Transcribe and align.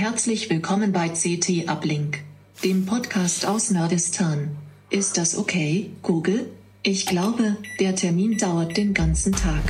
Herzlich 0.00 0.48
willkommen 0.48 0.92
bei 0.92 1.10
CT 1.10 1.68
Uplink, 1.68 2.24
dem 2.64 2.86
Podcast 2.86 3.44
aus 3.44 3.70
Nerdistan. 3.70 4.56
Ist 4.88 5.18
das 5.18 5.36
okay, 5.36 5.90
Google? 6.00 6.50
Ich 6.82 7.04
glaube, 7.04 7.58
der 7.80 7.94
Termin 7.94 8.38
dauert 8.38 8.78
den 8.78 8.94
ganzen 8.94 9.34
Tag. 9.34 9.62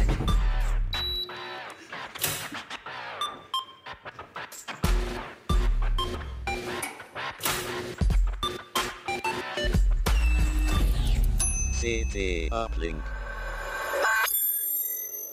CT 11.81 12.53
Uplink. 12.53 13.03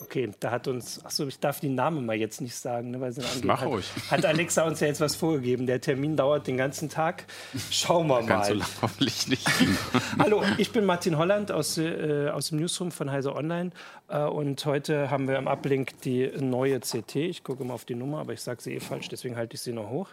Okay, 0.07 0.31
da 0.39 0.51
hat 0.51 0.69
uns, 0.69 1.03
achso, 1.03 1.27
ich 1.27 1.37
darf 1.37 1.59
die 1.59 1.67
Namen 1.67 2.05
mal 2.05 2.15
jetzt 2.15 2.39
nicht 2.39 2.55
sagen, 2.55 2.91
ne, 2.91 3.01
weil 3.01 3.11
sie 3.11 3.21
angehen. 3.21 3.45
Mach 3.45 3.59
hat, 3.59 3.67
ruhig. 3.67 3.85
Hat 4.09 4.25
Alexa 4.25 4.63
uns 4.63 4.79
ja 4.79 4.87
jetzt 4.87 5.01
was 5.01 5.17
vorgegeben. 5.17 5.65
Der 5.65 5.81
Termin 5.81 6.15
dauert 6.15 6.47
den 6.47 6.55
ganzen 6.55 6.87
Tag. 6.87 7.25
Schauen 7.71 8.07
wir 8.07 8.23
Ganz 8.23 8.47
so 8.47 8.53
mal. 8.53 8.59
lang 8.59 8.69
hoffentlich 8.81 9.27
nicht. 9.27 9.45
Hallo, 10.17 10.43
ich 10.57 10.71
bin 10.71 10.85
Martin 10.85 11.17
Holland 11.17 11.51
aus, 11.51 11.77
äh, 11.77 12.29
aus 12.29 12.49
dem 12.49 12.59
Newsroom 12.59 12.91
von 12.91 13.11
Heise 13.11 13.35
Online. 13.35 13.71
Äh, 14.07 14.21
und 14.21 14.65
heute 14.65 15.11
haben 15.11 15.27
wir 15.27 15.37
im 15.37 15.47
Uplink 15.47 16.01
die 16.03 16.31
neue 16.39 16.79
CT. 16.79 17.17
Ich 17.17 17.43
gucke 17.43 17.65
mal 17.65 17.73
auf 17.73 17.83
die 17.83 17.95
Nummer, 17.95 18.19
aber 18.19 18.31
ich 18.31 18.39
sage 18.39 18.61
sie 18.61 18.75
eh 18.75 18.79
falsch, 18.79 19.09
deswegen 19.09 19.35
halte 19.35 19.55
ich 19.55 19.61
sie 19.61 19.73
noch 19.73 19.89
hoch. 19.89 20.07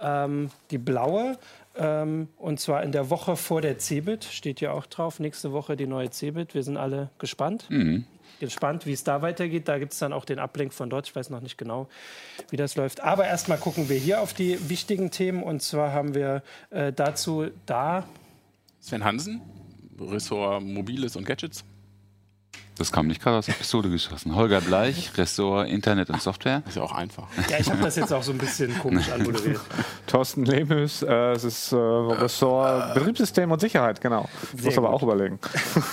Ähm, 0.00 0.50
die 0.70 0.76
blaue. 0.76 1.38
Ähm, 1.76 2.28
und 2.36 2.60
zwar 2.60 2.82
in 2.82 2.92
der 2.92 3.08
Woche 3.08 3.36
vor 3.36 3.62
der 3.62 3.78
CeBIT, 3.78 4.24
steht 4.24 4.58
hier 4.58 4.74
auch 4.74 4.84
drauf. 4.84 5.18
Nächste 5.18 5.52
Woche 5.52 5.76
die 5.76 5.86
neue 5.86 6.10
CeBIT. 6.10 6.54
Wir 6.54 6.62
sind 6.62 6.76
alle 6.76 7.08
gespannt. 7.18 7.66
Gespannt, 8.40 8.86
wie 8.86 8.92
es 8.92 9.04
da 9.04 9.22
weitergeht. 9.22 9.68
Da 9.68 9.78
gibt 9.78 9.92
es 9.92 9.98
dann 10.00 10.12
auch 10.12 10.24
den 10.24 10.40
Ablink 10.40 10.72
von 10.74 10.90
dort. 10.90 11.06
Ich 11.06 11.14
weiß 11.14 11.30
noch 11.30 11.40
nicht 11.40 11.56
genau, 11.56 11.88
wie 12.50 12.56
das 12.56 12.74
läuft. 12.74 13.00
Aber 13.00 13.26
erstmal 13.26 13.58
gucken 13.58 13.88
wir 13.88 13.96
hier 13.96 14.20
auf 14.20 14.34
die 14.34 14.68
wichtigen 14.68 15.10
Themen. 15.10 15.42
Und 15.42 15.62
zwar 15.62 15.92
haben 15.92 16.14
wir 16.14 16.42
äh, 16.70 16.92
dazu 16.92 17.46
da 17.66 18.04
Sven 18.80 19.04
Hansen, 19.04 19.42
Ressort 20.00 20.62
Mobiles 20.62 21.14
und 21.14 21.24
Gadgets. 21.24 21.64
Das 22.76 22.92
kam 22.92 23.06
nicht 23.08 23.22
gerade 23.22 23.36
aus 23.36 23.46
der 23.46 23.52
Pistole 23.52 23.90
geschossen. 23.90 24.34
Holger 24.34 24.60
Bleich, 24.60 25.10
Ressort 25.18 25.68
Internet 25.68 26.08
und 26.08 26.22
Software. 26.22 26.62
Ist 26.66 26.76
ja 26.76 26.82
auch 26.82 26.94
einfach. 26.94 27.26
Ja, 27.50 27.58
ich 27.58 27.70
habe 27.70 27.82
das 27.82 27.96
jetzt 27.96 28.12
auch 28.12 28.22
so 28.22 28.32
ein 28.32 28.38
bisschen 28.38 28.76
komisch 28.78 29.10
anmoderiert. 29.10 29.60
Thorsten 30.06 30.44
Lehmüs, 30.44 31.02
äh, 31.02 31.32
es 31.32 31.44
ist 31.44 31.72
äh, 31.72 31.76
Ressort 31.76 32.94
Betriebssystem 32.94 33.50
und 33.50 33.60
Sicherheit, 33.60 34.00
genau. 34.00 34.28
Ich 34.56 34.64
muss 34.64 34.78
aber 34.78 34.88
gut. 34.88 34.96
auch 34.96 35.02
überlegen. 35.02 35.38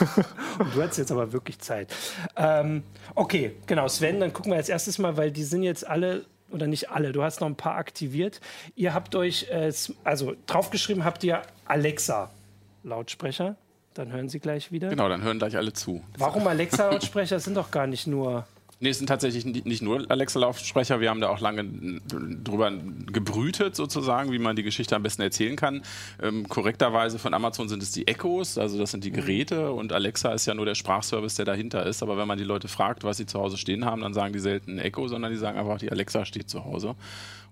Und 0.59 0.75
du 0.75 0.81
hast 0.81 0.97
jetzt 0.97 1.11
aber 1.11 1.31
wirklich 1.33 1.59
Zeit. 1.59 1.93
Ähm, 2.35 2.83
okay, 3.15 3.55
genau, 3.65 3.87
Sven, 3.87 4.19
dann 4.19 4.33
gucken 4.33 4.51
wir 4.51 4.57
als 4.57 4.69
erstes 4.69 4.97
mal, 4.97 5.17
weil 5.17 5.31
die 5.31 5.43
sind 5.43 5.63
jetzt 5.63 5.85
alle, 5.85 6.25
oder 6.51 6.67
nicht 6.67 6.89
alle, 6.89 7.11
du 7.11 7.23
hast 7.23 7.41
noch 7.41 7.47
ein 7.47 7.55
paar 7.55 7.75
aktiviert. 7.75 8.39
Ihr 8.75 8.93
habt 8.93 9.15
euch, 9.15 9.47
äh, 9.51 9.71
also 10.03 10.35
draufgeschrieben 10.47 11.03
habt 11.03 11.23
ihr 11.23 11.41
Alexa-Lautsprecher. 11.65 13.55
Dann 13.97 14.11
hören 14.11 14.29
sie 14.29 14.39
gleich 14.39 14.71
wieder. 14.71 14.89
Genau, 14.89 15.09
dann 15.09 15.23
hören 15.23 15.39
gleich 15.39 15.57
alle 15.57 15.73
zu. 15.73 16.03
Warum 16.17 16.45
Alexa-Lautsprecher? 16.47 17.35
Das 17.35 17.45
sind 17.45 17.57
doch 17.57 17.71
gar 17.71 17.87
nicht 17.87 18.05
nur. 18.05 18.45
Nee, 18.79 18.89
es 18.89 18.99
sind 18.99 19.07
tatsächlich 19.07 19.43
nicht 19.43 19.81
nur 19.81 20.05
Alexa-Lautsprecher. 20.09 20.99
Wir 20.99 21.09
haben 21.09 21.19
da 21.19 21.29
auch 21.29 21.39
lange 21.39 21.63
drüber 21.63 22.71
gebrütet, 23.11 23.75
sozusagen, 23.75 24.31
wie 24.31 24.37
man 24.37 24.55
die 24.55 24.61
Geschichte 24.61 24.95
am 24.95 25.01
besten 25.01 25.23
erzählen 25.23 25.55
kann. 25.55 25.81
Ähm, 26.21 26.47
korrekterweise 26.47 27.17
von 27.17 27.33
Amazon 27.33 27.69
sind 27.69 27.81
es 27.81 27.91
die 27.91 28.07
Echos, 28.07 28.59
also 28.59 28.77
das 28.77 28.91
sind 28.91 29.03
die 29.03 29.11
Geräte. 29.11 29.71
Und 29.71 29.93
Alexa 29.93 30.31
ist 30.31 30.45
ja 30.45 30.53
nur 30.53 30.67
der 30.67 30.75
Sprachservice, 30.75 31.33
der 31.33 31.45
dahinter 31.45 31.87
ist. 31.87 32.03
Aber 32.03 32.17
wenn 32.17 32.27
man 32.27 32.37
die 32.37 32.43
Leute 32.43 32.67
fragt, 32.67 33.03
was 33.03 33.17
sie 33.17 33.25
zu 33.25 33.39
Hause 33.39 33.57
stehen 33.57 33.83
haben, 33.83 34.01
dann 34.01 34.13
sagen 34.13 34.31
die 34.31 34.39
selten 34.39 34.77
Echo, 34.77 35.07
sondern 35.07 35.31
die 35.31 35.39
sagen 35.39 35.57
einfach, 35.57 35.79
die 35.79 35.91
Alexa 35.91 36.23
steht 36.25 36.47
zu 36.47 36.63
Hause. 36.63 36.93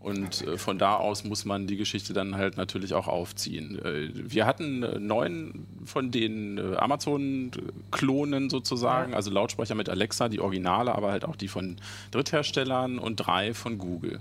Und 0.05 0.45
äh, 0.45 0.59
von 0.59 0.77
da 0.77 0.97
aus 0.97 1.23
muss 1.23 1.45
man 1.45 1.65
die 1.65 1.77
Geschichte 1.77 2.13
dann 2.13 2.35
halt 2.35 2.57
natürlich 2.57 2.93
auch 2.93 3.07
aufziehen. 3.07 3.83
Äh, 3.83 4.11
wir 4.13 4.45
hatten 4.45 4.83
äh, 4.83 4.99
neun 4.99 5.65
von 5.83 6.11
den 6.11 6.59
äh, 6.59 6.75
Amazon-Klonen 6.75 8.51
sozusagen, 8.51 9.15
also 9.15 9.31
Lautsprecher 9.31 9.73
mit 9.73 9.89
Alexa, 9.89 10.29
die 10.29 10.41
Originale, 10.41 10.93
aber 10.93 11.09
halt 11.09 11.25
auch 11.25 11.35
die 11.35 11.47
von 11.47 11.77
Drittherstellern 12.11 12.99
und 12.99 13.15
drei 13.15 13.55
von 13.55 13.79
Google. 13.79 14.19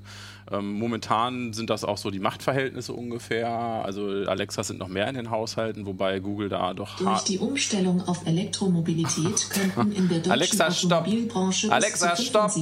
Ähm, 0.50 0.72
momentan 0.72 1.52
sind 1.52 1.68
das 1.68 1.84
auch 1.84 1.98
so 1.98 2.10
die 2.10 2.18
Machtverhältnisse 2.18 2.94
ungefähr. 2.94 3.50
Also 3.50 4.06
Alexas 4.08 4.68
sind 4.68 4.78
noch 4.78 4.88
mehr 4.88 5.06
in 5.08 5.16
den 5.16 5.28
Haushalten, 5.28 5.84
wobei 5.84 6.18
Google 6.18 6.48
da 6.48 6.72
doch 6.72 6.96
Durch 6.96 7.10
hart 7.10 7.28
die 7.28 7.38
Umstellung 7.38 8.00
auf 8.08 8.26
Elektromobilität 8.26 9.50
könnten 9.50 9.92
in 9.92 10.08
der 10.08 10.18
deutschen 10.20 10.32
Alexa. 10.32 10.66
Automobilbranche 10.68 11.70
Alexa, 11.70 12.08
bis 12.08 12.20
zu 12.20 12.24
stopp. 12.24 12.52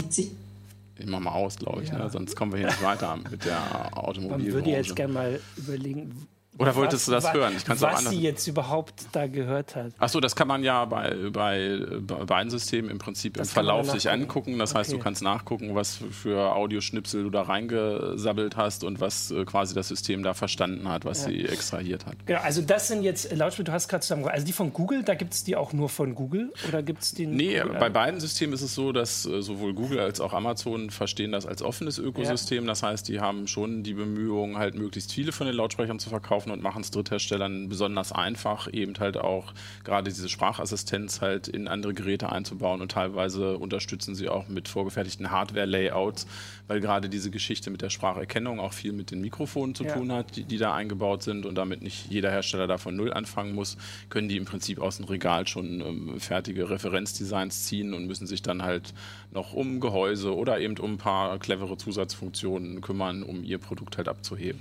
75 1.03 1.05
Ich 1.05 1.11
mach 1.11 1.21
mal 1.21 1.33
aus, 1.33 1.57
glaube 1.57 1.83
ich, 1.83 1.93
ne? 1.93 2.09
sonst 2.11 2.37
kommen 2.37 2.53
wir 2.53 2.59
hier 2.59 2.69
nicht 2.69 2.83
weiter 2.83 3.17
mit 3.31 3.45
der 3.45 3.59
Man 3.59 3.93
Automobilbranche. 3.95 4.53
würde 4.53 4.71
jetzt 4.71 4.97
gerne 4.97 5.13
mal 5.13 5.41
überlegen. 5.57 6.27
Oder 6.59 6.77
wolltest 6.77 7.09
du 7.09 7.13
das 7.13 7.25
wa- 7.25 7.33
hören? 7.33 7.55
Ich 7.57 7.65
kann's 7.65 7.83
auch 7.83 7.89
was 7.93 7.99
anders- 8.01 8.13
sie 8.13 8.21
jetzt 8.21 8.47
überhaupt 8.47 8.95
da 9.13 9.27
gehört 9.27 9.75
hat. 9.75 9.93
Achso, 9.99 10.21
das 10.21 10.37
kann 10.37 10.47
man 10.49 10.63
ja 10.63 10.85
bei, 10.85 11.15
bei, 11.33 11.81
bei 12.01 12.25
beiden 12.25 12.51
Systemen 12.51 12.91
im 12.91 12.99
Prinzip 12.99 13.35
Das 13.35 13.49
im 13.49 13.55
Verlauf 13.55 13.91
sich 13.91 14.11
angucken. 14.11 14.59
Das 14.59 14.75
heißt, 14.75 14.91
du 14.93 14.97
Okay. 14.97 15.03
kannst 15.05 15.23
nachgucken, 15.23 15.75
was 15.75 15.99
für- 16.11 16.55
Audioschnipsel 16.55 17.23
du 17.25 17.31
da 17.31 17.43
reingesabbelt 17.43 18.57
hast 18.57 18.85
und 18.85 19.01
was 19.01 19.31
äh, 19.31 19.45
quasi 19.45 19.75
das 19.75 19.89
System 19.89 20.23
da 20.23 20.35
verstanden 20.35 20.89
hat, 20.89 21.05
was 21.05 21.25
sie 21.25 21.45
extrahiert 21.47 22.07
hat. 22.07 22.17
Genau, 22.27 22.41
also 22.41 22.63
das 22.63 22.89
sind 22.89 23.03
jetzt 23.03 23.33
Lautsprecher, 23.35 23.65
du 23.65 23.73
hast 23.73 23.89
gerade 23.89 24.03
zusammen, 24.03 24.29
also 24.29 24.45
die 24.47 24.53
von 24.53 24.73
Google, 24.73 25.03
da 25.03 25.15
gibt 25.15 25.33
es 25.35 25.45
die 25.45 25.57
auch 25.57 25.73
nur 25.73 25.89
von 25.89 26.15
Google 26.15 26.53
oder 26.69 26.83
gibt 26.83 27.03
es 27.03 27.13
die? 27.13 27.27
Nee, 27.27 27.61
Google? 27.61 27.79
bei 27.79 27.89
beiden 27.91 28.21
Systemen 28.21 28.53
ist 28.55 28.63
es 28.63 28.75
so, 28.75 28.93
dass 28.93 29.25
äh, 29.27 29.41
sowohl 29.43 29.73
Google 29.75 30.01
als 30.01 30.21
auch 30.21 30.33
Amazon 30.33 30.91
verstehen 30.91 31.33
das 31.33 31.47
als 31.47 31.63
offenes 31.63 31.99
Ökosystem. 31.99 32.67
Das 32.67 32.83
heißt, 32.83 33.09
die 33.09 33.21
haben 33.21 33.47
schon 33.47 33.83
die 33.83 33.95
Bemühungen, 33.95 34.59
halt 34.59 34.75
möglichst 34.75 35.13
viele 35.13 35.33
von 35.33 35.47
den 35.47 35.57
Lautsprechern 35.57 35.99
zu 35.99 36.11
verkaufen 36.11 36.42
und 36.51 36.63
machen 36.63 36.83
es 36.83 36.91
Drittherstellern 36.91 37.69
besonders 37.69 38.13
einfach, 38.13 38.69
eben 38.73 38.95
halt 38.99 39.17
auch 39.17 39.53
gerade 39.85 40.11
diese 40.11 40.29
Sprachassistenz 40.29 41.21
halt 41.21 41.49
in 41.49 41.69
andere 41.69 41.95
Geräte 41.95 42.31
einzubauen 42.33 42.81
und 42.81 42.93
teilweise 42.93 43.57
unterstützen 43.59 44.15
sie 44.15 44.29
auch 44.29 44.49
mit 44.49 44.69
vorgefertigten 44.69 45.31
Hardware-Layouts, 45.31 46.27
weil 46.67 46.81
gerade 46.81 47.09
diese 47.09 47.31
Geschichte 47.31 47.71
mit 47.71 47.83
der 47.83 47.91
Spracherkennung 47.91 48.61
auch 48.61 48.73
viel 48.73 48.93
mit 48.93 49.11
den 49.11 49.21
Mikrofonen 49.21 49.75
zu 49.75 49.85
Ja. 49.85 49.95
tun 49.95 50.11
hat, 50.13 50.37
die, 50.37 50.45
die 50.45 50.59
da 50.59 50.75
eingebaut 50.75 51.23
sind 51.23 51.47
und 51.47 51.55
damit 51.55 51.83
nicht 51.83 52.11
jeder 52.11 52.31
Hersteller 52.31 52.67
da 52.67 52.79
von 52.79 52.97
Null 52.97 53.13
anfangen 53.13 53.55
muss, 53.55 53.77
können 54.09 54.29
die 54.29 54.37
im 54.37 54.45
Prinzip 54.45 54.81
aus 54.81 54.97
dem 54.97 55.07
Regal 55.07 55.47
schon 55.47 55.81
ähm, 55.81 56.21
fertige 56.21 56.71
Referenzdesigns 56.71 57.65
ziehen 57.65 57.95
und 57.95 58.07
müssen 58.07 58.27
sich 58.27 58.43
dann 58.43 58.63
halt 58.63 58.95
noch 59.33 59.53
um 59.53 59.81
Gehäuse 59.81 60.35
oder 60.35 60.59
eben 60.61 60.77
um 60.79 60.95
ein 60.95 60.99
paar 60.99 61.39
clevere 61.39 61.77
Zusatzfunktionen 61.77 62.81
kümmern, 62.81 63.23
um 63.23 63.45
ihr 63.45 63.59
Produkt 63.59 63.97
halt 63.97 64.09
abzuheben. 64.09 64.61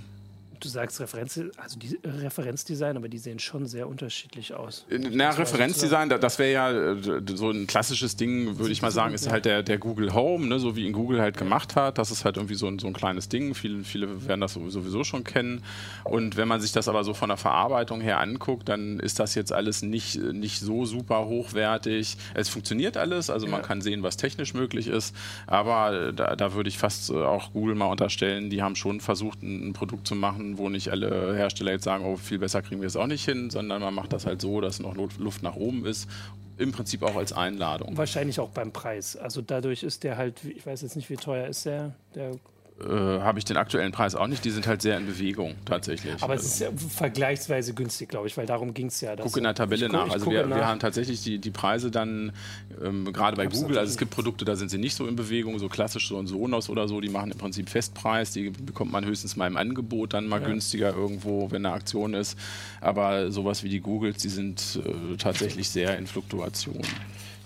Du 0.62 0.68
sagst 0.68 1.00
Referenz, 1.00 1.40
also 1.56 1.78
die 1.78 1.98
Referenzdesign, 2.04 2.96
aber 2.96 3.08
die 3.08 3.18
sehen 3.18 3.38
schon 3.40 3.66
sehr 3.66 3.88
unterschiedlich 3.88 4.54
aus. 4.54 4.86
Na, 4.88 5.30
Referenzdesign, 5.30 6.08
da- 6.08 6.18
das 6.18 6.38
wäre 6.38 6.52
ja 6.52 6.70
äh, 6.92 7.20
so 7.34 7.50
ein 7.50 7.66
klassisches 7.66 8.14
Ding, 8.16 8.58
würde 8.58 8.70
ich 8.72 8.80
mal 8.80 8.92
sagen, 8.92 9.12
ist 9.12 9.28
halt 9.30 9.44
der, 9.44 9.62
der 9.64 9.78
Google 9.78 10.14
Home, 10.14 10.46
ne, 10.46 10.60
so 10.60 10.76
wie 10.76 10.86
ihn 10.86 10.92
Google 10.92 11.20
halt 11.20 11.36
gemacht 11.36 11.74
hat. 11.74 11.98
Das 11.98 12.10
ist 12.12 12.24
halt 12.24 12.36
irgendwie 12.36 12.54
so 12.54 12.68
ein, 12.68 12.78
so 12.78 12.86
ein 12.86 12.92
kleines 12.92 13.28
Ding. 13.28 13.54
Viele, 13.54 13.82
viele 13.82 14.26
werden 14.28 14.40
das 14.40 14.52
sowieso 14.54 15.02
schon 15.04 15.24
kennen. 15.24 15.64
Und 16.04 16.36
wenn 16.36 16.46
man 16.46 16.60
sich 16.60 16.70
das 16.72 16.86
aber 16.86 17.02
so 17.02 17.12
von 17.12 17.28
der 17.28 17.36
Verarbeitung 17.38 18.00
her 18.00 18.20
anguckt, 18.20 18.68
dann 18.68 19.00
ist 19.00 19.18
das 19.18 19.34
jetzt 19.34 19.52
alles 19.52 19.82
nicht, 19.82 20.16
nicht 20.20 20.60
so 20.60 20.84
super 20.84 21.26
hochwertig. 21.26 22.16
Es 22.34 22.48
funktioniert 22.48 22.96
alles, 22.96 23.30
also 23.30 23.46
man 23.48 23.62
kann 23.62 23.80
sehen, 23.80 24.02
was 24.04 24.16
technisch 24.16 24.54
möglich 24.54 24.86
ist. 24.86 25.14
Aber 25.48 26.08
äh, 26.08 26.12
da, 26.14 26.36
da 26.36 26.54
würde 26.54 26.68
ich 26.68 26.78
fast 26.78 27.10
äh, 27.10 27.14
auch 27.14 27.52
Google 27.52 27.74
mal 27.74 27.86
unterstellen, 27.86 28.48
die 28.48 28.62
haben 28.62 28.76
schon 28.76 29.00
versucht, 29.00 29.42
ein, 29.42 29.70
ein 29.70 29.72
Produkt 29.72 30.06
zu 30.06 30.14
machen, 30.14 30.51
wo 30.58 30.68
nicht 30.68 30.90
alle 30.90 31.34
Hersteller 31.34 31.72
jetzt 31.72 31.84
sagen, 31.84 32.04
oh, 32.04 32.16
viel 32.16 32.38
besser 32.38 32.62
kriegen 32.62 32.80
wir 32.80 32.86
es 32.86 32.96
auch 32.96 33.06
nicht 33.06 33.24
hin, 33.24 33.50
sondern 33.50 33.82
man 33.82 33.94
macht 33.94 34.12
das 34.12 34.26
halt 34.26 34.40
so, 34.40 34.60
dass 34.60 34.80
noch 34.80 34.94
Luft 34.94 35.42
nach 35.42 35.56
oben 35.56 35.86
ist. 35.86 36.08
Im 36.58 36.70
Prinzip 36.70 37.02
auch 37.02 37.16
als 37.16 37.32
Einladung. 37.32 37.96
Wahrscheinlich 37.96 38.38
auch 38.38 38.50
beim 38.50 38.72
Preis. 38.72 39.16
Also 39.16 39.40
dadurch 39.40 39.82
ist 39.82 40.04
der 40.04 40.16
halt, 40.16 40.44
ich 40.44 40.64
weiß 40.64 40.82
jetzt 40.82 40.96
nicht, 40.96 41.08
wie 41.10 41.16
teuer 41.16 41.48
ist 41.48 41.64
der, 41.64 41.94
der 42.14 42.32
Äh, 42.80 43.20
Habe 43.20 43.38
ich 43.38 43.44
den 43.44 43.56
aktuellen 43.56 43.92
Preis 43.92 44.14
auch 44.14 44.26
nicht. 44.26 44.44
Die 44.44 44.50
sind 44.50 44.66
halt 44.66 44.82
sehr 44.82 44.96
in 44.96 45.06
Bewegung 45.06 45.54
tatsächlich. 45.64 46.14
aber 46.20 46.32
also. 46.32 46.46
es 46.46 46.54
ist 46.54 46.60
ja 46.60 46.68
vergleichsweise 46.72 47.74
günstig, 47.74 48.08
glaube 48.08 48.26
ich, 48.26 48.36
weil 48.36 48.46
darum 48.46 48.74
ging 48.74 48.86
es 48.86 49.00
ja. 49.00 49.14
gucke 49.14 49.38
in 49.38 49.44
der 49.44 49.54
Tabelle 49.54 49.88
nach. 49.88 50.10
Also 50.10 50.26
wir, 50.26 50.48
wir 50.48 50.56
nach. 50.56 50.66
haben 50.66 50.80
tatsächlich 50.80 51.22
die, 51.22 51.38
die 51.38 51.50
Preise 51.50 51.90
dann 51.90 52.32
ähm, 52.82 53.12
gerade 53.12 53.36
bei 53.36 53.46
Google. 53.46 53.78
Also 53.78 53.90
es 53.90 53.98
gibt 53.98 54.10
Produkte, 54.10 54.44
da 54.44 54.56
sind 54.56 54.70
sie 54.70 54.78
nicht 54.78 54.96
so 54.96 55.06
in 55.06 55.16
Bewegung, 55.16 55.58
so 55.58 55.68
klassisch 55.68 56.08
so 56.08 56.18
ein 56.18 56.26
Sonos 56.26 56.68
oder 56.68 56.88
so. 56.88 57.00
Die 57.00 57.08
machen 57.08 57.30
im 57.30 57.38
Prinzip 57.38 57.68
Festpreis. 57.68 58.32
Die 58.32 58.50
bekommt 58.50 58.90
man 58.90 59.04
höchstens 59.04 59.36
mal 59.36 59.46
im 59.46 59.56
Angebot 59.56 60.14
dann 60.14 60.26
mal 60.26 60.40
günstiger 60.40 60.94
irgendwo, 60.94 61.50
wenn 61.50 61.64
eine 61.64 61.74
Aktion 61.74 62.14
ist. 62.14 62.38
Aber 62.80 63.30
sowas 63.30 63.62
wie 63.62 63.68
die 63.68 63.80
Googles, 63.80 64.16
die 64.16 64.28
sind 64.28 64.80
äh, 64.84 65.16
tatsächlich 65.16 65.68
sehr 65.68 65.96
in 65.98 66.06
Fluktuation. 66.06 66.82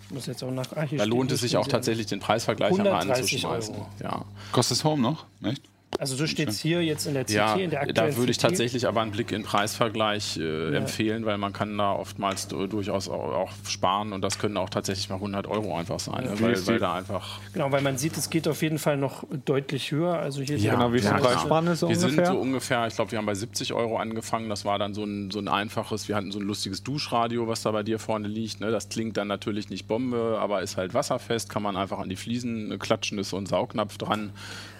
Ich 0.08 0.14
muss 0.14 0.26
jetzt 0.26 0.42
auch 0.44 0.50
nach. 0.50 0.68
Hier 0.88 0.98
Da 0.98 1.04
lohnt 1.04 1.32
es 1.32 1.42
nicht, 1.42 1.50
sich 1.50 1.56
auch 1.56 1.66
tatsächlich, 1.66 2.06
den 2.06 2.20
Preisvergleich 2.20 2.72
einmal 2.72 2.92
130 2.94 3.44
anzuschmeißen. 3.44 3.74
Ja. 4.02 4.24
Kostet 4.52 4.78
es 4.78 4.84
Home 4.84 5.02
noch? 5.02 5.26
Echt? 5.42 5.62
Also 5.98 6.14
so 6.16 6.26
steht 6.26 6.48
es 6.48 6.60
hier 6.60 6.82
jetzt 6.84 7.06
in 7.06 7.14
der 7.14 7.24
CT, 7.24 7.30
Ja, 7.30 7.54
in 7.54 7.70
der 7.70 7.82
aktuellen 7.82 8.12
da 8.12 8.16
würde 8.16 8.30
ich 8.30 8.38
tatsächlich 8.38 8.86
aber 8.86 9.00
einen 9.02 9.10
Blick 9.12 9.32
in 9.32 9.42
Preisvergleich 9.42 10.36
äh, 10.38 10.74
empfehlen, 10.76 11.24
weil 11.26 11.38
man 11.38 11.52
kann 11.52 11.76
da 11.78 11.92
oftmals 11.92 12.48
du- 12.48 12.66
durchaus 12.66 13.08
auch, 13.08 13.32
auch 13.34 13.52
sparen 13.68 14.12
und 14.12 14.22
das 14.22 14.38
können 14.38 14.56
auch 14.56 14.68
tatsächlich 14.70 15.08
mal 15.08 15.16
100 15.16 15.46
Euro 15.46 15.76
einfach 15.76 16.00
sein, 16.00 16.24
ne? 16.24 16.40
weil, 16.40 16.66
weil 16.66 16.78
da 16.78 16.94
einfach 16.94 17.40
Genau, 17.52 17.70
weil 17.72 17.82
man 17.82 17.96
sieht, 17.98 18.16
es 18.16 18.30
geht 18.30 18.46
auf 18.48 18.62
jeden 18.62 18.78
Fall 18.78 18.96
noch 18.96 19.24
deutlich 19.44 19.90
höher. 19.92 20.18
Also 20.18 20.42
hier 20.42 20.56
Ja, 20.58 20.74
Genau, 20.74 20.92
wie 20.92 20.98
ist 20.98 21.04
ja, 21.04 21.18
klar. 21.18 21.32
Preisspanne 21.34 21.76
so 21.76 21.88
wir 21.88 21.96
sind 21.96 22.10
ungefähr? 22.10 22.32
so 22.32 22.38
ungefähr, 22.38 22.86
ich 22.86 22.94
glaube, 22.94 23.10
wir 23.12 23.18
haben 23.18 23.26
bei 23.26 23.34
70 23.34 23.72
Euro 23.72 23.96
angefangen. 23.98 24.48
Das 24.48 24.64
war 24.64 24.78
dann 24.78 24.94
so 24.94 25.04
ein, 25.04 25.30
so 25.30 25.38
ein 25.38 25.48
einfaches, 25.48 26.08
wir 26.08 26.16
hatten 26.16 26.32
so 26.32 26.38
ein 26.38 26.46
lustiges 26.46 26.82
Duschradio, 26.82 27.48
was 27.48 27.62
da 27.62 27.70
bei 27.70 27.82
dir 27.82 27.98
vorne 27.98 28.28
liegt. 28.28 28.60
Ne? 28.60 28.70
Das 28.70 28.88
klingt 28.88 29.16
dann 29.16 29.28
natürlich 29.28 29.70
nicht 29.70 29.86
Bombe, 29.88 30.38
aber 30.40 30.62
ist 30.62 30.76
halt 30.76 30.94
wasserfest, 30.94 31.48
kann 31.48 31.62
man 31.62 31.76
einfach 31.76 31.98
an 31.98 32.08
die 32.08 32.16
Fliesen 32.16 32.78
klatschen, 32.78 33.18
ist 33.18 33.30
so 33.30 33.36
ein 33.36 33.46
Saugnapf 33.46 33.96
dran 33.98 34.30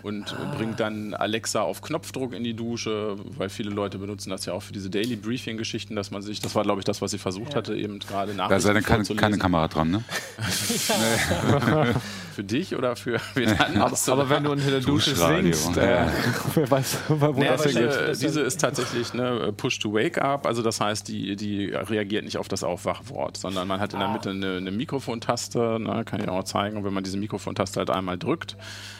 und 0.02 0.32
äh, 0.32 0.56
bringt 0.56 0.78
dann 0.80 1.05
Alexa 1.14 1.62
auf 1.62 1.82
Knopfdruck 1.82 2.32
in 2.32 2.44
die 2.44 2.54
Dusche, 2.54 3.16
weil 3.36 3.48
viele 3.48 3.70
Leute 3.70 3.98
benutzen 3.98 4.30
das 4.30 4.46
ja 4.46 4.52
auch 4.52 4.62
für 4.62 4.72
diese 4.72 4.90
Daily 4.90 5.16
Briefing-Geschichten, 5.16 5.96
dass 5.96 6.10
man 6.10 6.22
sich, 6.22 6.40
das 6.40 6.54
war 6.54 6.62
glaube 6.62 6.80
ich 6.80 6.84
das, 6.84 7.02
was 7.02 7.10
sie 7.10 7.18
versucht 7.18 7.54
hatte, 7.54 7.76
eben 7.76 7.98
gerade 7.98 8.34
nach. 8.34 8.48
Da 8.48 8.60
sei 8.60 8.72
dann 8.72 8.82
keine, 8.82 9.04
keine 9.04 9.38
Kamera 9.38 9.68
dran, 9.68 9.90
ne? 9.90 10.04
Für 12.36 12.44
dich 12.44 12.76
oder 12.76 12.96
für 12.96 13.18
wen 13.34 13.48
Aber, 13.48 13.64
anders? 13.64 14.06
aber 14.10 14.28
wenn 14.28 14.44
du 14.44 14.52
unter 14.52 14.70
der 14.70 14.80
Dusche 14.80 15.16
singst, 15.16 15.74
äh, 15.78 16.04
wer 16.54 16.70
weiß, 16.70 16.98
wo 17.08 17.32
Nee, 17.32 17.46
das 17.48 17.62
aber 17.62 17.70
hingeht. 17.70 18.08
diese, 18.10 18.26
diese 18.26 18.40
ist 18.42 18.60
tatsächlich 18.60 19.14
ne, 19.14 19.54
Push 19.56 19.78
to 19.78 19.94
Wake 19.94 20.20
Up, 20.20 20.44
also 20.46 20.60
das 20.60 20.78
heißt, 20.78 21.08
die, 21.08 21.34
die 21.36 21.68
reagiert 21.68 22.26
nicht 22.26 22.36
auf 22.36 22.48
das 22.48 22.62
Aufwachwort, 22.62 23.38
sondern 23.38 23.66
man 23.66 23.80
hat 23.80 23.94
in 23.94 24.00
der 24.00 24.08
Mitte 24.08 24.28
eine, 24.28 24.58
eine 24.58 24.70
Mikrofontaste, 24.70 25.78
ne, 25.80 26.02
kann 26.04 26.20
ich 26.20 26.28
auch 26.28 26.44
zeigen, 26.44 26.76
und 26.76 26.84
wenn 26.84 26.92
man 26.92 27.04
diese 27.04 27.16
Mikrofontaste 27.16 27.78
halt 27.78 27.88
einmal 27.88 28.18
drückt, 28.18 28.58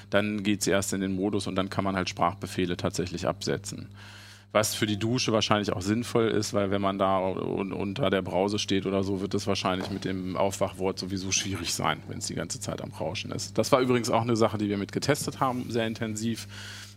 dann 0.09 0.43
geht 0.43 0.63
sie 0.63 0.71
erst 0.71 0.95
in 0.95 1.03
den 1.03 1.13
Modus 1.13 1.47
und 1.47 1.57
dann 1.57 1.69
kann 1.69 1.85
man 1.85 1.95
halt 1.95 2.09
Sprachbefehle 2.09 2.79
tatsächlich 2.79 3.29
absetzen. 3.29 3.91
Was 4.57 4.75
für 4.75 4.87
die 4.87 4.99
Dusche 4.99 5.33
wahrscheinlich 5.33 5.75
auch 5.75 5.83
sinnvoll 5.83 6.29
ist, 6.29 6.55
weil 6.55 6.71
wenn 6.71 6.81
man 6.81 6.99
da 6.99 7.19
un 7.19 7.75
unter 7.75 8.09
der 8.09 8.23
Brause 8.23 8.59
steht 8.59 8.87
oder 8.87 9.05
so, 9.05 9.21
wird 9.21 9.35
es 9.35 9.47
wahrscheinlich 9.47 9.91
mit 9.91 10.07
dem 10.07 10.35
Aufwachwort 10.35 10.99
sowieso 10.99 11.31
schwierig 11.31 11.75
sein, 11.75 12.03
wenn 12.09 12.21
es 12.21 12.27
die 12.29 12.35
ganze 12.35 12.59
Zeit 12.59 12.81
am 12.81 12.91
Rauschen 12.91 13.33
ist. 13.33 13.59
Das 13.59 13.71
war 13.71 13.81
übrigens 13.81 14.09
auch 14.09 14.23
eine 14.23 14.35
Sache, 14.35 14.57
die 14.57 14.71
wir 14.71 14.79
mit 14.79 14.93
getestet 14.93 15.41
haben, 15.41 15.67
sehr 15.69 15.87
intensiv. 15.87 16.49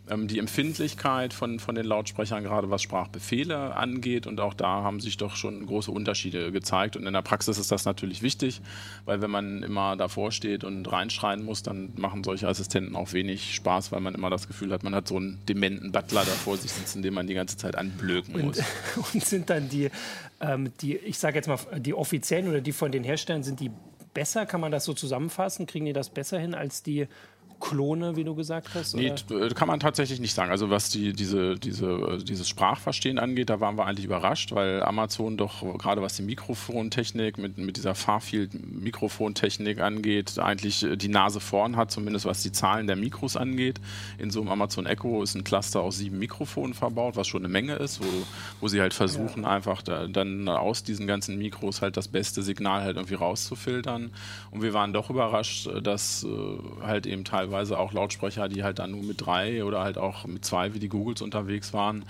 Ähm, 0.09 0.27
die 0.27 0.39
Empfindlichkeit 0.39 1.33
von, 1.33 1.59
von 1.59 1.75
den 1.75 1.85
Lautsprechern, 1.85 2.43
gerade 2.43 2.69
was 2.69 2.81
Sprachbefehle 2.81 3.75
angeht. 3.75 4.25
Und 4.25 4.39
auch 4.39 4.53
da 4.53 4.83
haben 4.83 4.99
sich 4.99 5.17
doch 5.17 5.35
schon 5.35 5.65
große 5.65 5.91
Unterschiede 5.91 6.51
gezeigt. 6.51 6.97
Und 6.97 7.05
in 7.05 7.13
der 7.13 7.21
Praxis 7.21 7.57
ist 7.57 7.71
das 7.71 7.85
natürlich 7.85 8.21
wichtig, 8.21 8.61
weil 9.05 9.21
wenn 9.21 9.29
man 9.29 9.61
immer 9.61 9.95
davor 9.95 10.31
steht 10.31 10.63
und 10.63 10.91
reinschreien 10.91 11.43
muss, 11.43 11.63
dann 11.63 11.93
machen 11.95 12.23
solche 12.23 12.47
Assistenten 12.47 12.95
auch 12.95 13.13
wenig 13.13 13.53
Spaß, 13.53 13.91
weil 13.91 14.01
man 14.01 14.15
immer 14.15 14.29
das 14.29 14.47
Gefühl 14.47 14.71
hat, 14.71 14.83
man 14.83 14.95
hat 14.95 15.07
so 15.07 15.17
einen 15.17 15.39
dementen 15.47 15.91
Butler 15.91 16.25
da 16.25 16.31
vor 16.31 16.57
sich 16.57 16.71
sitzen, 16.71 17.01
den 17.01 17.13
man 17.13 17.27
die 17.27 17.35
ganze 17.35 17.57
Zeit 17.57 17.75
anblöken 17.75 18.41
muss. 18.41 18.59
Und 19.13 19.23
sind 19.23 19.49
dann 19.49 19.69
die, 19.69 19.89
ähm, 20.41 20.71
die 20.81 20.97
ich 20.97 21.19
sage 21.19 21.35
jetzt 21.35 21.47
mal, 21.47 21.59
die 21.77 21.93
offiziellen 21.93 22.47
oder 22.47 22.61
die 22.61 22.71
von 22.71 22.91
den 22.91 23.03
Herstellern, 23.03 23.43
sind 23.43 23.59
die 23.59 23.71
besser? 24.13 24.45
Kann 24.45 24.61
man 24.61 24.71
das 24.71 24.85
so 24.85 24.93
zusammenfassen? 24.93 25.65
Kriegen 25.65 25.85
die 25.85 25.93
das 25.93 26.09
besser 26.09 26.39
hin 26.39 26.55
als 26.55 26.83
die 26.83 27.07
Klone, 27.59 28.15
wie 28.15 28.23
du 28.23 28.35
gesagt 28.35 28.69
hast? 28.73 28.95
Nee, 28.95 29.11
oder? 29.11 29.49
t- 29.49 29.55
kann 29.55 29.67
man 29.67 29.79
tatsächlich 29.79 30.19
nicht 30.19 30.33
sagen. 30.33 30.49
Also 30.51 30.69
was 30.69 30.89
die, 30.89 31.13
diese, 31.13 31.55
diese, 31.55 31.87
äh, 31.91 32.17
dieses 32.23 32.47
Sprachverstehen 32.47 33.19
angeht, 33.19 33.49
da 33.49 33.59
waren 33.59 33.77
wir 33.77 33.85
eigentlich 33.85 34.05
überrascht, 34.05 34.53
weil 34.53 34.81
Amazon 34.83 35.35
doch 35.35 35.61
gerade 35.77 36.01
was 36.01 36.15
die 36.15 36.21
Mikrofontechnik 36.23 37.37
mit, 37.37 37.57
mit 37.57 37.75
dieser 37.77 37.95
Farfield-Mikrofontechnik 37.95 39.79
angeht, 39.79 40.39
eigentlich 40.39 40.83
äh, 40.83 40.95
die 40.95 41.09
Nase 41.09 41.39
vorn 41.39 41.75
hat, 41.75 41.91
zumindest 41.91 42.25
was 42.25 42.41
die 42.43 42.51
Zahlen 42.51 42.87
der 42.87 42.95
Mikros 42.95 43.35
angeht. 43.35 43.81
In 44.17 44.31
so 44.31 44.39
einem 44.41 44.49
Amazon 44.49 44.85
Echo 44.85 45.21
ist 45.21 45.35
ein 45.35 45.43
Cluster 45.43 45.81
aus 45.81 45.97
sieben 45.97 46.19
Mikrofonen 46.19 46.73
verbaut, 46.73 47.15
was 47.17 47.27
schon 47.27 47.41
eine 47.43 47.49
Menge 47.51 47.75
ist, 47.75 47.99
wo, 48.01 48.05
wo 48.61 48.67
sie 48.67 48.79
halt 48.79 48.93
versuchen, 48.93 49.45
einfach 49.45 49.81
da, 49.81 50.07
dann 50.07 50.47
aus 50.47 50.83
diesen 50.83 51.07
ganzen 51.07 51.37
Mikros 51.37 51.81
halt 51.81 51.97
das 51.97 52.07
beste 52.07 52.41
Signal 52.41 52.83
halt 52.83 52.95
irgendwie 52.95 53.15
rauszufiltern. 53.15 54.11
Und 54.51 54.61
wir 54.61 54.73
waren 54.73 54.93
doch 54.93 55.09
überrascht, 55.09 55.67
äh, 55.67 55.81
dass 55.81 56.23
äh, 56.23 56.27
halt 56.85 57.05
eben 57.05 57.25
teilweise 57.25 57.48
auch 57.51 57.93
Lautsprecher, 57.93 58.49
die 58.49 58.63
halt 58.63 58.79
dann 58.79 58.91
nur 58.91 59.03
mit 59.03 59.25
drei 59.25 59.63
oder 59.63 59.81
halt 59.81 59.97
auch 59.97 60.25
mit 60.25 60.45
zwei, 60.45 60.73
wie 60.73 60.79
die 60.79 60.89
Googles 60.89 61.21
unterwegs 61.21 61.73
waren, 61.73 62.05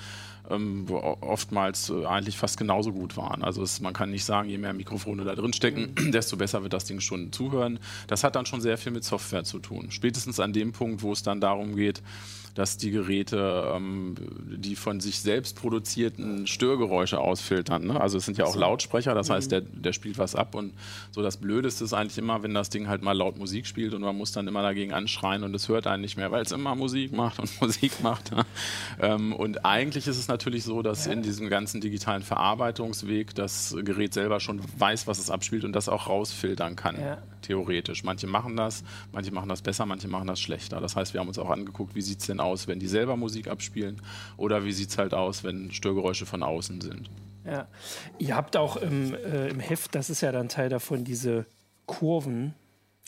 ähm, 0.49 0.87
oftmals 0.89 1.89
äh, 1.89 2.05
eigentlich 2.05 2.37
fast 2.37 2.57
genauso 2.57 2.91
gut 2.91 3.17
waren. 3.17 3.43
Also 3.43 3.61
es, 3.61 3.79
man 3.81 3.93
kann 3.93 4.11
nicht 4.11 4.25
sagen, 4.25 4.49
je 4.49 4.57
mehr 4.57 4.73
Mikrofone 4.73 5.23
da 5.23 5.35
drin 5.35 5.53
stecken, 5.53 5.93
desto 6.11 6.37
besser 6.37 6.63
wird 6.63 6.73
das 6.73 6.85
Ding 6.85 6.99
schon 6.99 7.31
zuhören. 7.31 7.79
Das 8.07 8.23
hat 8.23 8.35
dann 8.35 8.45
schon 8.45 8.61
sehr 8.61 8.77
viel 8.77 8.91
mit 8.91 9.03
Software 9.03 9.43
zu 9.43 9.59
tun. 9.59 9.91
Spätestens 9.91 10.39
an 10.39 10.53
dem 10.53 10.71
Punkt, 10.71 11.01
wo 11.03 11.11
es 11.11 11.23
dann 11.23 11.39
darum 11.39 11.75
geht, 11.75 12.01
dass 12.59 12.75
die 12.75 12.91
Geräte 12.91 13.71
ähm, 13.73 14.15
die 14.19 14.75
von 14.75 14.99
sich 14.99 15.21
selbst 15.21 15.55
produzierten 15.55 16.45
Störgeräusche 16.45 17.17
ausfiltern. 17.17 17.87
Ne? 17.87 18.01
Also 18.01 18.17
es 18.17 18.25
sind 18.25 18.37
ja 18.37 18.43
auch 18.43 18.57
Lautsprecher, 18.57 19.15
das 19.15 19.29
heißt, 19.29 19.49
der, 19.49 19.61
der 19.61 19.93
spielt 19.93 20.17
was 20.17 20.35
ab 20.35 20.55
und 20.55 20.73
so 21.11 21.21
das 21.21 21.37
Blödeste 21.37 21.85
ist 21.85 21.93
eigentlich 21.93 22.17
immer, 22.17 22.43
wenn 22.43 22.53
das 22.53 22.69
Ding 22.69 22.89
halt 22.89 23.01
mal 23.01 23.13
laut 23.13 23.37
Musik 23.37 23.65
spielt 23.65 23.93
und 23.93 24.01
man 24.01 24.17
muss 24.17 24.33
dann 24.33 24.45
immer 24.45 24.61
dagegen 24.61 24.91
anschreien 24.91 25.43
und 25.43 25.55
es 25.55 25.69
hört 25.69 25.87
einen 25.87 26.01
nicht 26.01 26.17
mehr, 26.17 26.31
weil 26.31 26.43
es 26.43 26.51
immer 26.51 26.75
Musik 26.75 27.13
macht 27.13 27.39
und 27.39 27.49
Musik 27.61 28.03
macht. 28.03 28.31
Ja? 28.31 28.45
Ähm, 28.99 29.31
und 29.31 29.63
eigentlich 29.63 30.07
ist 30.07 30.17
es 30.17 30.27
natürlich 30.27 30.65
so, 30.65 30.81
dass 30.81 31.07
in 31.07 31.21
diesem 31.21 31.47
ganzen 31.47 31.79
digitalen 31.79 32.23
Verarbeitungsweg 32.23 33.33
das 33.35 33.73
Gerät 33.85 34.13
selber 34.13 34.41
schon 34.41 34.61
weiß, 34.77 35.07
was 35.07 35.17
es 35.17 35.29
abspielt 35.29 35.63
und 35.63 35.71
das 35.71 35.87
auch 35.87 36.07
rausfiltern 36.07 36.75
kann 36.75 36.99
Ja. 36.99 37.19
Theoretisch. 37.41 38.03
Manche 38.03 38.27
machen 38.27 38.55
das, 38.55 38.83
manche 39.11 39.31
machen 39.31 39.49
das 39.49 39.61
besser, 39.61 39.85
manche 39.85 40.07
machen 40.07 40.27
das 40.27 40.39
schlechter. 40.39 40.79
Das 40.81 40.95
heißt, 40.95 41.13
wir 41.13 41.21
haben 41.21 41.27
uns 41.27 41.39
auch 41.39 41.49
angeguckt, 41.49 41.95
wie 41.95 42.01
sieht 42.01 42.19
es 42.19 42.27
denn 42.27 42.39
aus, 42.39 42.67
wenn 42.67 42.79
die 42.79 42.87
selber 42.87 43.17
Musik 43.17 43.47
abspielen 43.47 44.01
oder 44.37 44.65
wie 44.65 44.71
sieht 44.71 44.89
es 44.89 44.97
halt 44.97 45.13
aus, 45.13 45.43
wenn 45.43 45.71
Störgeräusche 45.71 46.25
von 46.25 46.43
außen 46.43 46.81
sind. 46.81 47.09
Ja. 47.45 47.67
Ihr 48.17 48.35
habt 48.35 48.57
auch 48.57 48.77
im, 48.77 49.13
äh, 49.13 49.47
im 49.49 49.59
Heft, 49.59 49.95
das 49.95 50.09
ist 50.09 50.21
ja 50.21 50.31
dann 50.31 50.49
Teil 50.49 50.69
davon, 50.69 51.03
diese 51.03 51.45
Kurven, 51.85 52.53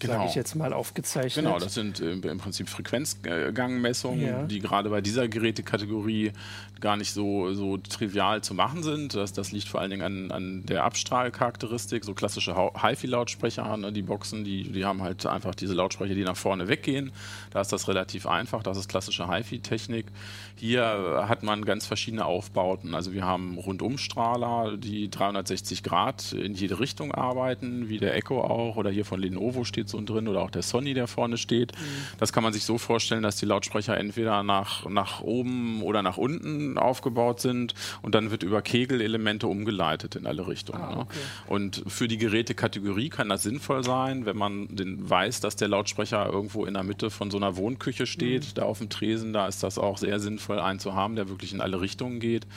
sage 0.02 0.18
Genau. 0.20 0.30
ich 0.30 0.36
jetzt 0.36 0.56
mal, 0.56 0.74
aufgezeichnet. 0.74 1.46
Genau, 1.46 1.60
das 1.60 1.74
sind 1.74 2.00
äh, 2.00 2.12
im 2.12 2.38
Prinzip 2.38 2.70
Frequenzgangmessungen, 2.70 4.22
Ja. 4.26 4.44
die 4.44 4.60
gerade 4.60 4.90
bei 4.90 5.02
dieser 5.02 5.28
Gerätekategorie 5.28 6.32
gar 6.80 6.98
nicht 6.98 7.14
so, 7.14 7.54
so 7.54 7.78
trivial 7.78 8.42
zu 8.42 8.54
machen 8.56 8.82
sind. 8.84 9.14
Das, 9.14 9.34
das 9.34 9.52
liegt 9.52 9.68
vor 9.68 9.82
allen 9.82 9.92
Dingen 9.92 10.02
an, 10.02 10.32
an 10.32 10.66
der 10.66 10.84
Abstrahlcharakteristik. 10.84 12.04
So 12.04 12.14
klassische 12.16 12.56
HiFi-Lautsprecher, 12.56 13.78
ne, 13.78 13.92
die 13.92 14.02
Boxen, 14.02 14.44
die, 14.44 14.64
die 14.64 14.84
haben 14.86 15.02
halt 15.04 15.26
einfach 15.28 15.54
diese 15.54 15.74
Lautsprecher, 15.76 16.16
die 16.16 16.24
nach 16.24 16.36
vorne 16.38 16.68
weggehen. 16.68 17.12
Da 17.52 17.62
ist 17.62 17.72
das 17.72 17.88
relativ 17.88 18.26
einfach. 18.26 18.64
Das 18.64 18.78
ist 18.78 18.88
klassische 18.90 19.28
HiFi-Technik. 19.32 20.08
Hier 20.56 21.26
hat 21.28 21.44
man 21.44 21.66
ganz 21.66 21.86
verschiedene 21.86 22.26
Aufbauten. 22.26 22.96
Also 22.96 23.14
wir 23.14 23.26
haben 23.26 23.58
Rundumstrahler, 23.60 24.78
die 24.78 25.10
360 25.10 25.84
Grad 25.84 26.32
in 26.34 26.54
jede 26.56 26.80
Richtung 26.80 27.12
arbeiten, 27.14 27.90
wie 27.90 28.00
der 28.00 28.16
Echo 28.16 28.42
auch 28.42 28.76
oder 28.76 28.90
hier 28.90 29.06
von 29.06 29.20
Lenovo 29.22 29.64
steht 29.66 29.88
so 29.92 30.02
drin 30.02 30.28
oder 30.28 30.42
auch 30.42 30.52
der 30.52 30.62
Sony, 30.62 30.94
der 30.94 31.08
vorne 31.08 31.38
steht. 31.38 31.72
Das 32.20 32.34
kann 32.34 32.44
man 32.44 32.54
sich 32.54 32.64
so 32.64 32.78
vorstellen, 32.78 33.24
dass 33.24 33.36
die 33.36 33.46
Lautsprecher 33.46 33.98
entweder 33.98 34.44
nach, 34.44 34.88
nach 34.90 35.22
oben 35.22 35.84
oder 35.84 36.02
nach 36.02 36.18
unten 36.18 36.78
aufgebaut 36.78 37.40
sind 37.40 37.74
und 38.02 38.16
dann 38.16 38.32
wird 38.32 38.44
über 38.44 38.62
Kegelelemente 38.62 39.48
umgeleitet 39.48 40.16
in 40.16 40.26
alle 40.26 40.48
Richtungen. 40.48 40.82
ne? 40.98 41.08
Und 41.48 41.84
für 41.88 42.08
die 42.08 42.18
Gerätekategorie 42.18 43.10
kann 43.10 43.30
das 43.30 43.44
sinnvoll 43.44 43.84
sein, 43.84 44.26
wenn 44.26 44.38
man 44.38 44.76
den 44.76 45.10
weiß, 45.10 45.40
dass 45.42 45.56
der 45.56 45.68
Lautsprecher 45.68 46.26
irgendwo 46.28 46.66
in 46.66 46.74
der 46.74 46.84
Mitte 46.84 47.10
von 47.10 47.32
so 47.32 47.38
einer 47.38 47.56
Wohnküche 47.58 48.06
steht, 48.06 48.58
da 48.58 48.64
auf 48.64 48.80
dem 48.80 48.90
Tresen, 48.90 49.34
da 49.34 49.48
ist 49.48 49.64
das 49.64 49.78
auch 49.78 49.98
sehr 49.98 50.20
sinnvoll, 50.20 50.60
einen 50.60 50.80
zu 50.80 50.94
haben, 50.94 51.16
der 51.16 51.30
wirklich 51.30 51.54
in 51.54 51.62
alle 51.62 51.82
Richtungen 51.82 52.20
geht. 52.20 52.48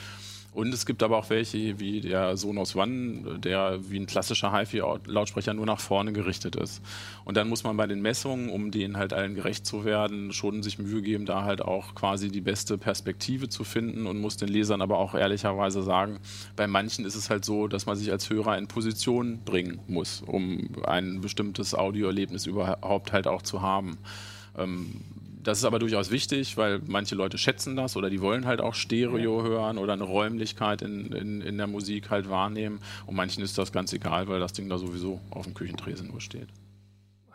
Und 0.55 0.73
es 0.73 0.85
gibt 0.85 1.03
aber 1.03 1.17
auch 1.17 1.29
welche 1.29 1.81
wie 1.81 1.99
der 1.99 2.37
Sonos 2.37 2.77
One, 2.77 3.39
der 3.39 3.79
wie 3.89 3.99
ein 3.99 4.05
klassischer 4.05 4.53
HiFi-Lautsprecher 4.53 5.53
nur 5.53 5.65
nach 5.65 5.81
vorne 5.81 6.13
gerichtet 6.13 6.55
ist. 6.55 6.81
Und 7.25 7.35
dann 7.35 7.49
muss 7.49 7.65
man 7.65 7.75
bei 7.75 7.87
den 7.87 8.01
Messungen, 8.01 8.49
um 8.49 8.71
denen 8.71 8.95
halt 8.95 9.11
allen 9.11 9.35
gerecht 9.35 9.65
zu 9.65 9.83
werden, 9.83 10.31
schon 10.31 10.63
sich 10.63 10.79
Mühe 10.79 11.01
geben, 11.01 11.25
da 11.25 11.43
halt 11.43 11.61
auch 11.61 11.93
quasi 11.93 12.29
die 12.29 12.39
beste 12.39 12.77
Perspektive 12.77 13.49
zu 13.49 13.65
finden 13.65 14.07
und 14.07 14.21
muss 14.21 14.37
den 14.37 14.47
Lesern 14.47 14.81
aber 14.81 14.97
auch 14.97 15.13
ehrlicherweise 15.13 15.83
sagen, 15.83 16.19
bei 16.55 16.67
manchen 16.67 17.03
ist 17.03 17.15
es 17.15 17.29
halt 17.29 17.43
so, 17.43 17.67
dass 17.67 17.85
man 17.85 17.97
sich 17.97 18.09
als 18.09 18.29
Hörer 18.29 18.57
in 18.57 18.67
Position 18.67 19.39
bringen 19.43 19.81
muss, 19.87 20.23
um 20.25 20.69
ein 20.85 21.19
bestimmtes 21.19 21.75
Audioerlebnis 21.75 22.45
überhaupt 22.45 23.11
halt 23.11 23.27
auch 23.27 23.41
zu 23.41 23.61
haben. 23.61 23.97
Ähm, 24.57 25.01
das 25.45 25.59
ist 25.59 25.63
aber 25.65 25.77
durchaus 25.77 26.09
wichtig, 26.09 26.57
weil 26.57 26.81
manche 26.87 27.13
Leute 27.13 27.37
schätzen 27.37 27.75
das 27.75 27.95
oder 27.95 28.09
die 28.09 28.19
wollen 28.19 28.45
halt 28.45 28.61
auch 28.61 28.73
Stereo 28.73 29.43
hören 29.43 29.77
oder 29.77 29.93
eine 29.93 30.03
Räumlichkeit 30.03 30.81
in, 30.81 31.11
in, 31.11 31.41
in 31.41 31.57
der 31.57 31.67
Musik 31.67 32.09
halt 32.09 32.29
wahrnehmen. 32.29 32.79
Und 33.05 33.15
manchen 33.15 33.43
ist 33.43 33.57
das 33.59 33.71
ganz 33.71 33.93
egal, 33.93 34.27
weil 34.27 34.39
das 34.39 34.53
Ding 34.53 34.69
da 34.69 34.79
sowieso 34.79 35.21
auf 35.29 35.45
dem 35.45 35.53
Küchentresen 35.53 36.07
nur 36.07 36.19
steht. 36.19 36.47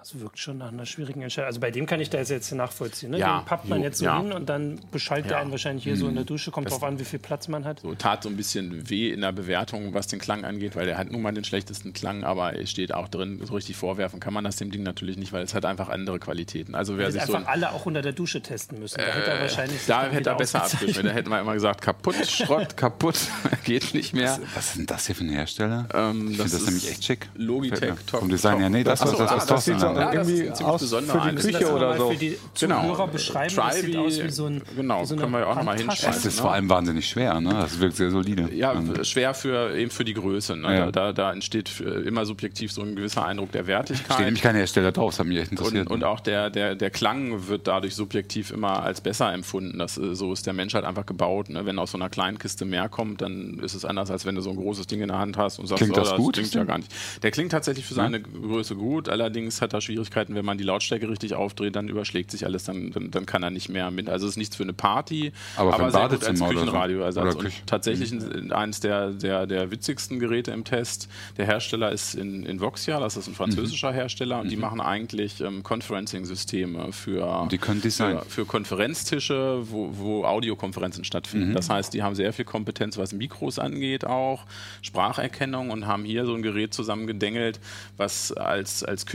Das 0.01 0.19
wirkt 0.19 0.39
schon 0.39 0.57
nach 0.57 0.69
einer 0.73 0.87
schwierigen 0.87 1.21
Entscheidung. 1.21 1.49
Also 1.49 1.61
bei 1.61 1.71
dem 1.71 1.85
kann 1.85 2.01
ich 2.01 2.09
da 2.09 2.17
jetzt 2.17 2.51
nachvollziehen. 2.53 3.11
Ne? 3.11 3.19
Ja, 3.19 3.41
den 3.41 3.45
pappt 3.45 3.69
man 3.69 3.81
jo, 3.81 3.85
jetzt 3.85 3.99
so 3.99 4.07
ja. 4.07 4.19
hin 4.19 4.33
und 4.33 4.49
dann 4.49 4.81
beschallt 4.91 5.27
er 5.27 5.33
Ja. 5.33 5.39
einen 5.41 5.51
wahrscheinlich 5.51 5.85
hier 5.85 5.95
so 5.95 6.09
in 6.09 6.15
der 6.15 6.25
Dusche. 6.25 6.51
Kommt 6.51 6.71
drauf 6.71 6.83
an, 6.83 6.99
wie 6.99 7.05
viel 7.05 7.19
Platz 7.19 7.49
man 7.49 7.67
hat. 7.67 7.81
So 7.81 7.95
tat 7.95 8.23
so 8.23 8.31
ein 8.31 8.37
bisschen 8.37 8.89
weh 8.89 9.11
in 9.11 9.21
der 9.21 9.33
Bewertung, 9.33 9.93
was 9.93 10.07
den 10.07 10.19
Klang 10.19 10.47
angeht, 10.47 10.75
weil 10.75 10.87
der 10.87 10.97
hat 10.97 11.11
nun 11.11 11.21
mal 11.21 11.33
den 11.33 11.45
schlechtesten 11.45 11.93
Klang, 11.93 12.25
aber 12.25 12.59
es 12.59 12.71
steht 12.71 12.95
auch 12.95 13.09
drin, 13.09 13.43
so 13.45 13.53
richtig 13.53 13.77
vorwerfen 13.77 14.21
kann 14.21 14.33
man 14.33 14.43
das 14.43 14.57
dem 14.57 14.71
Ding 14.71 14.85
natürlich 14.85 15.19
nicht, 15.19 15.35
weil 15.35 15.43
es 15.43 15.53
hat 15.53 15.67
einfach 15.67 15.91
andere 15.91 16.19
Qualitäten. 16.19 16.75
Also 16.75 16.97
wer 16.97 17.05
Hätte 17.09 17.19
sich 17.19 17.23
so 17.25 17.35
einfach 17.35 17.49
ein, 17.49 17.53
alle 17.53 17.71
auch 17.73 17.85
unter 17.85 18.01
der 18.01 18.13
Dusche 18.13 18.41
testen 18.41 18.79
müssen. 18.79 18.97
Da 18.97 19.05
hätte 19.05 19.31
er 19.33 19.41
wahrscheinlich 19.43 19.81
sich 19.81 19.87
da 19.87 20.05
hätte 20.09 20.31
er 20.31 20.37
besser 20.37 20.65
abgeschnitten. 20.65 21.09
Da 21.09 21.13
hätten 21.13 21.29
wir 21.29 21.41
immer 21.43 21.53
gesagt, 21.53 21.83
kaputt, 21.83 22.17
Schrott, 22.27 22.75
kaputt, 22.75 23.19
geht 23.65 23.93
nicht 23.93 24.15
mehr. 24.15 24.39
Was 24.55 24.69
ist 24.69 24.79
denn 24.79 24.87
das 24.87 25.05
hier 25.05 25.15
für 25.15 25.25
ein 25.25 25.29
Hersteller? 25.29 25.87
Ähm, 25.93 26.31
ich 26.31 26.39
das 26.39 26.47
finde 26.47 26.53
das 26.53 26.53
ist 26.55 26.67
nämlich 26.67 26.91
echt 26.91 27.05
schick. 27.05 27.29
Logitech. 27.35 27.95
Top- 28.07 28.21
Vom 28.21 28.31
Design 28.31 28.61
her, 28.61 28.71
nee, 28.71 28.83
das, 28.83 29.03
Ach 29.03 29.09
so, 29.09 29.19
das, 29.19 29.19
das, 29.19 29.31
ah, 29.31 29.35
das, 29.35 29.47
das 29.47 29.57
das, 29.57 29.65
sieht 29.67 29.90
das, 29.95 30.05
Ja, 30.05 30.13
das 30.21 30.29
irgendwie 30.29 30.53
ziemlich 30.53 30.65
aus 30.65 30.81
besonderer 30.81 31.23
für 31.23 31.31
die. 31.31 31.37
Küche 31.37 31.59
Das 31.61 31.71
oder 31.71 31.97
so. 31.97 32.11
Für 32.11 32.17
die 32.17 32.39
Genau. 32.61 32.81
Zuhörer 32.83 33.09
beschreiben, 33.09 33.55
das 33.57 33.75
sieht 33.77 33.85
Tribe, 33.95 34.01
aus 34.01 34.23
wie 34.23 34.31
so 34.31 34.47
ein 34.47 34.63
genau, 34.77 35.03
wie 35.03 35.07
so 35.07 35.15
eine 35.15 35.21
können 35.23 35.33
wir 35.33 35.41
ja 35.41 35.47
auch 35.47 35.55
noch 35.57 35.63
mal 35.65 35.77
Handtasche. 35.79 36.03
hinschreiben. 36.07 36.19
Es 36.19 36.25
ist 36.27 36.37
ne? 36.37 36.43
vor 36.43 36.53
allem 36.53 36.69
wahnsinnig 36.69 37.09
schwer, 37.09 37.41
ne? 37.41 37.51
Das 37.51 37.79
wirkt 37.81 37.97
sehr 37.97 38.11
solide. 38.11 38.49
Ja, 38.55 38.75
schwer 39.03 39.35
für 39.35 39.77
eben 39.77 39.91
für 39.91 40.05
die 40.05 40.15
Größe. 40.15 40.57
Ne? 40.57 40.77
Ja. 40.79 40.91
Da, 40.91 41.13
da, 41.13 41.33
entsteht 41.33 41.81
immer 41.81 42.25
subjektiv 42.27 42.73
so 42.73 42.83
ein 42.83 42.97
gewisser 42.97 43.25
Eindruck 43.25 43.53
der 43.53 43.61
Steht 43.63 43.69
Wertigkeit. 43.69 44.21
nämlich 44.21 44.43
keine 44.43 44.59
Hersteller 44.59 44.93
drauf, 44.93 45.13
das 45.13 45.21
hat 45.21 45.27
mich 45.27 45.39
echt 45.39 45.51
Und, 45.53 45.59
interessiert. 45.59 45.89
und 45.91 46.05
auch 46.05 46.21
der, 46.21 46.51
der, 46.51 46.75
der 46.75 46.91
Klang 46.91 47.49
wird 47.49 47.67
dadurch 47.67 47.95
subjektiv 47.95 48.51
immer 48.51 48.83
als 48.83 49.01
besser 49.01 49.33
empfunden. 49.33 49.79
Das, 49.79 49.97
äh, 49.99 50.15
so 50.15 50.33
ist 50.33 50.47
der 50.47 50.53
Mensch 50.53 50.75
halt 50.75 50.85
einfach 50.85 51.07
gebaut. 51.07 51.49
Ne? 51.51 51.67
Wenn 51.67 51.79
aus 51.79 51.93
so 51.93 51.99
einer 51.99 52.09
kleinen 52.11 52.39
Kiste 52.39 52.65
mehr 52.65 52.89
kommt, 52.89 53.23
dann 53.23 53.59
ist 53.63 53.75
es 53.75 53.85
anders, 53.85 54.11
als 54.11 54.27
wenn 54.27 54.35
du 54.35 54.41
so 54.41 54.51
ein 54.51 54.57
großes 54.57 54.87
Ding 54.87 55.01
in 55.01 55.09
der 55.09 55.19
Hand 55.19 55.37
hast 55.37 55.59
und 55.59 55.67
sagst, 55.67 55.79
Klingt 55.83 55.97
oh, 55.97 56.01
das 56.01 56.11
das 56.11 56.19
gut? 56.19 56.35
klingt 56.35 56.55
ja 56.55 56.65
gar 56.65 56.79
nicht. 56.79 56.91
Der 57.23 57.31
klingt 57.31 57.53
tatsächlich 57.53 57.85
für 57.87 57.95
seine 57.95 58.21
Größe 58.21 58.75
gut. 58.77 59.09
Allerdings 59.09 59.61
hat 59.63 59.73
er 59.73 59.80
Schwierigkeiten, 59.81 60.35
wenn 60.35 60.45
man 60.45 60.59
die 60.59 60.65
Lautstärke 60.65 61.09
richtig 61.09 61.35
aufdreht, 61.35 61.77
dann 61.77 61.89
überschlägt 61.89 62.31
sich 62.31 62.45
alles, 62.45 62.65
dann, 62.65 62.91
dann, 62.91 63.11
dann 63.11 63.27
kann 63.27 63.43
er 63.43 63.51
nicht 63.51 63.69
mehr 63.69 63.91
mit. 63.91 64.09
Also 64.09 64.27
es 64.27 64.33
ist 64.33 64.37
nichts 64.37 64.57
für 64.57 64.63
eine 64.63 64.73
Party, 64.73 65.33
Aber 65.57 65.79
ein 65.79 65.91
sehr 65.91 66.09
gut 66.09 66.25
als 66.25 66.39
so. 66.39 66.47
Küchenradioersatz. 66.47 67.35
Oder 67.35 67.47
Und 67.47 67.67
tatsächlich 67.67 68.13
ein, 68.13 68.53
eines 68.53 68.81
der, 68.81 69.11
der, 69.11 69.47
der 69.47 69.71
witzigsten 69.71 70.19
Geräte 70.19 70.51
im 70.51 70.65
Test. 70.65 71.09
Der 71.37 71.47
Hersteller 71.47 71.93
ist 71.93 72.15
in, 72.15 72.45
in 72.45 72.61
Voxia, 72.61 73.01
das 73.01 73.17
ist 73.17 73.29
ein 73.29 73.35
französischer 73.35 73.93
Hersteller, 73.93 74.41
und 74.41 74.51
die 74.51 74.57
machen 74.57 74.81
eigentlich 74.81 75.41
ähm, 75.41 75.63
Conferencing-Systeme 75.63 76.93
für, 76.93 77.49
für, 77.51 78.25
für 78.29 78.45
Konferenztische, 78.47 79.63
wo, 79.71 79.91
wo 79.93 80.25
Audiokonferenzen 80.25 81.05
stattfinden. 81.05 81.55
Das 81.55 81.71
heißt, 81.71 81.95
die 81.95 82.03
haben 82.03 82.15
sehr 82.15 82.33
viel 82.33 82.45
Kompetenz, 82.45 82.99
was 82.99 83.13
Mikros 83.13 83.59
angeht, 83.59 84.05
auch 84.05 84.45
Spracherkennung 84.83 85.71
und 85.71 85.87
haben 85.87 86.05
hier 86.05 86.27
so 86.27 86.35
ein 86.35 86.43
Gerät 86.43 86.75
zusammengedengelt, 86.75 87.61
was 87.97 88.33
als, 88.33 88.85
als 88.85 89.07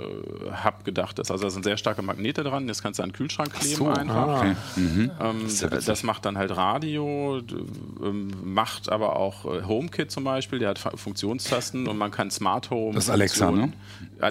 Küchen-Hub 0.00 0.84
gedacht 0.84 1.18
ist. 1.18 1.30
Also 1.30 1.44
da 1.44 1.50
sind 1.50 1.64
sehr 1.64 1.76
starke 1.76 2.02
Magnete 2.02 2.42
dran, 2.42 2.66
das 2.66 2.82
kannst 2.82 2.98
du 2.98 3.02
an 3.02 3.10
den 3.10 3.14
Kühlschrank 3.14 3.52
kleben 3.52 3.76
so, 3.76 3.88
einfach. 3.88 4.38
okay. 4.38 4.56
Mhm. 4.76 5.10
Ähm, 5.20 5.46
ist 5.46 5.62
ja 5.62 5.68
das 5.68 6.02
macht 6.02 6.24
dann 6.24 6.36
halt 6.38 6.56
Radio, 6.56 7.40
ähm, 8.02 8.30
macht 8.44 8.90
aber 8.90 9.16
auch 9.16 9.44
äh, 9.44 9.62
HomeKit 9.64 10.10
zum 10.10 10.24
Beispiel, 10.24 10.58
der 10.58 10.70
hat 10.70 10.78
Funktionstasten 10.78 11.88
und 11.88 11.96
man 11.96 12.10
kann 12.10 12.30
Smart 12.30 12.70
Home. 12.70 12.94
Das 12.94 13.04
ist 13.04 13.10
Alexa, 13.10 13.50
ne? 13.50 13.72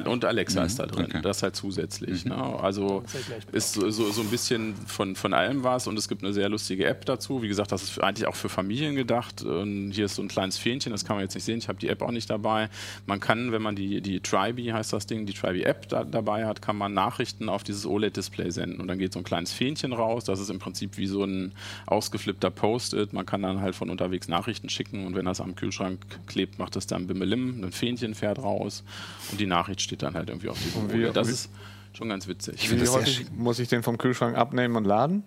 Und 0.05 0.23
Alexa 0.23 0.63
ist 0.63 0.77
da 0.77 0.85
drin, 0.85 1.05
okay. 1.05 1.21
das 1.21 1.41
halt 1.41 1.55
zusätzlich. 1.55 2.23
Ne? 2.25 2.35
Also 2.35 3.03
ist 3.51 3.73
so, 3.73 3.89
so, 3.89 4.11
so 4.11 4.21
ein 4.21 4.27
bisschen 4.27 4.75
von, 4.85 5.15
von 5.15 5.33
allem 5.33 5.63
was 5.63 5.87
und 5.87 5.97
es 5.97 6.07
gibt 6.07 6.23
eine 6.23 6.31
sehr 6.31 6.47
lustige 6.47 6.85
App 6.85 7.05
dazu. 7.05 7.41
Wie 7.41 7.47
gesagt, 7.47 7.71
das 7.71 7.83
ist 7.83 8.03
eigentlich 8.03 8.27
auch 8.27 8.35
für 8.35 8.49
Familien 8.49 8.95
gedacht. 8.95 9.41
Und 9.41 9.91
hier 9.91 10.05
ist 10.05 10.15
so 10.15 10.21
ein 10.21 10.27
kleines 10.27 10.57
Fähnchen, 10.59 10.91
das 10.91 11.05
kann 11.05 11.15
man 11.15 11.23
jetzt 11.23 11.33
nicht 11.33 11.43
sehen. 11.43 11.57
Ich 11.57 11.67
habe 11.67 11.79
die 11.79 11.89
App 11.89 12.03
auch 12.03 12.11
nicht 12.11 12.29
dabei. 12.29 12.69
Man 13.07 13.19
kann, 13.19 13.51
wenn 13.51 13.63
man 13.63 13.75
die, 13.75 14.01
die 14.01 14.19
Tribe 14.19 14.71
heißt 14.71 14.93
das 14.93 15.07
Ding, 15.07 15.25
die 15.25 15.33
Tribe 15.33 15.58
App 15.63 15.87
da, 15.89 16.03
dabei 16.03 16.45
hat, 16.45 16.61
kann 16.61 16.75
man 16.77 16.93
Nachrichten 16.93 17.49
auf 17.49 17.63
dieses 17.63 17.85
OLED-Display 17.85 18.49
senden. 18.51 18.79
Und 18.81 18.87
dann 18.87 18.99
geht 18.99 19.13
so 19.13 19.19
ein 19.19 19.23
kleines 19.23 19.51
Fähnchen 19.53 19.93
raus. 19.93 20.23
Das 20.25 20.39
ist 20.39 20.49
im 20.49 20.59
Prinzip 20.59 20.97
wie 20.97 21.07
so 21.07 21.23
ein 21.23 21.53
ausgeflippter 21.85 22.49
Post-it. 22.49 23.13
Man 23.13 23.25
kann 23.25 23.41
dann 23.41 23.61
halt 23.61 23.75
von 23.75 23.89
unterwegs 23.89 24.27
Nachrichten 24.27 24.69
schicken 24.69 25.05
und 25.07 25.15
wenn 25.15 25.25
das 25.25 25.41
am 25.41 25.55
Kühlschrank 25.55 25.99
klebt, 26.27 26.59
macht 26.59 26.75
das 26.75 26.87
dann 26.87 27.07
Bimmelim. 27.07 27.63
Ein 27.63 27.71
Fähnchen 27.71 28.13
fährt 28.15 28.39
raus 28.39 28.83
und 29.31 29.39
die 29.39 29.45
Nachricht 29.47 29.81
steht 29.81 30.01
dann 30.01 30.13
halt 30.13 30.29
irgendwie 30.29 30.49
auf 30.49 30.57
diesem 30.61 30.85
OLED. 30.89 31.15
Das 31.15 31.27
wie- 31.27 31.31
ist 31.33 31.49
schon 31.93 32.09
ganz 32.09 32.27
witzig. 32.27 32.69
Wie 32.71 32.77
das 32.77 32.93
häufig 32.93 33.25
muss 33.35 33.59
ich 33.59 33.67
den 33.67 33.83
vom 33.83 33.97
Kühlschrank 33.97 34.37
abnehmen 34.37 34.75
und 34.75 34.85
laden? 34.85 35.23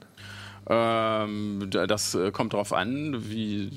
Ähm, 0.68 1.66
da- 1.70 1.86
das 1.86 2.14
äh, 2.14 2.30
kommt 2.30 2.52
darauf 2.52 2.72
an, 2.72 3.28
wie, 3.30 3.68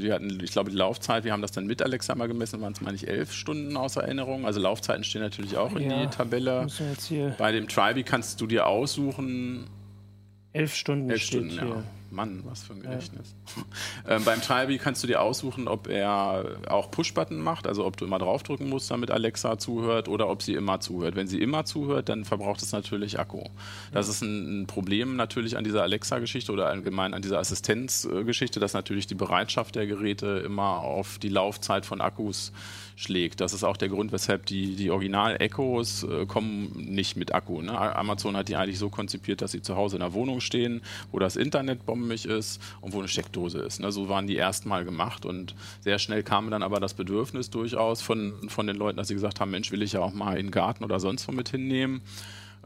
wir 0.00 0.14
hatten, 0.14 0.38
ich 0.42 0.52
glaube, 0.52 0.70
die 0.70 0.76
Laufzeit, 0.76 1.24
wir 1.24 1.32
haben 1.32 1.42
das 1.42 1.50
dann 1.52 1.66
mit 1.66 1.82
Alexa 1.82 2.14
mal 2.14 2.28
gemessen, 2.28 2.60
waren 2.60 2.72
es 2.72 2.80
meine 2.80 2.94
ich 2.96 3.08
elf 3.08 3.32
Stunden 3.32 3.76
außer 3.76 4.02
Erinnerung. 4.04 4.46
Also 4.46 4.60
Laufzeiten 4.60 5.02
stehen 5.02 5.22
natürlich 5.22 5.56
auch 5.56 5.74
in 5.74 5.90
Ja, 5.90 6.02
die 6.06 6.10
Tabelle. 6.16 6.66
Bei 7.38 7.50
dem 7.52 7.66
Tribe 7.68 8.04
kannst 8.04 8.40
du 8.40 8.46
dir 8.46 8.66
aussuchen, 8.66 9.66
elf 10.52 10.74
Stunden 10.74 11.10
elf 11.10 11.22
Stunden, 11.22 11.50
ja. 11.56 11.82
Mann, 12.10 12.42
was 12.44 12.62
für 12.62 12.74
ein 12.74 12.82
Gedächtnis. 12.82 13.34
ähm, 14.08 14.24
beim 14.24 14.40
Tribe 14.40 14.76
kannst 14.78 15.02
du 15.02 15.06
dir 15.06 15.20
aussuchen, 15.20 15.68
ob 15.68 15.88
er 15.88 16.58
auch 16.68 16.90
Push-Button 16.90 17.40
macht, 17.40 17.66
also 17.66 17.84
ob 17.86 17.96
du 17.96 18.04
immer 18.04 18.18
draufdrücken 18.18 18.68
musst, 18.68 18.90
damit 18.90 19.10
Alexa 19.10 19.58
zuhört 19.58 20.08
oder 20.08 20.28
ob 20.28 20.42
sie 20.42 20.54
immer 20.54 20.80
zuhört. 20.80 21.16
Wenn 21.16 21.28
sie 21.28 21.40
immer 21.40 21.64
zuhört, 21.64 22.08
dann 22.08 22.24
verbraucht 22.24 22.62
es 22.62 22.72
natürlich 22.72 23.18
Akku. 23.18 23.44
Das 23.92 24.08
ist 24.08 24.22
ein, 24.22 24.62
ein 24.62 24.66
Problem 24.66 25.16
natürlich 25.16 25.56
an 25.56 25.64
dieser 25.64 25.82
Alexa-Geschichte 25.82 26.52
oder 26.52 26.66
allgemein 26.66 27.14
an 27.14 27.22
dieser 27.22 27.38
Assistenzgeschichte, 27.38 28.60
dass 28.60 28.72
natürlich 28.72 29.06
die 29.06 29.14
Bereitschaft 29.14 29.74
der 29.74 29.86
Geräte 29.86 30.42
immer 30.44 30.80
auf 30.80 31.18
die 31.18 31.28
Laufzeit 31.28 31.86
von 31.86 32.00
Akkus 32.00 32.52
schlägt. 33.00 33.40
Das 33.40 33.54
ist 33.54 33.64
auch 33.64 33.78
der 33.78 33.88
Grund, 33.88 34.12
weshalb 34.12 34.44
die, 34.46 34.76
die 34.76 34.90
Original-Echos 34.90 36.04
äh, 36.04 36.26
kommen 36.26 36.70
nicht 36.76 37.16
mit 37.16 37.34
Akku. 37.34 37.62
Ne? 37.62 37.72
Amazon 37.96 38.36
hat 38.36 38.48
die 38.48 38.56
eigentlich 38.56 38.78
so 38.78 38.90
konzipiert, 38.90 39.40
dass 39.40 39.52
sie 39.52 39.62
zu 39.62 39.74
Hause 39.76 39.96
in 39.96 40.00
der 40.00 40.12
Wohnung 40.12 40.40
stehen, 40.40 40.82
wo 41.10 41.18
das 41.18 41.36
Internet 41.36 41.86
bombig 41.86 42.26
ist 42.26 42.60
und 42.82 42.92
wo 42.92 42.98
eine 42.98 43.08
Steckdose 43.08 43.58
ist. 43.60 43.80
Ne? 43.80 43.90
So 43.90 44.10
waren 44.10 44.26
die 44.26 44.36
erstmal 44.36 44.84
gemacht 44.84 45.24
und 45.24 45.54
sehr 45.80 45.98
schnell 45.98 46.22
kam 46.22 46.50
dann 46.50 46.62
aber 46.62 46.78
das 46.78 46.92
Bedürfnis 46.92 47.48
durchaus 47.48 48.02
von, 48.02 48.34
von 48.48 48.66
den 48.66 48.76
Leuten, 48.76 48.98
dass 48.98 49.08
sie 49.08 49.14
gesagt 49.14 49.40
haben, 49.40 49.50
Mensch, 49.50 49.72
will 49.72 49.82
ich 49.82 49.92
ja 49.92 50.00
auch 50.00 50.12
mal 50.12 50.36
in 50.36 50.46
den 50.46 50.52
Garten 50.52 50.84
oder 50.84 51.00
sonst 51.00 51.26
wo 51.26 51.32
mit 51.32 51.48
hinnehmen. 51.48 52.02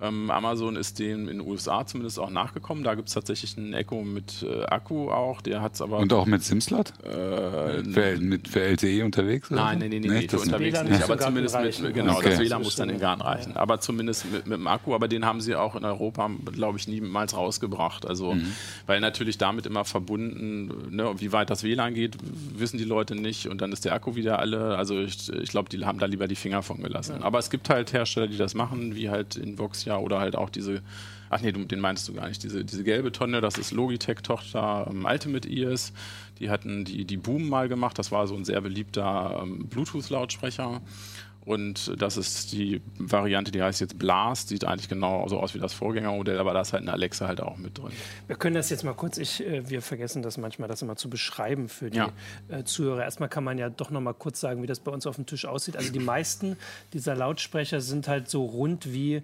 Ähm, 0.05 0.31
Amazon 0.31 0.77
ist 0.77 0.99
dem 0.99 1.29
in 1.29 1.39
den 1.39 1.41
USA 1.47 1.87
zumindest 1.87 2.19
auch 2.19 2.31
nachgekommen. 2.31 2.85
Da 2.85 2.95
gibt 2.95 3.09
es 3.09 3.15
tatsächlich 3.15 3.57
einen 3.57 3.73
Echo 3.75 4.03
mit 4.03 4.43
äh, 4.43 4.65
Akku 4.65 5.11
auch. 5.11 5.41
Der 5.41 5.63
hat 5.63 5.75
es 5.75 5.83
aber. 5.83 5.99
Und 5.99 6.13
auch 6.13 6.27
mit 6.27 6.43
Simslot? 6.43 6.93
äh, 7.05 7.83
Für, 7.85 8.17
mit, 8.21 8.49
für 8.49 8.61
LTE 8.63 9.05
unterwegs? 9.05 9.51
Oder 9.51 9.63
Nein, 9.65 9.81
so? 9.81 9.85
nee, 9.85 9.89
nee, 9.89 10.01
nee, 10.01 10.09
nee 10.09 10.19
nicht. 10.21 10.35
unterwegs 10.35 10.79
WLAN 10.79 10.89
nicht, 10.91 11.03
aber 11.03 11.19
zumindest 11.19 11.61
mit, 11.61 11.95
genau, 11.95 12.17
Okay. 12.17 12.31
das 12.31 12.39
WLAN 12.41 12.63
muss 12.63 12.77
dann 12.77 12.89
in 12.89 12.97
den 12.97 13.01
Garten 13.01 13.23
reichen. 13.23 13.57
Aber 13.57 13.81
zumindest 13.81 14.31
mit, 14.31 14.47
mit 14.47 14.59
dem 14.59 14.67
Akku, 14.67 14.95
aber 14.95 15.09
den 15.09 15.25
haben 15.25 15.41
sie 15.41 15.55
auch 15.57 15.75
in 15.77 15.85
Europa, 15.85 16.31
glaube 16.53 16.79
ich, 16.79 16.89
niemals 16.89 17.37
rausgebracht. 17.37 18.07
Also, 18.07 18.35
Mhm. 18.35 18.53
weil 18.87 19.01
natürlich 19.01 19.39
damit 19.39 19.67
immer 19.67 19.85
verbunden, 19.85 20.95
ne, 20.95 21.15
wie 21.19 21.33
weit 21.33 21.51
das 21.51 21.63
WLAN 21.63 21.95
geht, 21.95 22.17
wissen 22.57 22.79
die 22.79 22.85
Leute 22.85 23.15
nicht 23.15 23.49
und 23.49 23.61
dann 23.61 23.73
ist 23.73 23.85
der 23.85 23.95
Akku 23.95 24.15
wieder 24.17 24.39
alle. 24.39 24.77
Also, 24.77 24.99
ich, 25.01 25.33
ich 25.33 25.51
glaube, 25.51 25.69
die 25.69 25.85
haben 25.85 25.99
da 25.99 26.07
lieber 26.07 26.29
die 26.29 26.35
Finger 26.37 26.63
von 26.63 26.83
gelassen. 26.83 27.23
Aber 27.23 27.39
es 27.39 27.51
gibt 27.51 27.69
halt 27.71 27.93
Hersteller, 27.93 28.27
die 28.29 28.37
das 28.37 28.55
machen, 28.55 28.95
wie 28.95 29.11
halt 29.11 29.37
Invoxia 29.95 29.99
oder 29.99 30.21
halt 30.21 30.37
auch 30.37 30.51
diese. 30.51 30.83
Ach 31.31 31.41
nee, 31.41 31.53
du, 31.53 31.65
den 31.65 31.81
meinst 31.81 32.07
du 32.09 32.13
gar 32.15 32.29
nicht. 32.29 32.43
Diese, 32.43 32.65
diese 32.65 32.85
gelbe 32.85 33.11
Tonne, 33.11 33.41
das 33.41 33.59
ist 33.59 33.73
Logitech-Tochter 33.73 34.87
ähm, 34.91 35.05
Ultimate 35.05 35.49
Ears. 35.49 35.93
Die 36.39 36.51
hatten 36.51 36.85
die, 36.85 37.05
die 37.05 37.17
Boom 37.17 37.49
mal 37.49 37.69
gemacht. 37.69 37.99
Das 37.99 38.13
war 38.13 38.27
so 38.27 38.37
ein 38.37 38.45
sehr 38.45 38.61
beliebter 38.61 39.41
ähm, 39.43 39.67
Bluetooth-Lautsprecher. 39.69 40.81
Und 41.45 42.01
das 42.01 42.17
ist 42.17 42.53
die 42.53 42.81
Variante, 42.99 43.51
die 43.51 43.63
heißt 43.63 43.81
jetzt 43.81 43.99
Blast. 43.99 44.49
Sieht 44.49 44.65
eigentlich 44.65 44.89
genau 44.89 45.29
so 45.29 45.39
aus 45.41 45.55
wie 45.55 45.59
das 45.59 45.75
Vorgängermodell, 45.75 46.39
aber 46.39 46.55
da 46.55 46.61
ist 46.63 46.73
halt 46.73 46.83
eine 46.83 46.93
Alexa 46.93 47.27
halt 47.27 47.41
auch 47.43 47.57
mit 47.59 47.77
drin. 47.77 47.91
Wir 48.29 48.37
können 48.37 48.55
das 48.55 48.71
jetzt 48.71 48.83
mal 48.85 48.95
kurz, 48.95 49.19
ich, 49.19 49.45
äh, 49.45 49.69
wir 49.69 49.83
vergessen 49.83 50.23
das 50.23 50.39
manchmal, 50.39 50.69
das 50.69 50.81
immer 50.83 50.97
zu 50.97 51.11
beschreiben 51.11 51.69
für 51.69 51.91
die 51.91 51.99
Ja. 51.99 52.13
äh, 52.49 52.65
Zuhörer. 52.65 53.03
Erstmal 53.05 53.29
kann 53.29 53.45
man 53.45 53.59
ja 53.59 53.69
doch 53.71 53.91
noch 53.91 54.01
mal 54.01 54.15
kurz 54.15 54.41
sagen, 54.41 54.63
wie 54.63 54.67
das 54.67 54.81
bei 54.81 54.91
uns 54.93 55.07
auf 55.07 55.17
dem 55.17 55.27
Tisch 55.27 55.45
aussieht. 55.47 55.77
Also 55.77 55.93
die 55.93 55.99
meisten 55.99 56.57
dieser 56.95 57.15
Lautsprecher 57.17 57.81
sind 57.81 58.09
halt 58.09 58.31
so 58.31 58.45
rund 58.45 58.93
wie, 58.95 59.23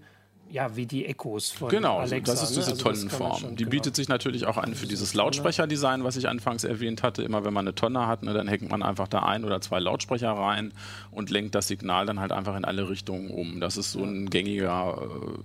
ja, 0.50 0.74
wie 0.76 0.86
die 0.86 1.06
Echos 1.06 1.50
von 1.50 1.68
Genau, 1.68 1.98
Alexa. 1.98 2.32
das 2.32 2.42
ist 2.42 2.50
ne? 2.50 2.56
diese 2.56 2.70
Also 2.72 2.82
kann 2.84 2.92
man 2.92 3.00
Tonnenform. 3.10 3.40
schon- 3.40 3.50
die 3.56 3.64
genau. 3.64 3.70
bietet 3.70 3.96
sich 3.96 4.08
natürlich 4.08 4.46
auch 4.46 4.56
an 4.56 4.74
für 4.74 4.86
dieses 4.86 5.14
Lautsprecherdesign, 5.14 6.04
was 6.04 6.16
ich 6.16 6.28
anfangs 6.28 6.64
erwähnt 6.64 7.02
hatte. 7.02 7.22
Immer 7.22 7.44
wenn 7.44 7.52
man 7.54 7.64
eine 7.66 7.74
Tonne 7.74 8.06
hat, 8.06 8.22
ne, 8.22 8.32
dann 8.34 8.48
hängt 8.48 8.68
man 8.70 8.82
einfach 8.82 9.08
da 9.08 9.20
ein 9.20 9.44
oder 9.44 9.60
zwei 9.60 9.78
Lautsprecher 9.80 10.30
rein 10.32 10.72
und 11.10 11.30
lenkt 11.30 11.54
das 11.54 11.68
Signal 11.68 12.06
dann 12.06 12.20
halt 12.20 12.32
einfach 12.32 12.56
in 12.56 12.64
alle 12.64 12.88
Richtungen 12.88 13.30
um. 13.30 13.60
Das 13.60 13.76
ist 13.76 13.92
so 13.92 14.02
ein 14.02 14.28
gängiger, 14.30 14.98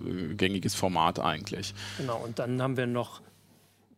äh, 0.04 0.34
gängiges 0.34 0.74
Format 0.74 1.18
eigentlich. 1.20 1.74
Genau, 1.98 2.16
und 2.24 2.38
dann 2.38 2.60
haben 2.60 2.76
wir 2.76 2.86
noch 2.86 3.20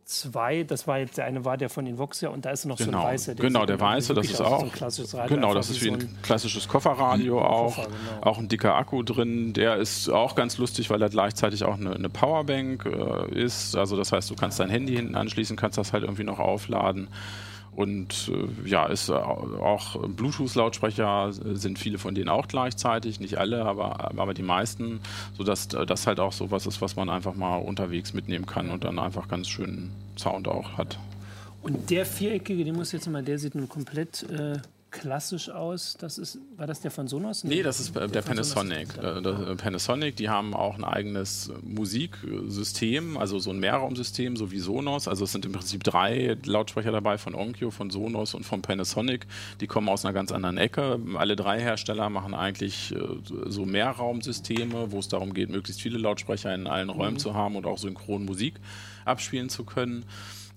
zwei, 0.08 0.62
das 0.64 0.86
war 0.86 0.98
jetzt, 0.98 1.18
der 1.18 1.26
eine 1.26 1.44
war 1.44 1.56
der 1.58 1.68
von 1.68 1.86
Invoxia 1.86 2.30
und 2.30 2.44
da 2.46 2.50
ist 2.50 2.64
noch 2.64 2.78
so 2.78 2.86
Genau, 2.86 3.00
ein 3.04 3.12
weißer. 3.12 3.34
genau 3.34 3.60
sieht 3.60 3.68
der 3.68 3.80
weiße, 3.80 4.14
das 4.14 4.30
ist 4.30 4.40
auch. 4.40 4.60
So 4.88 5.18
ein 5.18 5.28
genau, 5.28 5.48
einfach 5.48 5.54
das 5.56 5.70
ist 5.70 5.82
wie 5.82 5.88
so 5.88 5.92
ein 5.94 6.18
klassisches 6.22 6.66
Kofferradio 6.66 7.40
auch. 7.42 7.76
Koffer, 7.76 7.88
genau. 7.88 8.22
Auch 8.26 8.38
ein 8.38 8.48
dicker 8.48 8.74
Akku 8.74 9.02
drin. 9.02 9.52
Der 9.52 9.76
ist 9.76 10.08
auch 10.08 10.34
ganz 10.34 10.56
lustig, 10.56 10.88
weil 10.88 11.02
er 11.02 11.10
gleichzeitig 11.10 11.64
auch 11.64 11.74
eine, 11.74 11.94
eine 11.94 12.08
Powerbank 12.08 12.86
äh, 12.86 13.38
ist. 13.38 13.76
Also 13.76 13.96
das 13.96 14.10
heißt, 14.10 14.30
du 14.30 14.34
kannst 14.34 14.58
dein 14.60 14.70
Handy 14.70 14.96
hinten 14.96 15.14
anschließen, 15.14 15.56
kannst 15.56 15.76
das 15.76 15.92
halt 15.92 16.04
irgendwie 16.04 16.24
noch 16.24 16.38
aufladen. 16.38 17.08
Und 17.78 18.32
äh, 18.34 18.68
ja, 18.68 18.86
ist 18.86 19.08
äh, 19.08 19.12
auch 19.12 20.02
Bluetooth-Lautsprecher 20.08 21.30
sind 21.30 21.78
viele 21.78 21.98
von 21.98 22.12
denen 22.12 22.28
auch 22.28 22.48
gleichzeitig, 22.48 23.20
nicht 23.20 23.38
alle, 23.38 23.64
aber, 23.64 24.18
aber 24.18 24.34
die 24.34 24.42
meisten, 24.42 24.98
sodass 25.36 25.68
das 25.68 26.08
halt 26.08 26.18
auch 26.18 26.32
sowas 26.32 26.66
ist, 26.66 26.82
was 26.82 26.96
man 26.96 27.08
einfach 27.08 27.36
mal 27.36 27.58
unterwegs 27.58 28.14
mitnehmen 28.14 28.46
kann 28.46 28.70
und 28.70 28.82
dann 28.82 28.98
einfach 28.98 29.28
ganz 29.28 29.46
schönen 29.46 29.92
Sound 30.16 30.48
auch 30.48 30.76
hat. 30.76 30.98
Und 31.62 31.88
der 31.90 32.04
viereckige, 32.04 32.64
den 32.64 32.74
muss 32.74 32.90
jetzt 32.90 33.08
mal, 33.08 33.22
der 33.22 33.38
sieht 33.38 33.54
nun 33.54 33.68
komplett 33.68 34.24
äh, 34.24 34.58
klassisch 34.98 35.50
aus. 35.50 35.96
Das 35.98 36.18
ist, 36.18 36.38
war 36.56 36.66
das 36.66 36.80
der 36.80 36.90
von 36.90 37.08
Sonos? 37.08 37.44
Nee, 37.44 37.62
das 37.62 37.80
ist 37.80 37.94
der, 37.94 38.08
der 38.08 38.22
Panasonic. 38.22 38.92
Sonos. 38.92 39.22
Der, 39.22 39.54
Panasonic, 39.54 40.16
die 40.16 40.28
haben 40.28 40.54
auch 40.54 40.76
ein 40.76 40.84
eigenes 40.84 41.50
Musiksystem, 41.62 43.16
also 43.16 43.38
so 43.38 43.50
ein 43.50 43.58
Mehrraumsystem, 43.58 44.36
so 44.36 44.50
wie 44.50 44.58
Sonos. 44.58 45.08
Also 45.08 45.24
es 45.24 45.32
sind 45.32 45.46
im 45.46 45.52
Prinzip 45.52 45.84
drei 45.84 46.36
Lautsprecher 46.44 46.92
dabei 46.92 47.18
von 47.18 47.34
Onkyo, 47.34 47.70
von 47.70 47.90
Sonos 47.90 48.34
und 48.34 48.44
von 48.44 48.62
Panasonic. 48.62 49.26
Die 49.60 49.66
kommen 49.66 49.88
aus 49.88 50.04
einer 50.04 50.12
ganz 50.12 50.32
anderen 50.32 50.58
Ecke. 50.58 51.00
Alle 51.16 51.36
drei 51.36 51.60
Hersteller 51.60 52.10
machen 52.10 52.34
eigentlich 52.34 52.94
äh, 52.94 52.98
so 53.46 53.64
Mehrraumsysteme, 53.64 54.90
wo 54.92 54.98
es 54.98 55.08
darum 55.08 55.34
geht, 55.34 55.50
möglichst 55.50 55.80
viele 55.80 55.98
Lautsprecher 55.98 56.54
in 56.54 56.66
allen 56.66 56.90
Räumen 56.90 57.14
mhm. 57.14 57.18
zu 57.18 57.34
haben 57.34 57.56
und 57.56 57.66
auch 57.66 57.78
synchron 57.78 58.24
Musik 58.24 58.54
abspielen 59.04 59.48
zu 59.48 59.64
können. 59.64 60.04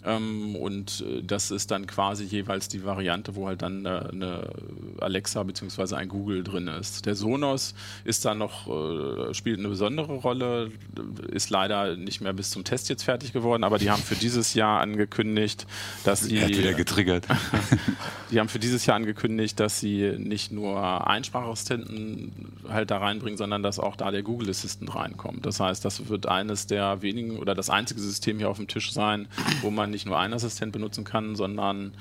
Ähm, 0.03 0.55
und 0.55 1.03
äh, 1.07 1.21
das 1.21 1.51
ist 1.51 1.71
dann 1.71 1.85
quasi 1.85 2.23
jeweils 2.23 2.67
die 2.67 2.83
Variante, 2.83 3.35
wo 3.35 3.47
halt 3.47 3.61
dann 3.61 3.85
eine, 3.85 4.09
eine 4.09 4.49
Alexa 4.99 5.43
bzw. 5.43 5.95
ein 5.95 6.09
Google 6.09 6.43
drin 6.43 6.67
ist. 6.67 7.05
Der 7.05 7.15
Sonos 7.15 7.75
ist 8.03 8.25
dann 8.25 8.39
noch, 8.39 8.67
äh, 8.67 9.33
spielt 9.33 9.59
eine 9.59 9.69
besondere 9.69 10.13
Rolle, 10.13 10.71
ist 11.31 11.49
leider 11.49 11.95
nicht 11.95 12.21
mehr 12.21 12.33
bis 12.33 12.49
zum 12.49 12.63
Test 12.63 12.89
jetzt 12.89 13.03
fertig 13.03 13.33
geworden, 13.33 13.63
aber 13.63 13.77
die 13.77 13.91
haben 13.91 14.01
für 14.01 14.15
dieses 14.15 14.53
Jahr 14.53 14.81
angekündigt, 14.81 15.67
dass 16.03 16.21
sie. 16.21 16.47
wieder 16.47 16.73
getriggert. 16.73 17.27
die 18.31 18.39
haben 18.39 18.49
für 18.49 18.59
dieses 18.59 18.85
Jahr 18.85 18.95
angekündigt, 18.95 19.59
dass 19.59 19.79
sie 19.79 20.15
nicht 20.17 20.51
nur 20.51 21.07
Einsprachassistenten 21.07 22.31
halt 22.67 22.89
da 22.89 22.97
reinbringen, 22.97 23.37
sondern 23.37 23.61
dass 23.61 23.79
auch 23.79 23.95
da 23.95 24.09
der 24.11 24.23
Google 24.23 24.49
Assistant 24.49 24.95
reinkommt. 24.95 25.45
Das 25.45 25.59
heißt, 25.59 25.83
das 25.85 26.09
wird 26.09 26.25
eines 26.27 26.67
der 26.67 27.01
wenigen 27.01 27.37
oder 27.37 27.53
das 27.53 27.69
einzige 27.69 28.01
System 28.01 28.37
hier 28.37 28.49
auf 28.49 28.57
dem 28.57 28.67
Tisch 28.67 28.91
sein, 28.91 29.27
wo 29.61 29.69
man 29.69 29.90
nicht 29.91 30.05
nur 30.05 30.17
einen 30.17 30.33
Assistent 30.33 30.71
benutzen 30.71 31.03
kann, 31.03 31.35
sondern 31.35 31.93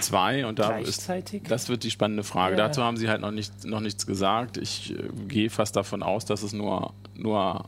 zwei. 0.00 0.46
Und 0.46 0.58
da 0.58 0.78
ist, 0.78 1.10
das 1.48 1.68
wird 1.68 1.84
die 1.84 1.90
spannende 1.90 2.22
Frage. 2.22 2.56
Ja. 2.56 2.68
Dazu 2.68 2.82
haben 2.82 2.96
sie 2.96 3.08
halt 3.08 3.20
noch, 3.20 3.30
nicht, 3.30 3.64
noch 3.64 3.80
nichts 3.80 4.06
gesagt. 4.06 4.56
Ich 4.56 4.92
äh, 4.92 5.08
gehe 5.26 5.50
fast 5.50 5.76
davon 5.76 6.02
aus, 6.02 6.24
dass 6.24 6.42
es 6.42 6.52
nur, 6.52 6.94
nur 7.14 7.64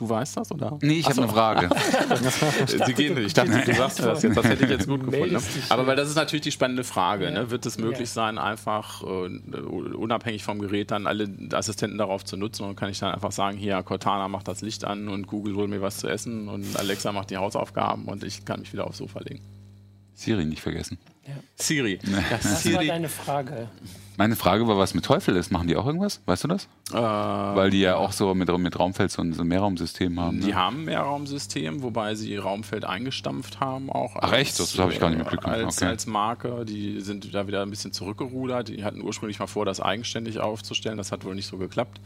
Du 0.00 0.08
weißt 0.08 0.38
das, 0.38 0.50
oder? 0.50 0.78
Nee, 0.80 0.94
ich 0.94 1.06
habe 1.06 1.20
eine 1.20 1.30
Frage. 1.30 1.68
Sie 2.66 2.94
gehen 2.94 3.16
nicht. 3.16 3.26
Ich 3.26 3.34
dachte, 3.34 3.50
du 3.66 3.74
sagst 3.74 3.98
das 3.98 4.22
jetzt. 4.22 4.34
Das 4.34 4.46
hätte 4.46 4.64
ich 4.64 4.70
jetzt 4.70 4.88
gut 4.88 5.04
gefunden. 5.04 5.34
Ne? 5.34 5.42
Aber 5.68 5.86
weil 5.86 5.94
das 5.94 6.08
ist 6.08 6.14
natürlich 6.14 6.40
die 6.40 6.52
spannende 6.52 6.84
Frage. 6.84 7.26
Ja. 7.26 7.30
Ne? 7.32 7.50
Wird 7.50 7.66
es 7.66 7.76
möglich 7.76 8.08
ja. 8.08 8.14
sein, 8.14 8.38
einfach 8.38 9.02
uh, 9.02 9.28
unabhängig 9.94 10.42
vom 10.42 10.58
Gerät 10.58 10.90
dann 10.90 11.06
alle 11.06 11.28
Assistenten 11.52 11.98
darauf 11.98 12.24
zu 12.24 12.38
nutzen 12.38 12.64
und 12.64 12.76
kann 12.76 12.88
ich 12.88 12.98
dann 12.98 13.12
einfach 13.12 13.30
sagen, 13.30 13.58
hier, 13.58 13.82
Cortana 13.82 14.28
macht 14.28 14.48
das 14.48 14.62
Licht 14.62 14.86
an 14.86 15.08
und 15.08 15.26
Google 15.26 15.54
holt 15.56 15.68
mir 15.68 15.82
was 15.82 15.98
zu 15.98 16.08
essen 16.08 16.48
und 16.48 16.78
Alexa 16.78 17.12
macht 17.12 17.28
die 17.28 17.36
Hausaufgaben 17.36 18.06
und 18.06 18.24
ich 18.24 18.46
kann 18.46 18.60
mich 18.60 18.72
wieder 18.72 18.86
aufs 18.86 18.96
Sofa 18.96 19.20
legen. 19.20 19.42
Siri 20.14 20.46
nicht 20.46 20.62
vergessen. 20.62 20.96
Ja. 21.26 21.34
Siri. 21.56 21.98
Das 22.30 22.62
Siri. 22.62 22.74
war 22.76 22.84
deine 22.84 23.10
Frage. 23.10 23.68
Meine 24.20 24.36
Frage 24.36 24.68
war, 24.68 24.76
was 24.76 24.92
mit 24.92 25.06
Teufel 25.06 25.34
ist. 25.34 25.50
Machen 25.50 25.66
die 25.66 25.76
auch 25.76 25.86
irgendwas? 25.86 26.20
Weißt 26.26 26.44
du 26.44 26.48
das? 26.48 26.68
Äh, 26.92 26.96
Weil 26.96 27.70
die 27.70 27.80
ja 27.80 27.96
auch 27.96 28.12
so 28.12 28.34
mit, 28.34 28.54
mit 28.58 28.78
Raumfeld 28.78 29.10
so 29.10 29.22
ein, 29.22 29.32
so 29.32 29.40
ein 29.40 29.48
Mehrraumsystem 29.48 30.20
haben. 30.20 30.42
Die 30.42 30.48
ne? 30.48 30.56
haben 30.56 30.80
ein 30.80 30.84
Mehrraumsystem, 30.84 31.80
wobei 31.80 32.14
sie 32.14 32.36
Raumfeld 32.36 32.84
eingestampft 32.84 33.60
haben 33.60 33.90
auch. 33.90 34.16
Ach 34.20 34.34
echt? 34.34 34.60
Das 34.60 34.78
habe 34.78 34.92
ich 34.92 35.00
gar 35.00 35.08
nicht 35.08 35.20
mitbekommen. 35.20 35.54
Als, 35.54 35.78
okay. 35.78 35.86
als 35.86 36.06
Marke. 36.06 36.66
Die 36.66 37.00
sind 37.00 37.34
da 37.34 37.46
wieder 37.46 37.62
ein 37.62 37.70
bisschen 37.70 37.94
zurückgerudert. 37.94 38.68
Die 38.68 38.84
hatten 38.84 39.00
ursprünglich 39.00 39.38
mal 39.38 39.46
vor, 39.46 39.64
das 39.64 39.80
eigenständig 39.80 40.38
aufzustellen. 40.38 40.98
Das 40.98 41.12
hat 41.12 41.24
wohl 41.24 41.34
nicht 41.34 41.46
so 41.46 41.56
geklappt. 41.56 41.98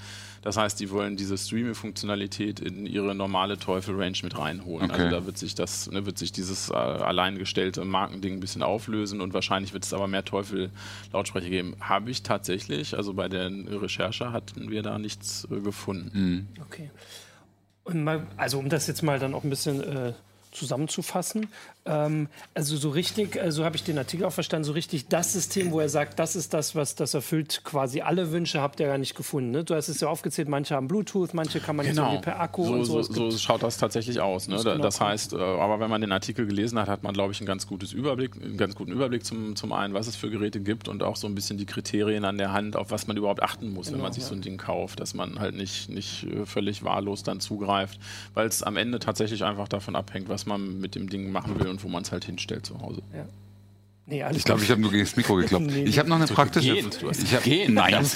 Das 0.45 0.59
heißt, 0.59 0.79
die 0.79 0.91
wollen 0.91 1.17
diese 1.17 1.39
Streaming-Funktionalität 1.39 2.61
in 2.61 2.85
ihre 2.85 3.15
normale 3.15 3.59
Teufel-Range 3.59 4.19
mit 4.23 4.39
reinholen. 4.39 4.91
Also 4.91 5.03
okay. 5.03 5.05
Also 5.07 5.21
da 5.21 5.27
wird 5.27 5.39
sich 5.39 5.55
das, 5.55 5.91
ne, 5.91 6.05
wird 6.05 6.19
sich 6.19 6.33
dieses 6.33 6.69
äh, 6.69 6.75
alleingestellte 6.75 7.83
Markending 7.85 8.35
ein 8.35 8.41
bisschen 8.41 8.63
auflösen 8.63 9.23
und 9.23 9.33
wahrscheinlich 9.33 9.73
wird 9.73 9.85
es 9.85 9.95
aber 9.95 10.07
mehr 10.07 10.23
Teufel-Lautsprecher 10.23 11.49
geben. 11.49 11.75
Habe 12.05 12.11
ich 12.11 12.23
tatsächlich, 12.23 12.99
also 12.99 13.15
bei 13.15 13.31
der 13.31 13.51
Recherche 13.51 14.31
hatten 14.31 14.71
wir 14.71 14.83
da 14.83 14.99
nichts 14.99 15.49
äh, 15.51 15.59
gefunden. 15.61 16.11
Mhm. 16.13 16.63
Okay. 16.67 16.91
Und 17.83 18.05
mal, 18.05 18.27
also 18.37 18.59
um 18.59 18.69
das 18.69 18.87
jetzt 18.89 19.03
mal 19.03 19.19
dann 19.19 19.33
auch 19.33 19.43
ein 19.43 19.49
bisschen 19.49 19.83
äh, 19.83 20.13
zusammenzufassen. 20.55 21.49
Ähm, 21.87 22.29
also 22.55 22.77
so 22.77 22.89
richtig, 22.91 23.37
äh, 23.37 23.53
so 23.53 23.65
habe 23.65 23.77
ich 23.77 23.85
den 23.85 23.99
Artikel 23.99 24.25
auch 24.25 24.33
verstanden, 24.33 24.65
so 24.65 24.73
richtig 24.73 25.09
das 25.09 25.33
System, 25.33 25.71
wo 25.71 25.81
er 25.81 25.89
sagt, 25.89 26.19
das 26.19 26.37
ist 26.37 26.55
das, 26.55 26.75
was 26.75 26.95
das 26.95 27.13
erfüllt 27.13 27.63
quasi 27.65 28.01
alle 28.01 28.33
Wünsche, 28.33 28.61
habt 28.61 28.81
ihr 28.81 28.87
gar 28.87 28.99
nicht 28.99 29.15
gefunden. 29.15 29.51
Ne? 29.51 29.65
Du 29.65 29.75
hast 29.75 29.89
es 29.89 30.01
ja 30.01 30.09
aufgezählt, 30.09 30.49
manche 30.49 30.75
haben 30.75 30.89
Bluetooth, 30.89 31.35
manche 31.35 31.61
kann 31.61 31.77
man 31.77 31.87
genau. 31.87 32.19
per 32.19 32.41
Akku 32.41 32.65
so, 32.65 32.73
und 32.73 32.85
so. 32.85 33.03
So, 33.03 33.31
so 33.31 33.39
schaut 33.39 33.63
das 33.63 33.77
tatsächlich 33.77 34.21
aus. 34.21 34.49
Ne? 34.49 34.55
Das, 34.55 34.65
genau 34.65 34.79
das 34.79 35.01
heißt, 35.01 35.35
äh, 35.35 35.37
aber 35.37 35.81
wenn 35.81 35.91
man 35.91 36.01
den 36.01 36.13
Artikel 36.13 36.47
gelesen 36.47 36.79
hat, 36.79 36.89
hat 36.89 37.03
man, 37.03 37.13
glaube 37.13 37.33
ich, 37.33 37.41
einen 37.41 37.47
ganz, 37.47 37.67
gutes 37.67 37.93
Überblick, 37.93 38.37
einen 38.37 38.57
ganz 38.57 38.75
guten 38.75 38.93
Überblick 38.93 39.25
zum, 39.25 39.57
zum 39.57 39.73
einen, 39.73 39.93
was 39.93 40.07
es 40.07 40.17
für 40.17 40.31
Geräte 40.31 40.61
gibt 40.61 40.89
und 40.89 41.03
auch 41.03 41.17
so 41.17 41.27
ein 41.27 41.35
bisschen 41.35 41.59
die 41.59 41.67
Kriterien 41.67 42.25
an 42.25 42.39
der 42.39 42.53
Hand, 42.53 42.77
auf 42.77 42.91
was 42.91 43.07
man 43.07 43.17
überhaupt 43.17 43.43
achten 43.43 43.73
muss, 43.73 43.87
genau, 43.87 43.99
wenn 43.99 44.03
man 44.05 44.13
sich 44.13 44.23
ja. 44.23 44.29
so 44.31 44.35
ein 44.35 44.41
Ding 44.41 44.57
kauft, 44.57 45.01
dass 45.01 45.15
man 45.15 45.39
halt 45.39 45.55
nicht, 45.55 45.91
nicht 45.91 46.25
äh, 46.25 46.47
völlig 46.47 46.85
wahllos 46.85 47.23
dann 47.23 47.41
zugreift, 47.41 47.99
weil 48.33 48.47
es 48.47 48.63
am 48.63 48.77
Ende 48.77 48.99
tatsächlich 48.99 49.45
einfach 49.45 49.69
davon 49.69 49.97
abhängt, 49.97 50.29
was 50.29 50.44
man 50.47 50.81
mit 50.81 50.95
dem 50.95 51.09
Ding 51.09 51.31
machen 51.31 51.59
will 51.59 51.69
und 51.69 51.83
wo 51.83 51.89
man 51.89 52.03
es 52.03 52.13
halt 52.13 52.25
hinstellt 52.25 52.67
zu 52.67 52.81
Hause. 52.81 53.03
Ja. 53.15 53.27
Nee, 54.07 54.23
ich 54.33 54.45
glaube, 54.45 54.63
ich 54.63 54.71
habe 54.71 54.83
nur 54.83 54.91
gegen 54.91 55.05
das 55.05 55.17
Mikro 55.17 55.35
gekloppt. 55.37 55.67
nee, 55.67 55.85
ich 55.85 55.99
habe 55.99 56.11
noch 56.11 56.17
eine 56.17 56.27
praktische 56.27 56.75
Frage. 56.77 57.11
Ich 57.23 57.35
hab, 57.35 57.47
nein. 57.69 58.07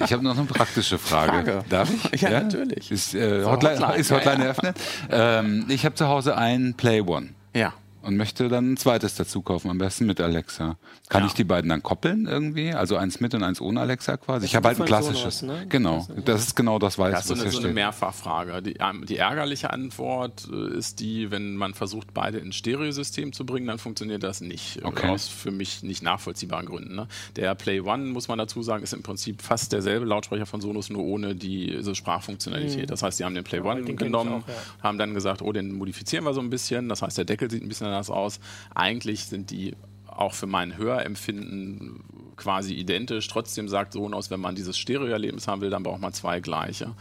ich 0.00 0.12
habe 0.12 0.24
noch 0.24 0.38
eine 0.38 0.46
praktische 0.46 0.98
Frage. 0.98 1.32
Frage. 1.32 1.64
Darf 1.68 1.90
ich? 1.92 2.20
Ja, 2.22 2.30
ja? 2.30 2.40
natürlich. 2.40 2.90
Ist, 2.90 3.14
äh, 3.14 3.44
Hotline, 3.44 3.78
Hotline, 3.78 4.00
ist 4.00 4.10
Hotline 4.10 4.38
ja, 4.38 4.44
eröffnet? 4.44 4.76
Ähm, 5.10 5.66
ich 5.68 5.84
habe 5.84 5.94
zu 5.94 6.08
Hause 6.08 6.38
einen 6.38 6.74
Play 6.74 7.02
One. 7.02 7.30
Ja 7.54 7.74
und 8.02 8.16
möchte 8.16 8.48
dann 8.48 8.72
ein 8.72 8.76
zweites 8.76 9.14
dazu 9.14 9.42
kaufen, 9.42 9.70
am 9.70 9.78
besten 9.78 10.06
mit 10.06 10.20
Alexa. 10.20 10.76
Kann 11.08 11.22
ja. 11.22 11.26
ich 11.26 11.34
die 11.34 11.44
beiden 11.44 11.68
dann 11.68 11.82
koppeln 11.82 12.26
irgendwie? 12.26 12.72
Also 12.72 12.96
eins 12.96 13.20
mit 13.20 13.34
und 13.34 13.42
eins 13.42 13.60
ohne 13.60 13.80
Alexa 13.80 14.16
quasi? 14.16 14.46
Ich 14.46 14.56
habe 14.56 14.68
halt 14.68 14.80
ein 14.80 14.86
klassisches. 14.86 15.40
Sonos, 15.40 15.60
ne? 15.60 15.66
Genau, 15.68 16.06
das 16.24 16.42
ist 16.42 16.56
genau 16.56 16.78
das 16.78 16.98
Weiße. 16.98 17.12
Das 17.12 17.30
ist 17.30 17.38
so 17.38 17.42
eine, 17.42 17.50
so 17.50 17.58
eine 17.60 17.72
Mehrfachfrage. 17.72 18.62
Die, 18.62 18.74
ähm, 18.80 19.06
die, 19.06 19.16
ärgerliche 19.16 19.70
Antwort 19.70 20.48
äh, 20.52 20.76
ist 20.76 21.00
die, 21.00 21.30
wenn 21.30 21.56
man 21.56 21.74
versucht, 21.74 22.12
beide 22.12 22.38
ins 22.38 22.56
Stereosystem 22.56 23.32
zu 23.32 23.46
bringen, 23.46 23.66
dann 23.66 23.78
funktioniert 23.78 24.22
das 24.22 24.40
nicht. 24.40 24.78
Äh, 24.78 24.84
okay. 24.84 25.08
Aus 25.08 25.28
für 25.28 25.50
mich 25.50 25.82
nicht 25.82 26.02
nachvollziehbaren 26.02 26.66
Gründen. 26.66 26.94
Ne? 26.94 27.08
Der 27.36 27.54
Play 27.54 27.80
One, 27.80 28.06
muss 28.06 28.28
man 28.28 28.38
dazu 28.38 28.62
sagen, 28.62 28.82
ist 28.82 28.92
im 28.92 29.02
Prinzip 29.02 29.42
fast 29.42 29.72
derselbe 29.72 30.06
Lautsprecher 30.06 30.46
von 30.46 30.60
Sonos, 30.60 30.90
nur 30.90 31.04
ohne 31.04 31.34
diese 31.34 31.94
Sprachfunktionalität. 31.94 32.82
Mhm. 32.82 32.86
Das 32.86 33.02
heißt, 33.02 33.20
die 33.20 33.24
haben 33.24 33.34
den 33.34 33.44
Play 33.44 33.60
One 33.60 33.82
den 33.82 33.96
genommen, 33.96 34.42
auch, 34.42 34.48
ja. 34.48 34.54
haben 34.82 34.98
dann 34.98 35.14
gesagt, 35.14 35.42
oh, 35.42 35.52
den 35.52 35.72
modifizieren 35.72 36.24
wir 36.24 36.34
so 36.34 36.40
ein 36.40 36.50
bisschen. 36.50 36.88
Das 36.88 37.02
heißt, 37.02 37.18
der 37.18 37.24
Deckel 37.24 37.50
sieht 37.50 37.62
ein 37.62 37.68
bisschen 37.68 37.91
anders 37.92 38.10
aus. 38.10 38.40
Eigentlich 38.74 39.26
sind 39.26 39.50
die 39.50 39.76
auch 40.06 40.34
für 40.34 40.46
mein 40.46 40.76
Hörempfinden 40.76 42.31
quasi 42.42 42.74
identisch. 42.74 43.28
Trotzdem 43.28 43.68
sagt 43.68 43.92
Sonos, 43.92 44.30
wenn 44.30 44.40
man 44.40 44.54
dieses 44.54 44.76
Stereo-Erlebnis 44.76 45.46
haben 45.46 45.60
will, 45.60 45.70
dann 45.70 45.82
braucht 45.84 46.00
man 46.00 46.12
zwei 46.12 46.40
gleiche. 46.40 46.94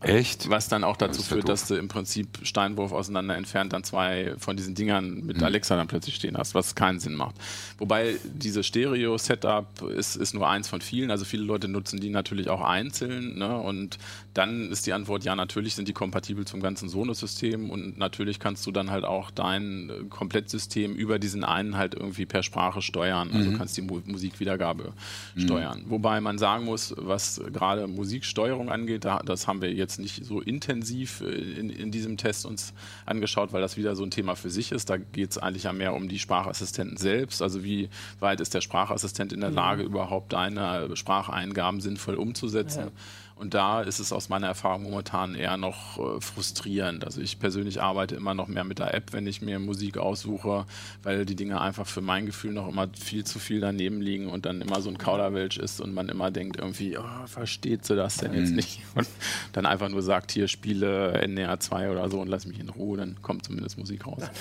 Echt? 0.00 0.50
Was 0.50 0.68
dann 0.68 0.84
auch 0.84 0.96
dazu 0.96 1.20
das 1.20 1.28
führt, 1.28 1.48
dass 1.48 1.68
du 1.68 1.74
im 1.74 1.88
Prinzip 1.88 2.28
Steinwurf 2.42 2.92
auseinander 2.92 3.34
entfernt 3.34 3.72
dann 3.72 3.82
zwei 3.82 4.34
von 4.38 4.56
diesen 4.56 4.74
Dingern 4.74 5.24
mit 5.24 5.38
mhm. 5.38 5.44
Alexa 5.44 5.74
dann 5.76 5.88
plötzlich 5.88 6.16
stehen 6.16 6.36
hast, 6.36 6.54
was 6.54 6.74
keinen 6.74 7.00
Sinn 7.00 7.14
macht. 7.14 7.34
Wobei 7.78 8.16
dieses 8.24 8.66
Stereo-Setup 8.66 9.82
ist, 9.82 10.16
ist 10.16 10.34
nur 10.34 10.48
eins 10.48 10.68
von 10.68 10.80
vielen. 10.80 11.10
Also 11.10 11.24
viele 11.24 11.44
Leute 11.44 11.68
nutzen 11.68 11.98
die 11.98 12.10
natürlich 12.10 12.50
auch 12.50 12.60
einzeln. 12.60 13.38
Ne? 13.38 13.56
Und 13.56 13.98
dann 14.34 14.70
ist 14.70 14.86
die 14.86 14.92
Antwort, 14.92 15.24
ja, 15.24 15.34
natürlich 15.34 15.74
sind 15.74 15.88
die 15.88 15.94
kompatibel 15.94 16.46
zum 16.46 16.60
ganzen 16.60 16.88
Sonos-System 16.88 17.70
und 17.70 17.96
natürlich 17.96 18.38
kannst 18.38 18.66
du 18.66 18.72
dann 18.72 18.90
halt 18.90 19.04
auch 19.04 19.30
dein 19.30 20.06
Komplettsystem 20.10 20.94
über 20.94 21.18
diesen 21.18 21.42
einen 21.42 21.76
halt 21.76 21.94
irgendwie 21.94 22.26
per 22.26 22.42
Sprache 22.42 22.82
steuern. 22.82 23.30
Also 23.32 23.50
mhm. 23.50 23.58
kannst 23.58 23.76
die 23.76 23.82
Mu 23.82 24.00
Musikwiedergabe 24.04 24.85
mhm. 25.34 25.40
steuern. 25.40 25.84
Wobei 25.86 26.20
man 26.20 26.38
sagen 26.38 26.64
muss, 26.64 26.94
was 26.96 27.40
gerade 27.52 27.86
Musiksteuerung 27.86 28.70
angeht, 28.70 29.04
da, 29.04 29.20
das 29.24 29.46
haben 29.46 29.62
wir 29.62 29.72
jetzt 29.72 29.98
nicht 29.98 30.24
so 30.24 30.40
intensiv 30.40 31.20
äh, 31.20 31.26
in, 31.26 31.70
in 31.70 31.90
diesem 31.90 32.16
Test 32.16 32.46
uns 32.46 32.72
angeschaut, 33.04 33.52
weil 33.52 33.60
das 33.60 33.76
wieder 33.76 33.96
so 33.96 34.04
ein 34.04 34.10
Thema 34.10 34.34
für 34.36 34.50
sich 34.50 34.72
ist. 34.72 34.90
Da 34.90 34.96
geht 34.96 35.30
es 35.30 35.38
eigentlich 35.38 35.64
ja 35.64 35.72
mehr 35.72 35.94
um 35.94 36.08
die 36.08 36.18
Sprachassistenten 36.18 36.96
selbst. 36.96 37.42
Also 37.42 37.64
wie 37.64 37.88
weit 38.20 38.40
ist 38.40 38.54
der 38.54 38.60
Sprachassistent 38.60 39.32
in 39.32 39.40
der 39.40 39.50
mhm. 39.50 39.56
Lage, 39.56 39.82
überhaupt 39.82 40.32
deine 40.32 40.94
Spracheingaben 40.96 41.80
sinnvoll 41.80 42.14
umzusetzen. 42.14 42.80
Ja. 42.80 42.90
Und 43.36 43.52
da 43.52 43.82
ist 43.82 43.98
es 43.98 44.12
aus 44.12 44.30
meiner 44.30 44.46
Erfahrung 44.46 44.84
momentan 44.84 45.34
eher 45.34 45.58
noch 45.58 45.98
äh, 45.98 46.20
frustrierend. 46.22 47.04
Also 47.04 47.20
ich 47.20 47.38
persönlich 47.38 47.82
arbeite 47.82 48.14
immer 48.14 48.32
noch 48.32 48.48
mehr 48.48 48.64
mit 48.64 48.78
der 48.78 48.94
App, 48.94 49.12
wenn 49.12 49.26
ich 49.26 49.42
mir 49.42 49.58
Musik 49.58 49.98
aussuche, 49.98 50.64
weil 51.02 51.26
die 51.26 51.36
Dinge 51.36 51.60
einfach 51.60 51.86
für 51.86 52.00
mein 52.00 52.24
Gefühl 52.24 52.52
noch 52.52 52.66
immer 52.66 52.88
viel 52.98 53.24
zu 53.24 53.38
viel 53.38 53.60
daneben 53.60 54.00
liegen 54.00 54.30
und 54.30 54.46
dann 54.46 54.62
immer 54.62 54.80
so 54.80 54.88
ein 54.88 54.96
Kauderwelsch 54.96 55.58
ist 55.58 55.82
und 55.82 55.92
man 55.92 56.08
immer 56.08 56.30
denkt 56.30 56.56
irgendwie, 56.56 56.96
oh, 56.96 57.26
versteht 57.26 57.84
sie 57.84 57.94
das 57.94 58.16
denn 58.16 58.32
jetzt 58.32 58.50
mhm. 58.50 58.56
nicht? 58.56 58.80
Und 58.94 59.06
dann 59.52 59.66
einfach 59.66 59.90
nur 59.90 60.00
sagt, 60.00 60.32
hier 60.32 60.48
spiele 60.48 61.12
NDR 61.20 61.60
2 61.60 61.90
oder 61.90 62.08
so 62.08 62.20
und 62.20 62.28
lass 62.28 62.46
mich 62.46 62.58
in 62.58 62.70
Ruhe, 62.70 62.96
dann 62.96 63.20
kommt 63.20 63.44
zumindest 63.44 63.78
Musik 63.78 64.06
raus. 64.06 64.22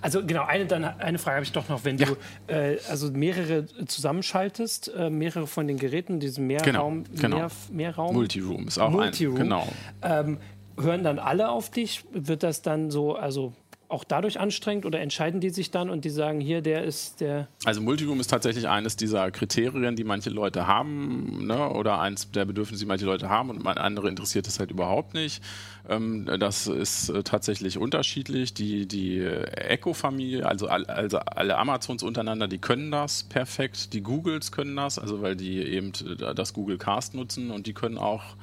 Also 0.00 0.24
genau, 0.24 0.44
eine, 0.44 0.66
dann, 0.66 0.84
eine 0.84 1.18
Frage 1.18 1.36
habe 1.36 1.44
ich 1.44 1.52
doch 1.52 1.68
noch, 1.68 1.84
wenn 1.84 1.96
ja. 1.96 2.06
du 2.06 2.52
äh, 2.52 2.78
also 2.88 3.10
mehrere 3.10 3.66
zusammenschaltest, 3.86 4.92
äh, 4.94 5.10
mehrere 5.10 5.46
von 5.46 5.66
den 5.66 5.78
Geräten, 5.78 6.18
diesen 6.18 6.46
Mehrraum, 6.46 7.04
genau, 7.04 7.20
genau. 7.20 7.36
Mehr, 7.36 7.50
Mehrraum. 7.70 8.16
Multiroom 8.42 8.68
ist 8.68 8.78
auch 8.78 8.90
Multiroom. 8.90 9.36
ein. 9.36 9.42
Genau. 9.42 9.68
Ähm, 10.02 10.38
hören 10.78 11.04
dann 11.04 11.18
alle 11.18 11.50
auf 11.50 11.70
dich? 11.70 12.04
Wird 12.12 12.42
das 12.42 12.62
dann 12.62 12.90
so, 12.90 13.14
also 13.14 13.52
auch 13.92 14.04
dadurch 14.04 14.40
anstrengend 14.40 14.86
oder 14.86 15.00
entscheiden 15.00 15.40
die 15.40 15.50
sich 15.50 15.70
dann 15.70 15.90
und 15.90 16.04
die 16.04 16.10
sagen, 16.10 16.40
hier, 16.40 16.62
der 16.62 16.84
ist 16.84 17.20
der. 17.20 17.48
Also 17.64 17.80
Multiroom 17.80 18.18
ist 18.20 18.28
tatsächlich 18.28 18.68
eines 18.68 18.96
dieser 18.96 19.30
Kriterien, 19.30 19.94
die 19.96 20.04
manche 20.04 20.30
Leute 20.30 20.66
haben, 20.66 21.46
ne? 21.46 21.70
oder 21.70 22.00
eins 22.00 22.30
der 22.30 22.44
Bedürfnisse, 22.44 22.84
die 22.84 22.88
manche 22.88 23.04
Leute 23.04 23.28
haben 23.28 23.50
und 23.50 23.66
andere 23.66 24.08
interessiert 24.08 24.46
es 24.46 24.58
halt 24.58 24.70
überhaupt 24.70 25.14
nicht. 25.14 25.42
Ähm, 25.88 26.28
das 26.38 26.66
ist 26.66 27.10
äh, 27.10 27.22
tatsächlich 27.22 27.78
unterschiedlich. 27.78 28.54
Die, 28.54 28.86
die 28.86 29.20
Echo-Familie, 29.20 30.46
also, 30.46 30.68
also 30.68 31.18
alle 31.18 31.58
Amazons 31.58 32.02
untereinander, 32.02 32.48
die 32.48 32.58
können 32.58 32.90
das 32.90 33.24
perfekt. 33.24 33.92
Die 33.92 34.02
Googles 34.02 34.52
können 34.52 34.76
das, 34.76 34.98
also 34.98 35.22
weil 35.22 35.36
die 35.36 35.58
eben 35.58 35.92
äh, 36.18 36.34
das 36.34 36.52
Google 36.52 36.78
Cast 36.78 37.14
nutzen 37.14 37.50
und 37.50 37.66
die 37.66 37.74
können 37.74 37.98
auch 37.98 38.36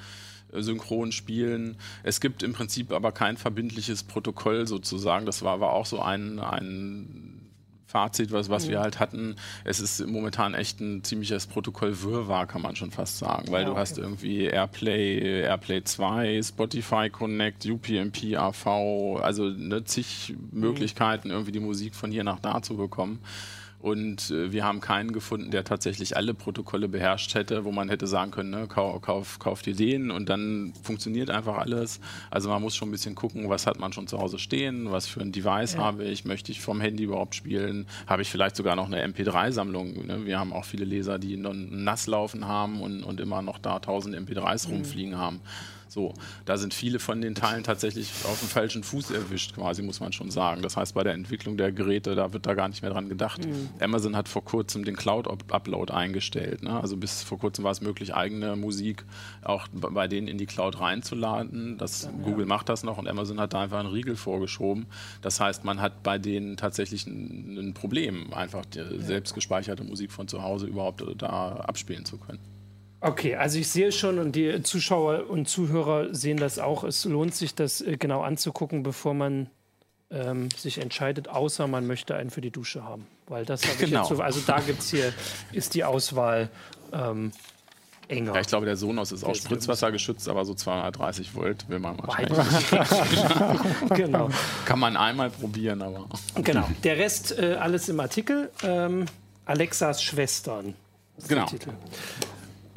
synchron 0.54 1.12
spielen. 1.12 1.78
Es 2.04 2.22
gibt 2.22 2.44
im 2.44 2.54
Prinzip 2.54 2.92
aber 2.92 3.12
kein 3.12 3.38
verbindliches 3.38 4.04
Protokoll 4.04 4.68
sozusagen. 4.68 5.26
Das 5.26 5.42
war 5.42 5.54
aber 5.54 5.74
auch 5.74 5.86
so 5.86 6.02
ein, 6.02 6.40
ein 6.40 7.40
Fazit, 7.90 8.32
was, 8.32 8.50
was 8.50 8.70
wir 8.70 8.80
halt 8.80 9.00
hatten. 9.00 9.36
Es 9.64 9.80
ist 9.80 10.06
momentan 10.06 10.54
echt 10.54 10.80
ein 10.80 11.04
ziemliches 11.04 11.48
Protokoll-Wirrwarr, 11.48 12.46
kann 12.46 12.62
man 12.62 12.76
schon 12.76 12.92
fast 12.92 13.18
sagen, 13.18 13.52
weil 13.52 13.64
ja, 13.64 13.68
okay. 13.68 13.76
du 13.76 13.82
hast 13.82 13.98
irgendwie 13.98 14.44
Airplay, 14.44 15.42
Airplay 15.42 15.84
2, 15.84 16.40
Spotify 16.44 17.10
Connect, 17.10 17.66
UPnP, 17.66 18.38
AV, 18.38 19.20
also 19.24 19.50
ne, 19.50 19.84
zig 19.86 20.36
mhm. 20.38 20.60
Möglichkeiten, 20.60 21.32
irgendwie 21.32 21.52
die 21.52 21.60
Musik 21.60 21.96
von 21.96 22.12
hier 22.12 22.24
nach 22.24 22.40
da 22.40 22.62
zu 22.62 22.78
bekommen. 22.78 23.22
Und 23.80 24.30
äh, 24.30 24.52
wir 24.52 24.66
haben 24.66 24.82
keinen 24.82 25.14
gefunden, 25.14 25.52
der 25.52 25.64
tatsächlich 25.64 26.18
alle 26.18 26.34
Protokolle 26.34 26.90
beherrscht 26.90 27.34
hätte, 27.34 27.64
wo 27.64 27.72
man 27.72 27.88
hätte 27.88 28.08
sagen 28.08 28.32
können, 28.32 28.50
ne, 28.50 28.68
kauf, 28.68 29.02
kauf, 29.02 29.40
kauf 29.40 29.62
dir 29.62 29.74
den 29.74 30.12
und 30.12 30.28
dann 30.28 30.74
funktioniert 30.84 31.30
einfach 31.30 31.58
alles. 31.58 32.02
Also 32.30 32.50
man 32.50 32.62
muss 32.62 32.76
schon 32.76 32.90
ein 32.90 32.92
bisschen 32.92 33.16
gucken, 33.16 33.50
was 33.50 33.68
hat 33.68 33.80
man 33.80 33.94
schon 33.94 34.08
zu 34.08 34.20
Hause 34.20 34.38
stehen, 34.38 34.92
was 34.92 35.08
für 35.08 35.22
ein 35.22 35.32
Device 35.32 35.76
ja. 35.76 35.80
habe 35.80 36.04
ich, 36.04 36.26
möchte 36.26 36.52
ich 36.52 36.60
vom 36.60 36.82
Handy 36.82 37.04
überhaupt 37.04 37.36
spielen, 37.36 37.88
habe 38.06 38.22
ich 38.22 38.30
vielleicht 38.30 38.58
sogar 38.58 38.76
noch 38.76 38.88
eine 38.88 39.06
MP3-Sammlung. 39.06 40.06
Ne? 40.06 40.26
Wir 40.26 40.40
haben 40.40 40.52
auch 40.52 40.66
viele 40.66 40.84
Leser, 40.84 41.18
die 41.18 41.38
nass 41.38 42.08
laufen 42.08 42.48
haben 42.48 42.82
und, 42.82 43.04
und 43.04 43.22
immer 43.22 43.42
noch 43.42 43.60
da 43.60 43.80
tausend 43.80 44.14
MP3s 44.14 44.68
mhm. 44.68 44.74
rumfliegen 44.74 45.18
haben. 45.18 45.40
So, 45.90 46.14
da 46.46 46.58
sind 46.58 46.74
viele 46.74 47.00
von 47.00 47.20
den 47.20 47.34
Teilen 47.34 47.64
tatsächlich 47.64 48.12
auf 48.26 48.40
dem 48.40 48.48
falschen 48.48 48.84
Fuß 48.84 49.12
erwischt, 49.12 49.56
quasi, 49.56 49.82
muss 49.82 50.00
man 50.00 50.14
schon 50.14 50.30
sagen. 50.30 50.62
Das 50.62 50.78
heißt, 50.78 50.94
bei 50.94 51.04
der 51.04 51.14
Entwicklung 51.14 51.58
der 51.58 51.72
Geräte, 51.72 52.14
da 52.16 52.32
wird 52.32 52.46
da 52.46 52.54
gar 52.54 52.70
nicht 52.70 52.84
mehr 52.84 52.92
dran 52.92 53.10
gedacht. 53.10 53.46
Mhm. 53.46 53.70
Amazon 53.80 54.16
hat 54.16 54.30
vor 54.30 54.46
kurzem 54.46 54.86
den 54.86 54.96
Cloud-Upload 54.96 55.92
eingestellt. 55.92 56.62
Ne? 56.62 56.80
Also 56.80 56.96
bis 56.96 57.24
vor 57.24 57.40
kurzem 57.40 57.64
war 57.64 57.72
es 57.72 57.82
möglich, 57.82 58.14
eigene 58.14 58.56
Musik 58.56 59.04
auch 59.42 59.68
bei 59.72 60.08
denen 60.08 60.28
in 60.28 60.38
die 60.38 60.46
Cloud 60.46 60.80
reinzuladen. 60.80 61.78
Das, 61.80 62.04
ja, 62.04 62.12
Google 62.24 62.46
macht 62.46 62.70
das 62.70 62.84
noch 62.84 63.00
und 63.00 63.08
Amazon 63.08 63.40
hat 63.40 63.54
da 63.54 63.62
einfach 63.62 63.80
einen 63.80 63.90
Riegel 63.90 64.16
vorgeschoben. 64.16 64.86
Das 65.22 65.40
heißt, 65.40 65.66
man 65.66 65.82
hat 65.82 66.04
bei 66.04 66.20
denen 66.20 66.56
tatsächlich 66.56 67.08
ein, 67.08 67.58
ein 67.58 67.74
Problem, 67.74 68.32
einfach 68.34 68.66
die 68.66 68.80
ja. 68.80 69.00
selbst 69.00 69.34
gespeicherte 69.34 69.84
Musik 69.84 70.12
von 70.12 70.28
zu 70.28 70.44
Hause 70.44 70.68
überhaupt 70.68 71.04
da 71.18 71.56
abspielen 71.58 72.06
zu 72.06 72.18
können. 72.18 72.40
Okay, 73.02 73.36
also 73.36 73.58
ich 73.58 73.70
sehe 73.70 73.92
schon 73.92 74.20
und 74.20 74.36
die 74.36 74.62
Zuschauer 74.62 75.30
und 75.30 75.48
Zuhörer 75.48 76.14
sehen 76.14 76.38
das 76.38 76.60
auch. 76.60 76.84
Es 76.84 77.06
lohnt 77.06 77.34
sich, 77.34 77.56
das 77.56 77.82
äh, 77.82 77.98
genau 77.98 78.22
anzugucken, 78.22 78.84
bevor 78.84 79.14
man 79.14 79.50
ähm, 80.12 80.50
sich 80.56 80.80
entscheidet, 80.80 81.30
außer 81.30 81.68
man 81.68 81.88
möchte 81.88 82.16
einen 82.16 82.30
für 82.30 82.42
die 82.42 82.52
Dusche 82.52 82.84
haben. 82.84 83.08
Weil 83.28 83.46
das 83.46 83.64
habe 83.64 83.78
genau. 83.78 84.04
ich 84.04 84.10
jetzt 84.10 84.18
so, 84.18 84.24
also 84.24 84.42
da 84.46 84.60
gibt 84.60 84.80
es 84.80 84.90
hier, 84.90 85.14
ist 85.54 85.76
die 85.76 85.84
Auswahl 85.84 86.50
ähm, 86.92 87.32
enger. 88.10 88.34
Ja, 88.34 88.42
ich 88.42 88.48
glaube, 88.48 88.66
der 88.66 88.76
Sonos 88.76 89.12
ist 89.12 89.24
auch 89.24 89.36
Spritzwasser 89.36 89.92
geschützt, 89.92 90.28
aber 90.28 90.44
so 90.44 90.54
230 90.54 91.36
Volt 91.36 91.70
will 91.70 91.80
man 91.80 91.98
wahrscheinlich. 92.00 92.38
genau. 93.96 94.30
Kann 94.66 94.80
man 94.80 94.98
einmal 94.98 95.30
probieren, 95.30 95.82
aber. 95.82 96.08
Genau. 96.44 96.68
Der 96.84 96.98
Rest 96.98 97.38
äh, 97.38 97.56
alles 97.60 97.88
im 97.90 98.00
Artikel. 98.00 98.50
Ähm, 98.64 99.06
Alexas 99.46 100.04
Schwestern. 100.04 100.76
Genau. 101.28 101.48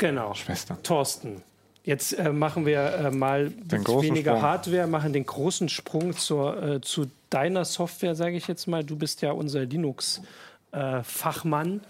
Genau. 0.02 0.34
Schwester. 0.34 0.76
Thorsten. 0.82 1.40
Jetzt 1.84 2.18
äh, 2.18 2.32
machen 2.32 2.66
wir 2.66 2.80
äh, 2.80 3.12
mal 3.12 3.52
weniger 3.68 4.32
Sprung. 4.32 4.42
Hardware, 4.42 4.88
machen 4.88 5.12
den 5.12 5.26
großen 5.26 5.68
Sprung 5.68 6.16
zur, 6.16 6.60
äh, 6.60 6.80
zu 6.80 7.08
deiner 7.30 7.64
Software, 7.64 8.16
sage 8.16 8.36
ich 8.36 8.48
jetzt 8.48 8.66
mal. 8.66 8.82
Du 8.82 8.96
bist 8.96 9.22
ja 9.22 9.30
unser 9.30 9.64
Linux-Fachmann 9.64 11.82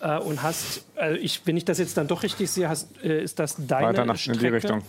äh, 0.00 0.18
und 0.18 0.42
hast, 0.42 0.82
äh, 1.00 1.16
ich, 1.18 1.46
wenn 1.46 1.56
ich 1.56 1.64
das 1.64 1.78
jetzt 1.78 1.96
dann 1.96 2.08
doch 2.08 2.24
richtig 2.24 2.50
sehe, 2.50 2.68
hast, 2.68 2.88
äh, 3.04 3.22
ist 3.22 3.38
das 3.38 3.54
deine 3.56 3.86
Weiter 3.86 4.04
nach, 4.04 4.16
Strecke? 4.16 4.38
in 4.38 4.44
die 4.44 4.48
Richtung. 4.48 4.82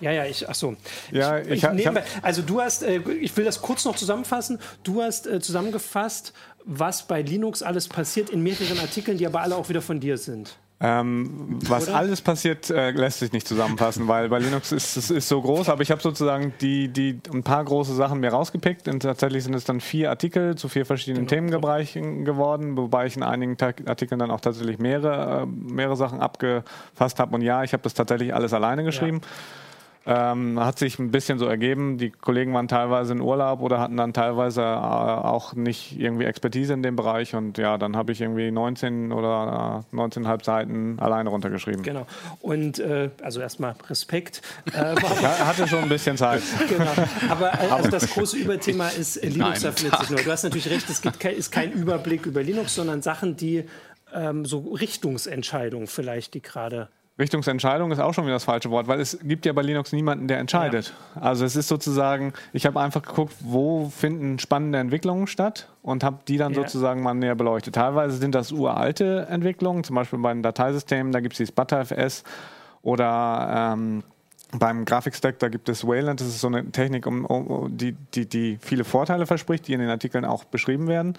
Ja, 0.00 0.12
ja, 0.12 0.24
ich, 0.24 0.48
ach 0.48 0.54
so. 0.54 0.76
Ja, 1.10 1.40
ich, 1.40 1.50
ich, 1.50 1.64
ich 1.64 1.72
nehme, 1.72 2.04
also 2.22 2.42
du 2.42 2.60
hast, 2.60 2.82
ich 2.82 3.36
will 3.36 3.44
das 3.44 3.60
kurz 3.60 3.84
noch 3.84 3.96
zusammenfassen. 3.96 4.60
Du 4.84 5.02
hast 5.02 5.28
zusammengefasst, 5.40 6.32
was 6.64 7.08
bei 7.08 7.22
Linux 7.22 7.60
alles 7.62 7.88
passiert 7.88 8.30
in 8.30 8.40
mehreren 8.42 8.78
Artikeln, 8.78 9.18
die 9.18 9.26
aber 9.26 9.40
alle 9.40 9.56
auch 9.56 9.68
wieder 9.68 9.82
von 9.82 9.98
dir 9.98 10.16
sind. 10.18 10.56
Ähm, 10.86 11.60
was 11.66 11.88
Oder? 11.88 11.96
alles 11.96 12.20
passiert, 12.20 12.68
äh, 12.68 12.90
lässt 12.90 13.20
sich 13.20 13.32
nicht 13.32 13.48
zusammenfassen, 13.48 14.06
weil 14.06 14.28
bei 14.28 14.38
Linux 14.38 14.70
ist 14.70 14.98
es 14.98 15.10
ist 15.10 15.28
so 15.28 15.40
groß, 15.40 15.70
aber 15.70 15.80
ich 15.80 15.90
habe 15.90 16.02
sozusagen 16.02 16.52
die, 16.60 16.88
die 16.88 17.18
ein 17.32 17.42
paar 17.42 17.64
große 17.64 17.94
Sachen 17.94 18.20
mir 18.20 18.30
rausgepickt 18.30 18.86
und 18.88 19.00
tatsächlich 19.00 19.44
sind 19.44 19.54
es 19.54 19.64
dann 19.64 19.80
vier 19.80 20.10
Artikel 20.10 20.56
zu 20.56 20.68
vier 20.68 20.84
verschiedenen 20.84 21.26
genau. 21.26 21.48
Themenbereichen 21.48 22.26
geworden, 22.26 22.76
wobei 22.76 23.06
ich 23.06 23.16
in 23.16 23.22
einigen 23.22 23.56
Artikeln 23.86 24.18
dann 24.18 24.30
auch 24.30 24.42
tatsächlich 24.42 24.78
mehrere, 24.78 25.44
äh, 25.44 25.46
mehrere 25.46 25.96
Sachen 25.96 26.20
abgefasst 26.20 27.18
habe 27.18 27.34
und 27.34 27.40
ja, 27.40 27.64
ich 27.64 27.72
habe 27.72 27.82
das 27.82 27.94
tatsächlich 27.94 28.34
alles 28.34 28.52
alleine 28.52 28.84
geschrieben. 28.84 29.22
Ja. 29.22 29.28
Ähm, 30.06 30.60
hat 30.60 30.78
sich 30.78 30.98
ein 30.98 31.10
bisschen 31.10 31.38
so 31.38 31.46
ergeben. 31.46 31.96
Die 31.96 32.10
Kollegen 32.10 32.52
waren 32.52 32.68
teilweise 32.68 33.14
in 33.14 33.22
Urlaub 33.22 33.60
oder 33.62 33.80
hatten 33.80 33.96
dann 33.96 34.12
teilweise 34.12 34.60
äh, 34.60 34.64
auch 34.64 35.54
nicht 35.54 35.98
irgendwie 35.98 36.24
Expertise 36.24 36.74
in 36.74 36.82
dem 36.82 36.94
Bereich. 36.94 37.34
Und 37.34 37.56
ja, 37.56 37.78
dann 37.78 37.96
habe 37.96 38.12
ich 38.12 38.20
irgendwie 38.20 38.50
19 38.50 39.12
oder 39.12 39.82
äh, 39.92 39.96
19,5 39.96 40.44
Seiten 40.44 40.98
alleine 40.98 41.30
runtergeschrieben. 41.30 41.82
Genau. 41.82 42.06
Und 42.42 42.80
äh, 42.80 43.10
also 43.22 43.40
erstmal 43.40 43.74
Respekt. 43.88 44.42
Äh, 44.74 44.94
ja, 45.22 45.46
hatte 45.46 45.68
schon 45.68 45.84
ein 45.84 45.88
bisschen 45.88 46.16
Zeit. 46.16 46.42
genau. 46.68 46.90
Aber 47.28 47.52
äh, 47.54 47.68
also 47.68 47.90
das 47.90 48.10
große 48.10 48.36
Überthema 48.36 48.88
ist 48.88 49.16
äh, 49.18 49.28
Linux 49.28 49.62
erfindet 49.62 50.00
sich. 50.00 50.24
Du 50.24 50.30
hast 50.30 50.42
natürlich 50.42 50.68
recht, 50.68 50.90
es 50.90 51.00
gibt 51.00 51.20
kein, 51.20 51.36
ist 51.36 51.52
kein 51.52 51.70
Überblick 51.70 52.26
über 52.26 52.42
Linux, 52.42 52.74
sondern 52.74 53.00
Sachen, 53.02 53.36
die 53.36 53.64
ähm, 54.12 54.44
so 54.44 54.60
Richtungsentscheidungen 54.72 55.86
vielleicht, 55.86 56.34
die 56.34 56.42
gerade 56.42 56.88
Richtungsentscheidung 57.16 57.92
ist 57.92 58.00
auch 58.00 58.12
schon 58.12 58.24
wieder 58.24 58.34
das 58.34 58.44
falsche 58.44 58.70
Wort, 58.70 58.88
weil 58.88 58.98
es 58.98 59.18
gibt 59.22 59.46
ja 59.46 59.52
bei 59.52 59.62
Linux 59.62 59.92
niemanden, 59.92 60.26
der 60.26 60.38
entscheidet. 60.38 60.92
Ja. 61.14 61.22
Also 61.22 61.44
es 61.44 61.54
ist 61.54 61.68
sozusagen, 61.68 62.32
ich 62.52 62.66
habe 62.66 62.80
einfach 62.80 63.02
geguckt, 63.02 63.34
wo 63.40 63.88
finden 63.88 64.40
spannende 64.40 64.78
Entwicklungen 64.78 65.28
statt 65.28 65.68
und 65.82 66.02
habe 66.02 66.18
die 66.26 66.38
dann 66.38 66.54
ja. 66.54 66.62
sozusagen 66.62 67.02
mal 67.02 67.14
näher 67.14 67.36
beleuchtet. 67.36 67.76
Teilweise 67.76 68.16
sind 68.16 68.34
das 68.34 68.50
uralte 68.50 69.28
Entwicklungen, 69.30 69.84
zum 69.84 69.94
Beispiel 69.94 70.18
bei 70.18 70.32
den 70.32 70.42
Dateisystemen, 70.42 71.12
da 71.12 71.20
gibt 71.20 71.34
es 71.34 71.38
die 71.38 71.46
SputterFS 71.46 72.24
oder 72.82 73.74
ähm, 73.74 74.02
beim 74.58 74.84
Grafikstack, 74.84 75.38
da 75.38 75.48
gibt 75.48 75.68
es 75.68 75.86
Wayland, 75.86 76.20
das 76.20 76.28
ist 76.28 76.40
so 76.40 76.48
eine 76.48 76.70
Technik, 76.70 77.06
um, 77.06 77.24
um, 77.24 77.76
die, 77.76 77.92
die, 78.14 78.26
die 78.26 78.58
viele 78.60 78.84
Vorteile 78.84 79.26
verspricht, 79.26 79.68
die 79.68 79.72
in 79.72 79.80
den 79.80 79.90
Artikeln 79.90 80.24
auch 80.24 80.44
beschrieben 80.44 80.88
werden. 80.88 81.16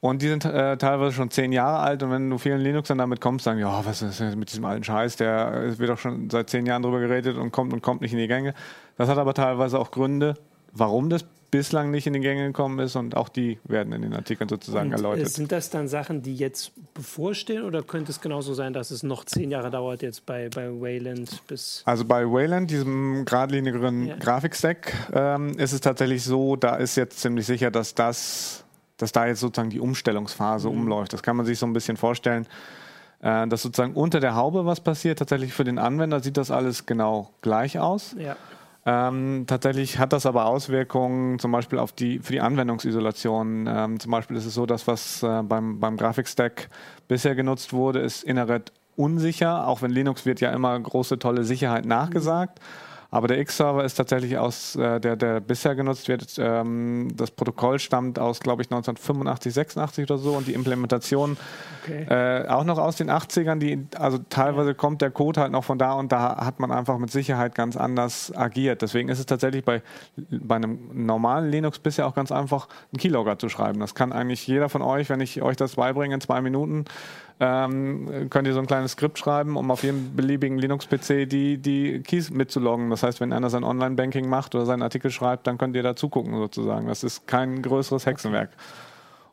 Und 0.00 0.22
die 0.22 0.28
sind 0.28 0.44
äh, 0.44 0.76
teilweise 0.76 1.12
schon 1.12 1.30
zehn 1.30 1.50
Jahre 1.50 1.78
alt 1.78 2.02
und 2.02 2.10
wenn 2.10 2.30
du 2.30 2.38
vielen 2.38 2.60
Linuxern 2.60 2.98
damit 2.98 3.20
kommst, 3.20 3.44
sagen, 3.44 3.58
ja, 3.58 3.84
was 3.84 4.00
ist 4.00 4.20
denn 4.20 4.38
mit 4.38 4.50
diesem 4.50 4.64
alten 4.64 4.84
Scheiß, 4.84 5.16
der 5.16 5.76
wird 5.78 5.90
doch 5.90 5.98
schon 5.98 6.30
seit 6.30 6.50
zehn 6.50 6.66
Jahren 6.66 6.82
drüber 6.82 7.00
geredet 7.00 7.36
und 7.36 7.50
kommt 7.50 7.72
und 7.72 7.82
kommt 7.82 8.00
nicht 8.00 8.12
in 8.12 8.18
die 8.18 8.28
Gänge. 8.28 8.54
Das 8.96 9.08
hat 9.08 9.18
aber 9.18 9.34
teilweise 9.34 9.78
auch 9.78 9.90
Gründe, 9.90 10.34
warum 10.72 11.10
das 11.10 11.24
bislang 11.50 11.90
nicht 11.90 12.06
in 12.06 12.12
die 12.12 12.20
Gänge 12.20 12.46
gekommen 12.46 12.78
ist 12.78 12.94
und 12.94 13.16
auch 13.16 13.28
die 13.28 13.58
werden 13.64 13.92
in 13.92 14.02
den 14.02 14.12
Artikeln 14.14 14.48
sozusagen 14.48 14.88
und, 14.88 14.92
äh, 14.92 14.96
erläutert. 14.96 15.30
Sind 15.30 15.50
das 15.50 15.70
dann 15.70 15.88
Sachen, 15.88 16.22
die 16.22 16.36
jetzt 16.36 16.72
bevorstehen 16.94 17.64
oder 17.64 17.82
könnte 17.82 18.12
es 18.12 18.20
genauso 18.20 18.54
sein, 18.54 18.72
dass 18.72 18.90
es 18.90 19.02
noch 19.02 19.24
zehn 19.24 19.50
Jahre 19.50 19.70
dauert 19.70 20.02
jetzt 20.02 20.26
bei, 20.26 20.48
bei 20.48 20.68
Wayland 20.68 21.46
bis... 21.46 21.82
Also 21.86 22.04
bei 22.04 22.24
Wayland, 22.24 22.70
diesem 22.70 23.24
geradlinigeren 23.24 24.06
ja. 24.06 24.16
Grafikstack, 24.16 24.92
ähm, 25.12 25.58
ist 25.58 25.72
es 25.72 25.80
tatsächlich 25.80 26.22
so, 26.22 26.56
da 26.56 26.76
ist 26.76 26.96
jetzt 26.96 27.18
ziemlich 27.18 27.46
sicher, 27.46 27.70
dass 27.70 27.94
das 27.94 28.64
dass 28.98 29.12
da 29.12 29.26
jetzt 29.26 29.40
sozusagen 29.40 29.70
die 29.70 29.80
Umstellungsphase 29.80 30.68
mhm. 30.68 30.80
umläuft. 30.80 31.12
Das 31.12 31.22
kann 31.22 31.36
man 31.36 31.46
sich 31.46 31.58
so 31.58 31.66
ein 31.66 31.72
bisschen 31.72 31.96
vorstellen. 31.96 32.46
äh, 33.20 33.46
dass 33.48 33.62
sozusagen 33.62 33.94
unter 33.94 34.20
der 34.20 34.34
Haube 34.34 34.66
was 34.66 34.80
passiert. 34.80 35.18
Tatsächlich 35.18 35.52
für 35.52 35.64
den 35.64 35.78
Anwender 35.78 36.20
sieht 36.20 36.36
das 36.36 36.50
alles 36.50 36.86
genau 36.86 37.30
gleich 37.42 37.78
aus. 37.78 38.14
Ja. 38.18 38.36
Ähm, 38.86 39.44
tatsächlich 39.46 39.98
hat 39.98 40.12
das 40.12 40.24
aber 40.24 40.46
Auswirkungen 40.46 41.38
zum 41.38 41.52
Beispiel 41.52 41.78
auf 41.78 41.92
die, 41.92 42.20
für 42.20 42.32
die 42.32 42.40
Anwendungsisolation. 42.40 43.66
Ähm, 43.68 44.00
zum 44.00 44.10
Beispiel 44.10 44.36
ist 44.36 44.46
es 44.46 44.54
so, 44.54 44.66
dass 44.66 44.86
was 44.86 45.22
äh, 45.22 45.42
beim, 45.42 45.80
beim 45.80 45.96
Grafikstack 45.96 46.68
bisher 47.06 47.34
genutzt 47.34 47.72
wurde, 47.72 48.00
ist 48.00 48.24
innerhalb 48.24 48.72
unsicher, 48.96 49.66
auch 49.66 49.82
wenn 49.82 49.90
Linux 49.90 50.26
wird 50.26 50.40
ja 50.40 50.52
immer 50.52 50.78
große, 50.78 51.18
tolle 51.18 51.44
Sicherheit 51.44 51.84
nachgesagt. 51.84 52.60
Mhm. 52.60 52.87
Aber 53.10 53.26
der 53.26 53.38
X-Server 53.38 53.84
ist 53.84 53.94
tatsächlich 53.94 54.36
aus, 54.36 54.76
äh, 54.76 55.00
der, 55.00 55.16
der 55.16 55.40
bisher 55.40 55.74
genutzt 55.74 56.08
wird. 56.08 56.36
Ähm, 56.38 57.08
das 57.14 57.30
Protokoll 57.30 57.78
stammt 57.78 58.18
aus, 58.18 58.40
glaube 58.40 58.60
ich, 58.60 58.66
1985, 58.68 59.54
86 59.54 60.04
oder 60.04 60.18
so 60.18 60.32
und 60.32 60.46
die 60.46 60.52
Implementation 60.52 61.38
okay. 61.84 62.04
äh, 62.10 62.46
auch 62.48 62.64
noch 62.64 62.76
aus 62.76 62.96
den 62.96 63.10
80ern. 63.10 63.58
Die, 63.60 63.86
also 63.96 64.18
teilweise 64.28 64.70
ja. 64.70 64.74
kommt 64.74 65.00
der 65.00 65.10
Code 65.10 65.40
halt 65.40 65.52
noch 65.52 65.64
von 65.64 65.78
da 65.78 65.94
und 65.94 66.12
da 66.12 66.44
hat 66.44 66.60
man 66.60 66.70
einfach 66.70 66.98
mit 66.98 67.10
Sicherheit 67.10 67.54
ganz 67.54 67.78
anders 67.78 68.30
agiert. 68.36 68.82
Deswegen 68.82 69.08
ist 69.08 69.20
es 69.20 69.26
tatsächlich 69.26 69.64
bei, 69.64 69.82
bei 70.30 70.56
einem 70.56 70.90
normalen 70.92 71.50
Linux 71.50 71.78
bisher 71.78 72.06
auch 72.06 72.14
ganz 72.14 72.30
einfach, 72.30 72.68
einen 72.92 72.98
Keylogger 72.98 73.38
zu 73.38 73.48
schreiben. 73.48 73.80
Das 73.80 73.94
kann 73.94 74.12
eigentlich 74.12 74.46
jeder 74.46 74.68
von 74.68 74.82
euch, 74.82 75.08
wenn 75.08 75.20
ich 75.20 75.40
euch 75.40 75.56
das 75.56 75.76
beibringe 75.76 76.14
in 76.14 76.20
zwei 76.20 76.42
Minuten, 76.42 76.84
ähm, 77.40 78.28
könnt 78.30 78.48
ihr 78.48 78.54
so 78.54 78.60
ein 78.60 78.66
kleines 78.66 78.92
Skript 78.92 79.18
schreiben, 79.18 79.56
um 79.56 79.70
auf 79.70 79.82
jedem 79.82 80.16
beliebigen 80.16 80.58
Linux-PC 80.58 81.28
die, 81.28 81.58
die 81.58 82.02
Keys 82.02 82.30
mitzuloggen. 82.30 82.90
Das 82.90 83.02
heißt, 83.02 83.20
wenn 83.20 83.32
einer 83.32 83.50
sein 83.50 83.64
Online-Banking 83.64 84.28
macht 84.28 84.54
oder 84.54 84.66
seinen 84.66 84.82
Artikel 84.82 85.10
schreibt, 85.10 85.46
dann 85.46 85.56
könnt 85.56 85.76
ihr 85.76 85.82
da 85.82 85.94
zugucken 85.94 86.36
sozusagen. 86.36 86.88
Das 86.88 87.04
ist 87.04 87.26
kein 87.26 87.62
größeres 87.62 88.06
Hexenwerk. 88.06 88.50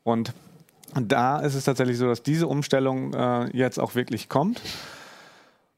Und 0.04 0.34
da 0.94 1.40
ist 1.40 1.56
es 1.56 1.64
tatsächlich 1.64 1.98
so, 1.98 2.08
dass 2.08 2.22
diese 2.22 2.48
Umstellung 2.48 3.14
äh, 3.14 3.50
jetzt 3.58 3.80
auch 3.80 3.96
wirklich 3.96 4.30
kommt. 4.30 4.62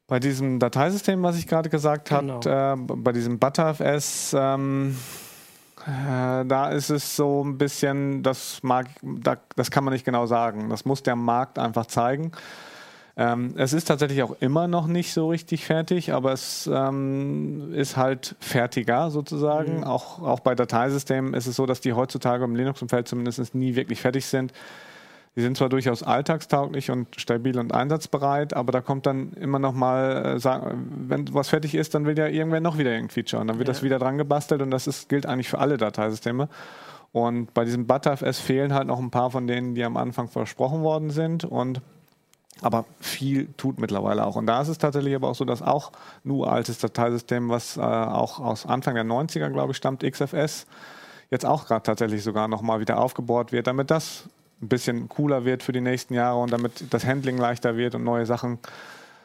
Bei 0.08 0.20
diesem 0.20 0.60
Dateisystem, 0.60 1.24
was 1.24 1.38
ich 1.38 1.48
gerade 1.48 1.70
gesagt 1.70 2.10
genau. 2.10 2.42
habe, 2.46 2.76
äh, 2.78 2.96
bei 2.96 3.12
diesem 3.14 3.40
ButterFS, 3.40 4.36
ähm, 4.38 4.98
äh, 5.88 6.46
da 6.46 6.70
ist 6.70 6.90
es 6.90 7.16
so 7.16 7.44
ein 7.46 7.58
bisschen, 7.58 8.22
das, 8.22 8.60
mag, 8.62 8.88
da, 9.02 9.38
das 9.56 9.72
kann 9.72 9.86
man 9.86 9.94
nicht 9.94 10.04
genau 10.04 10.26
sagen. 10.26 10.70
Das 10.70 10.84
muss 10.84 11.02
der 11.02 11.16
Markt 11.16 11.58
einfach 11.58 11.86
zeigen. 11.86 12.34
Ähm, 13.16 13.54
es 13.58 13.72
ist 13.72 13.86
tatsächlich 13.86 14.22
auch 14.22 14.36
immer 14.42 14.68
noch 14.68 14.86
nicht 14.86 15.14
so 15.14 15.30
richtig 15.30 15.66
fertig, 15.66 16.12
aber 16.14 16.34
es 16.34 16.70
ähm, 16.72 17.74
ist 17.74 17.96
halt 17.96 18.36
fertiger 18.42 19.10
sozusagen. 19.12 19.78
Mhm. 19.78 19.84
Auch, 19.86 20.22
auch 20.22 20.42
bei 20.42 20.56
Dateisystemen 20.56 21.34
ist 21.34 21.48
es 21.48 21.56
so, 21.56 21.66
dass 21.66 21.80
die 21.80 21.94
heutzutage 21.94 22.44
im 22.44 22.56
Linux-Umfeld 22.56 23.08
zumindest 23.08 23.56
nie 23.56 23.76
wirklich 23.76 24.02
fertig 24.02 24.26
sind. 24.26 24.52
Die 25.38 25.44
sind 25.44 25.56
zwar 25.56 25.70
durchaus 25.70 26.02
alltagstauglich 26.02 26.90
und 26.90 27.22
stabil 27.22 27.60
und 27.60 27.72
einsatzbereit, 27.72 28.56
aber 28.56 28.72
da 28.72 28.82
kommt 28.82 29.06
dann 29.06 29.34
immer 29.34 29.60
noch 29.60 29.72
mal, 29.72 30.40
äh, 30.44 30.60
wenn 31.08 31.32
was 31.32 31.50
fertig 31.50 31.76
ist, 31.76 31.94
dann 31.94 32.08
will 32.08 32.18
ja 32.18 32.26
irgendwer 32.26 32.60
noch 32.60 32.80
wieder 32.80 32.90
irgendein 32.90 33.12
Feature 33.14 33.40
und 33.40 33.48
dann 33.48 33.60
wird 33.60 33.68
ja. 33.68 33.74
das 33.76 33.84
wieder 33.84 34.00
dran 34.00 34.18
gebastelt 34.18 34.64
und 34.64 34.72
das 34.72 34.88
ist, 34.88 35.10
gilt 35.10 35.28
eigentlich 35.28 35.48
für 35.48 35.60
alle 35.60 35.78
Dateisysteme. 35.78 36.50
Und 37.12 37.54
bei 37.54 37.66
diesem 37.66 37.86
ButterFS 37.86 38.40
fehlen 38.40 38.74
halt 38.74 38.88
noch 38.88 38.98
ein 38.98 39.12
paar 39.12 39.30
von 39.30 39.46
denen, 39.46 39.76
die 39.76 39.84
am 39.84 39.96
Anfang 39.96 40.28
versprochen 40.28 40.82
worden 40.82 41.12
sind 41.12 41.46
und 41.46 41.82
aber 42.62 42.86
viel 43.00 43.48
tut 43.58 43.80
mittlerweile 43.80 44.26
auch. 44.26 44.38
Und 44.38 44.48
da 44.48 44.60
ist 44.60 44.70
es 44.70 44.80
tatsächlich 44.80 45.14
aber 45.14 45.30
auch 45.30 45.36
so, 45.36 45.46
dass 45.46 45.62
auch 45.62 45.92
ein 46.26 46.32
uraltes 46.32 46.80
Dateisystem, 46.80 47.50
was 47.50 47.78
äh, 47.78 47.82
auch 47.82 48.40
aus 48.40 48.66
Anfang 48.66 48.96
der 48.96 49.06
90er, 49.06 49.52
glaube 49.52 49.74
ich, 49.74 49.78
stammt, 49.78 50.02
XFS, 50.02 50.66
jetzt 51.30 51.46
auch 51.46 51.68
gerade 51.68 51.84
tatsächlich 51.84 52.24
sogar 52.24 52.48
nochmal 52.48 52.80
wieder 52.80 53.00
aufgebohrt 53.00 53.52
wird, 53.52 53.68
damit 53.68 53.92
das 53.92 54.28
ein 54.62 54.68
bisschen 54.68 55.08
cooler 55.08 55.46
wird 55.46 55.64
für 55.64 55.72
die 55.72 55.82
nächsten 55.82 56.14
Jahre 56.14 56.40
und 56.40 56.52
damit 56.52 56.94
das 56.94 57.06
Handling 57.06 57.38
leichter 57.38 57.78
wird 57.78 57.96
und 57.96 58.04
neue 58.04 58.26
Sachen 58.26 58.60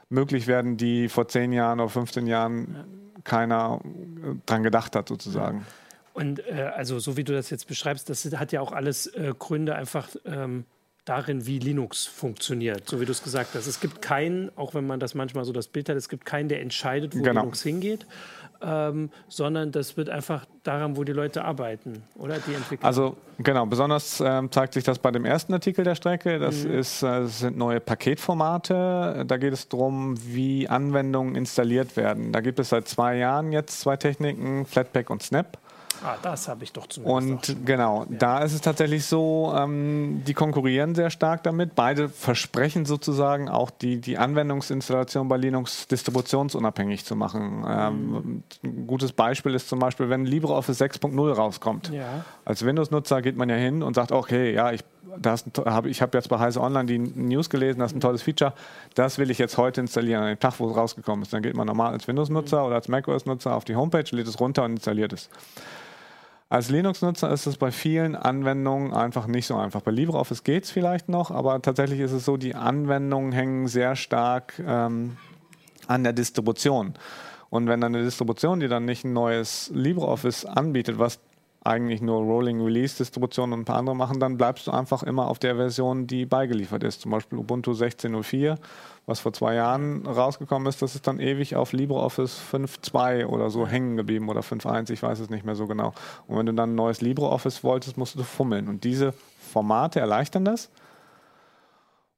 möglich 0.08 0.46
werden, 0.46 0.76
die 0.76 1.08
vor 1.08 1.28
10 1.28 1.52
Jahren 1.52 1.80
oder 1.80 1.88
15 1.88 2.26
Jahren 2.26 2.84
keiner 3.24 3.80
äh, 3.84 4.34
dran 4.46 4.62
gedacht 4.62 4.94
hat, 4.94 5.08
sozusagen. 5.08 5.64
Und 6.12 6.46
äh, 6.46 6.70
also 6.74 6.98
so 6.98 7.16
wie 7.16 7.24
du 7.24 7.32
das 7.32 7.50
jetzt 7.50 7.66
beschreibst, 7.66 8.10
das 8.10 8.24
hat 8.36 8.52
ja 8.52 8.60
auch 8.60 8.72
alles 8.72 9.06
äh, 9.06 9.32
Gründe 9.38 9.74
einfach 9.74 10.08
ähm, 10.26 10.64
darin, 11.04 11.46
wie 11.46 11.58
Linux 11.58 12.06
funktioniert, 12.06 12.88
so 12.88 13.00
wie 13.00 13.04
du 13.04 13.12
es 13.12 13.22
gesagt 13.22 13.54
hast. 13.54 13.66
Es 13.66 13.80
gibt 13.80 14.02
keinen, 14.02 14.56
auch 14.56 14.74
wenn 14.74 14.86
man 14.86 15.00
das 15.00 15.14
manchmal 15.14 15.44
so 15.44 15.52
das 15.52 15.68
Bild 15.68 15.88
hat, 15.88 15.96
es 15.96 16.08
gibt 16.08 16.24
keinen, 16.24 16.48
der 16.48 16.60
entscheidet, 16.60 17.16
wo 17.16 17.22
genau. 17.22 17.40
Linux 17.40 17.62
hingeht 17.62 18.06
ähm, 18.62 19.10
sondern 19.28 19.72
das 19.72 19.96
wird 19.96 20.08
einfach 20.08 20.46
daran, 20.62 20.96
wo 20.96 21.04
die 21.04 21.12
Leute 21.12 21.44
arbeiten, 21.44 22.04
oder 22.16 22.38
die 22.38 22.54
Entwickler. 22.54 22.86
Also 22.86 23.16
genau, 23.38 23.66
besonders 23.66 24.22
ähm, 24.24 24.50
zeigt 24.50 24.74
sich 24.74 24.84
das 24.84 24.98
bei 24.98 25.10
dem 25.10 25.24
ersten 25.24 25.52
Artikel 25.52 25.84
der 25.84 25.94
Strecke. 25.94 26.38
Das, 26.38 26.64
mhm. 26.64 26.78
ist, 26.78 27.02
äh, 27.02 27.06
das 27.06 27.40
sind 27.40 27.56
neue 27.56 27.80
Paketformate. 27.80 29.24
Da 29.26 29.36
geht 29.36 29.52
es 29.52 29.68
darum, 29.68 30.16
wie 30.24 30.68
Anwendungen 30.68 31.34
installiert 31.34 31.96
werden. 31.96 32.32
Da 32.32 32.40
gibt 32.40 32.58
es 32.58 32.68
seit 32.68 32.88
zwei 32.88 33.16
Jahren 33.16 33.52
jetzt 33.52 33.80
zwei 33.80 33.96
Techniken, 33.96 34.64
Flatpak 34.66 35.10
und 35.10 35.22
Snap. 35.22 35.58
Ah, 36.04 36.16
das 36.22 36.48
habe 36.48 36.64
ich 36.64 36.72
doch 36.72 36.86
zumindest. 36.86 37.50
Und 37.50 37.66
genau, 37.66 38.06
ja. 38.08 38.16
da 38.18 38.38
ist 38.40 38.52
es 38.52 38.60
tatsächlich 38.60 39.04
so, 39.04 39.52
ähm, 39.56 40.22
die 40.26 40.34
konkurrieren 40.34 40.94
sehr 40.94 41.10
stark 41.10 41.42
damit. 41.42 41.74
Beide 41.74 42.08
versprechen 42.08 42.84
sozusagen 42.84 43.48
auch 43.48 43.70
die, 43.70 44.00
die 44.00 44.18
Anwendungsinstallation 44.18 45.28
bei 45.28 45.36
Linux 45.36 45.86
distributionsunabhängig 45.88 47.04
zu 47.04 47.16
machen. 47.16 47.64
Ähm, 47.68 48.10
mhm. 48.10 48.42
Ein 48.64 48.86
gutes 48.86 49.12
Beispiel 49.12 49.54
ist 49.54 49.68
zum 49.68 49.78
Beispiel, 49.78 50.08
wenn 50.08 50.24
LibreOffice 50.24 50.80
6.0 50.80 51.32
rauskommt. 51.32 51.90
Ja. 51.90 52.24
Als 52.44 52.64
Windows-Nutzer 52.64 53.22
geht 53.22 53.36
man 53.36 53.48
ja 53.48 53.54
hin 53.54 53.82
und 53.82 53.94
sagt, 53.94 54.10
okay, 54.10 54.52
ja, 54.52 54.72
ich 54.72 54.82
hab, 55.64 55.86
ich 55.86 56.02
habe 56.02 56.18
jetzt 56.18 56.28
bei 56.28 56.38
Heise 56.38 56.60
Online 56.60 56.86
die 56.86 56.98
News 56.98 57.50
gelesen, 57.50 57.78
das 57.78 57.92
ist 57.92 57.96
ein 57.96 58.00
tolles 58.00 58.22
Feature, 58.22 58.52
das 58.94 59.18
will 59.18 59.30
ich 59.30 59.38
jetzt 59.38 59.58
heute 59.58 59.80
installieren, 59.80 60.22
an 60.22 60.28
dem 60.28 60.40
Tag, 60.40 60.58
wo 60.58 60.68
es 60.68 60.76
rausgekommen 60.76 61.22
ist. 61.22 61.32
Dann 61.32 61.42
geht 61.42 61.54
man 61.54 61.66
normal 61.66 61.92
als 61.92 62.08
Windows-Nutzer 62.08 62.60
mhm. 62.60 62.66
oder 62.66 62.74
als 62.76 62.88
macOS-Nutzer 62.88 63.54
auf 63.54 63.64
die 63.64 63.76
Homepage, 63.76 64.04
lädt 64.10 64.26
es 64.26 64.40
runter 64.40 64.64
und 64.64 64.72
installiert 64.72 65.12
es. 65.12 65.30
Als 66.48 66.68
Linux-Nutzer 66.68 67.30
ist 67.30 67.46
es 67.46 67.56
bei 67.56 67.70
vielen 67.70 68.14
Anwendungen 68.14 68.92
einfach 68.92 69.26
nicht 69.26 69.46
so 69.46 69.56
einfach. 69.56 69.80
Bei 69.80 69.90
LibreOffice 69.90 70.44
geht 70.44 70.64
es 70.64 70.70
vielleicht 70.70 71.08
noch, 71.08 71.30
aber 71.30 71.62
tatsächlich 71.62 72.00
ist 72.00 72.12
es 72.12 72.26
so, 72.26 72.36
die 72.36 72.54
Anwendungen 72.54 73.32
hängen 73.32 73.68
sehr 73.68 73.96
stark 73.96 74.62
ähm, 74.66 75.16
an 75.86 76.04
der 76.04 76.12
Distribution. 76.12 76.92
Und 77.48 77.68
wenn 77.68 77.80
dann 77.80 77.94
eine 77.94 78.04
Distribution, 78.04 78.60
die 78.60 78.68
dann 78.68 78.84
nicht 78.84 79.04
ein 79.04 79.14
neues 79.14 79.70
LibreOffice 79.74 80.44
anbietet, 80.44 80.98
was 80.98 81.20
eigentlich 81.64 82.02
nur 82.02 82.20
Rolling 82.22 82.60
Release 82.60 82.96
Distributionen 82.96 83.54
und 83.54 83.60
ein 83.60 83.64
paar 83.64 83.76
andere 83.76 83.94
machen, 83.94 84.20
dann 84.20 84.36
bleibst 84.36 84.66
du 84.66 84.70
einfach 84.72 85.02
immer 85.02 85.28
auf 85.28 85.38
der 85.38 85.56
Version, 85.56 86.06
die 86.06 86.26
beigeliefert 86.26 86.82
ist. 86.82 87.02
Zum 87.02 87.12
Beispiel 87.12 87.38
Ubuntu 87.38 87.72
16.04 87.72 88.58
was 89.06 89.20
vor 89.20 89.32
zwei 89.32 89.54
Jahren 89.54 90.06
rausgekommen 90.06 90.68
ist, 90.68 90.80
das 90.80 90.94
ist 90.94 91.06
dann 91.06 91.18
ewig 91.18 91.56
auf 91.56 91.72
LibreOffice 91.72 92.40
5.2 92.52 93.26
oder 93.26 93.50
so 93.50 93.66
hängen 93.66 93.96
geblieben 93.96 94.28
oder 94.28 94.40
5.1, 94.40 94.90
ich 94.92 95.02
weiß 95.02 95.18
es 95.18 95.30
nicht 95.30 95.44
mehr 95.44 95.56
so 95.56 95.66
genau. 95.66 95.92
Und 96.28 96.38
wenn 96.38 96.46
du 96.46 96.54
dann 96.54 96.72
ein 96.72 96.74
neues 96.76 97.00
LibreOffice 97.00 97.64
wolltest, 97.64 97.96
musst 97.96 98.14
du 98.14 98.22
fummeln. 98.22 98.68
Und 98.68 98.84
diese 98.84 99.12
Formate 99.52 99.98
erleichtern 99.98 100.44
das. 100.44 100.70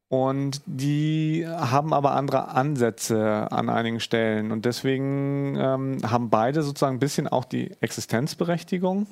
Und 0.09 0.61
die 0.67 1.47
haben 1.49 1.95
aber 1.95 2.13
andere 2.13 2.49
Ansätze 2.49 3.51
an 3.51 3.71
einigen 3.71 3.99
Stellen. 3.99 4.53
Und 4.53 4.67
deswegen 4.67 5.57
ähm, 5.57 5.99
haben 6.09 6.29
beide 6.29 6.63
sozusagen 6.63 6.97
ein 6.97 7.01
bisschen 7.01 7.27
auch 7.27 7.47
die 7.47 7.73
Existenzberechtigung 7.81 9.07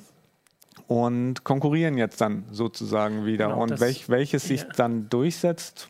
und 0.93 1.43
konkurrieren 1.43 1.97
jetzt 1.97 2.21
dann 2.21 2.43
sozusagen 2.51 3.25
wieder. 3.25 3.47
Genau, 3.47 3.63
und 3.63 3.79
welch, 3.79 4.09
welches 4.09 4.43
sich 4.43 4.63
dann 4.75 5.09
durchsetzt, 5.09 5.89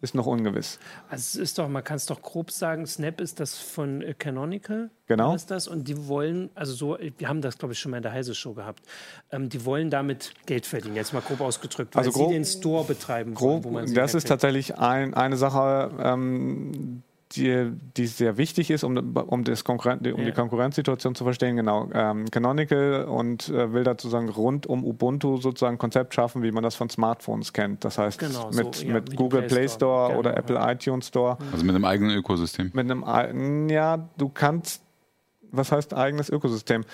ist 0.00 0.16
noch 0.16 0.26
ungewiss. 0.26 0.80
Also 1.08 1.20
es 1.20 1.36
ist 1.36 1.58
doch, 1.58 1.68
man 1.68 1.84
kann 1.84 1.98
es 1.98 2.06
doch 2.06 2.20
grob 2.20 2.50
sagen, 2.50 2.84
Snap 2.84 3.20
ist 3.20 3.38
das 3.38 3.56
von 3.56 4.02
äh, 4.02 4.12
Canonical. 4.12 4.90
Genau. 5.06 5.36
Ist 5.36 5.52
das 5.52 5.68
und 5.68 5.86
die 5.86 6.08
wollen, 6.08 6.50
also 6.56 6.72
so, 6.74 6.98
wir 7.16 7.28
haben 7.28 7.42
das 7.42 7.58
glaube 7.58 7.74
ich 7.74 7.78
schon 7.78 7.92
mal 7.92 7.98
in 7.98 8.02
der 8.02 8.10
Heise 8.10 8.34
Show 8.34 8.54
gehabt. 8.54 8.82
Ähm, 9.30 9.50
die 9.50 9.64
wollen 9.64 9.88
damit 9.88 10.34
Geld 10.46 10.66
verdienen. 10.66 10.96
Jetzt 10.96 11.12
mal 11.12 11.22
grob 11.22 11.40
ausgedrückt, 11.40 11.94
weil 11.94 12.00
also 12.00 12.10
grob, 12.10 12.30
sie 12.30 12.34
den 12.34 12.44
Store 12.44 12.82
betreiben 12.82 13.34
grob, 13.34 13.62
wollen, 13.62 13.94
Das 13.94 14.14
ist 14.14 14.26
tatsächlich 14.26 14.76
ein, 14.76 15.14
eine 15.14 15.36
Sache. 15.36 15.92
Ähm, 16.00 17.04
die, 17.36 17.72
die 17.96 18.06
sehr 18.06 18.36
wichtig 18.36 18.70
ist, 18.70 18.84
um, 18.84 18.96
um, 18.96 19.44
das 19.44 19.64
Konkurren 19.64 19.98
um 19.98 20.20
ja. 20.20 20.26
die 20.26 20.32
Konkurrenzsituation 20.32 21.14
zu 21.14 21.24
verstehen. 21.24 21.56
Genau. 21.56 21.88
Ähm, 21.92 22.30
Canonical 22.30 23.04
und 23.04 23.48
äh, 23.48 23.72
will 23.72 23.84
da 23.84 23.92
sozusagen 23.92 24.28
rund 24.28 24.66
um 24.66 24.84
Ubuntu 24.84 25.38
sozusagen 25.38 25.76
ein 25.76 25.78
Konzept 25.78 26.14
schaffen, 26.14 26.42
wie 26.42 26.52
man 26.52 26.62
das 26.62 26.74
von 26.74 26.88
Smartphones 26.90 27.52
kennt. 27.52 27.84
Das 27.84 27.98
heißt, 27.98 28.18
genau, 28.18 28.50
mit, 28.52 28.74
so, 28.74 28.86
ja, 28.86 28.94
mit, 28.94 29.16
Google 29.16 29.42
Play 29.42 29.68
Store, 29.68 29.68
Store 29.68 30.08
genau, 30.08 30.18
oder 30.20 30.36
Apple 30.36 30.58
iTunes 30.60 31.08
Store. 31.08 31.38
Also 31.52 31.64
mit 31.64 31.74
einem 31.74 31.84
eigenen 31.84 32.16
Ökosystem. 32.16 32.70
Mit 32.72 32.90
einem, 32.90 33.68
ja, 33.68 34.08
du 34.16 34.28
kannst, 34.28 34.82
was 35.50 35.72
heißt 35.72 35.94
eigenes 35.94 36.30
Ökosystem? 36.30 36.84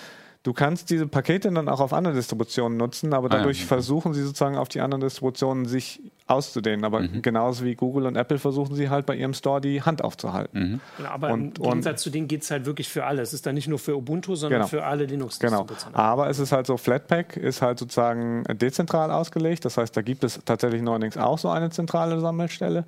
Du 0.43 0.55
kannst 0.55 0.89
diese 0.89 1.07
Pakete 1.07 1.53
dann 1.53 1.69
auch 1.69 1.81
auf 1.81 1.93
andere 1.93 2.15
Distributionen 2.15 2.79
nutzen, 2.79 3.13
aber 3.13 3.29
dadurch 3.29 3.59
ah, 3.59 3.63
ja. 3.63 3.67
versuchen 3.67 4.15
sie 4.15 4.23
sozusagen 4.23 4.57
auf 4.57 4.69
die 4.69 4.81
anderen 4.81 5.03
Distributionen 5.03 5.67
sich 5.67 6.01
auszudehnen. 6.31 6.85
Aber 6.85 7.01
mhm. 7.01 7.23
genauso 7.23 7.65
wie 7.65 7.75
Google 7.75 8.07
und 8.07 8.17
Apple 8.17 8.39
versuchen 8.39 8.75
sie 8.75 8.89
halt 8.89 9.07
bei 9.07 9.17
ihrem 9.17 9.35
Store 9.35 9.61
die 9.61 9.83
Hand 9.83 10.03
aufzuhalten. 10.03 10.61
Mhm. 10.61 10.81
Genau, 10.97 11.09
aber 11.11 11.33
und, 11.33 11.59
im 11.59 11.65
Gegensatz 11.65 12.03
zu 12.03 12.11
denen 12.11 12.29
geht 12.29 12.43
es 12.43 12.51
halt 12.51 12.67
wirklich 12.67 12.89
für 12.89 13.05
alle. 13.05 13.23
Es 13.23 13.33
ist 13.33 13.47
dann 13.47 13.55
nicht 13.55 13.69
nur 13.69 13.79
für 13.79 13.97
Ubuntu, 13.97 14.35
sondern 14.35 14.61
genau. 14.61 14.69
für 14.69 14.85
alle 14.85 15.05
linux 15.05 15.39
Genau. 15.39 15.67
Aber 15.93 16.29
es 16.29 16.39
ist 16.39 16.53
halt 16.53 16.67
so, 16.67 16.77
Flatpak 16.77 17.37
ist 17.37 17.63
halt 17.63 17.79
sozusagen 17.79 18.45
dezentral 18.53 19.11
ausgelegt. 19.11 19.65
Das 19.65 19.77
heißt, 19.77 19.97
da 19.97 20.03
gibt 20.03 20.25
es 20.25 20.41
tatsächlich 20.45 20.83
neuerdings 20.83 21.17
auch 21.17 21.39
so 21.39 21.49
eine 21.49 21.71
zentrale 21.71 22.21
Sammelstelle. 22.21 22.85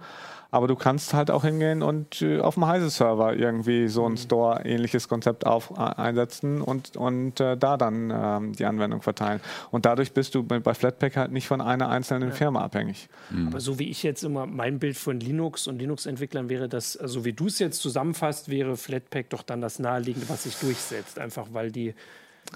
Aber 0.52 0.68
du 0.68 0.76
kannst 0.76 1.14
halt 1.14 1.30
auch 1.30 1.44
hingehen 1.44 1.82
und 1.82 2.20
äh, 2.20 2.38
auf 2.38 2.54
dem 2.54 2.66
Heise-Server 2.66 3.34
irgendwie 3.34 3.88
so 3.88 4.04
ein 4.04 4.12
mhm. 4.12 4.16
Store-ähnliches 4.18 5.08
Konzept 5.08 5.46
auf, 5.46 5.70
äh, 5.70 5.80
einsetzen 5.80 6.60
und, 6.60 6.94
und 6.94 7.40
äh, 7.40 7.56
da 7.56 7.78
dann 7.78 8.12
ähm, 8.14 8.52
die 8.52 8.66
Anwendung 8.66 9.00
verteilen. 9.00 9.40
Und 9.70 9.86
dadurch 9.86 10.12
bist 10.12 10.34
du 10.34 10.42
bei 10.42 10.74
Flatpak 10.74 11.16
halt 11.16 11.32
nicht 11.32 11.48
von 11.48 11.62
einer 11.62 11.88
einzelnen 11.88 12.28
ja. 12.28 12.34
Firma 12.34 12.60
abhängig. 12.60 13.08
Mhm. 13.32 13.48
Aber 13.48 13.60
so 13.60 13.78
wie 13.78 13.88
ich 13.88 14.02
jetzt 14.02 14.24
immer 14.24 14.46
mein 14.46 14.78
Bild 14.78 14.96
von 14.96 15.20
Linux 15.20 15.66
und 15.66 15.78
Linux-Entwicklern 15.78 16.48
wäre, 16.48 16.68
dass, 16.68 16.96
also 16.96 17.24
wie 17.24 17.32
du 17.32 17.46
es 17.46 17.58
jetzt 17.58 17.80
zusammenfasst, 17.80 18.48
wäre 18.48 18.76
Flatpak 18.76 19.30
doch 19.30 19.42
dann 19.42 19.60
das 19.60 19.78
naheliegende, 19.78 20.28
was 20.28 20.44
sich 20.44 20.56
durchsetzt. 20.56 21.18
Einfach 21.18 21.48
weil 21.52 21.70
die 21.70 21.94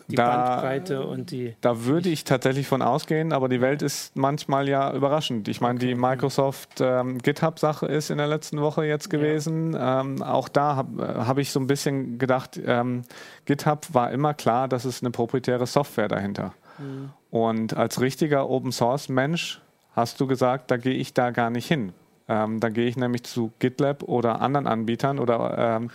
die 0.09 0.17
da, 0.17 0.37
Bandbreite 0.37 1.07
und 1.07 1.31
die. 1.31 1.55
Da 1.61 1.85
würde 1.85 2.09
ich 2.09 2.25
tatsächlich 2.25 2.67
von 2.67 2.83
ausgehen, 2.83 3.33
aber 3.33 3.49
die 3.49 3.61
Welt 3.61 3.83
ist 3.83 4.17
manchmal 4.17 4.69
ja 4.69 4.93
überraschend. 4.93 5.49
Ich 5.49 5.61
meine, 5.61 5.77
okay. 5.77 5.89
die 5.89 5.95
Microsoft 5.95 6.81
ähm, 6.81 7.19
GitHub-Sache 7.19 7.87
ist 7.87 8.11
in 8.11 8.19
der 8.19 8.27
letzten 8.27 8.61
Woche 8.61 8.85
jetzt 8.85 9.11
gewesen. 9.11 9.73
Ja. 9.73 10.01
Ähm, 10.01 10.23
auch 10.23 10.49
da 10.49 10.77
habe 10.77 11.27
hab 11.27 11.39
ich 11.39 11.51
so 11.51 11.61
ein 11.61 11.67
bisschen 11.67 12.19
gedacht, 12.19 12.61
ähm, 12.65 13.03
GitHub 13.47 13.87
war 13.93 14.11
immer 14.11 14.35
klar, 14.35 14.69
dass 14.69 14.85
es 14.85 15.03
eine 15.03 15.11
proprietäre 15.11 15.67
Software 15.67 16.09
dahinter. 16.09 16.53
Mhm. 16.79 17.11
Und 17.31 17.77
als 17.77 18.01
richtiger 18.01 18.49
Open 18.49 18.73
Source 18.73 19.09
Mensch 19.09 19.61
hast 19.97 20.21
du 20.21 20.27
gesagt, 20.27 20.71
da 20.71 20.77
gehe 20.77 20.95
ich 20.95 21.15
da 21.15 21.31
gar 21.31 21.51
nicht 21.51 21.67
hin. 21.67 21.93
Ähm, 22.29 22.61
dann 22.61 22.73
gehe 22.73 22.87
ich 22.87 22.97
nämlich 22.97 23.23
zu 23.23 23.53
GitLab 23.61 24.03
oder 24.03 24.41
anderen 24.41 24.67
Anbietern 24.67 25.19
oder 25.19 25.79
ähm, 25.79 25.91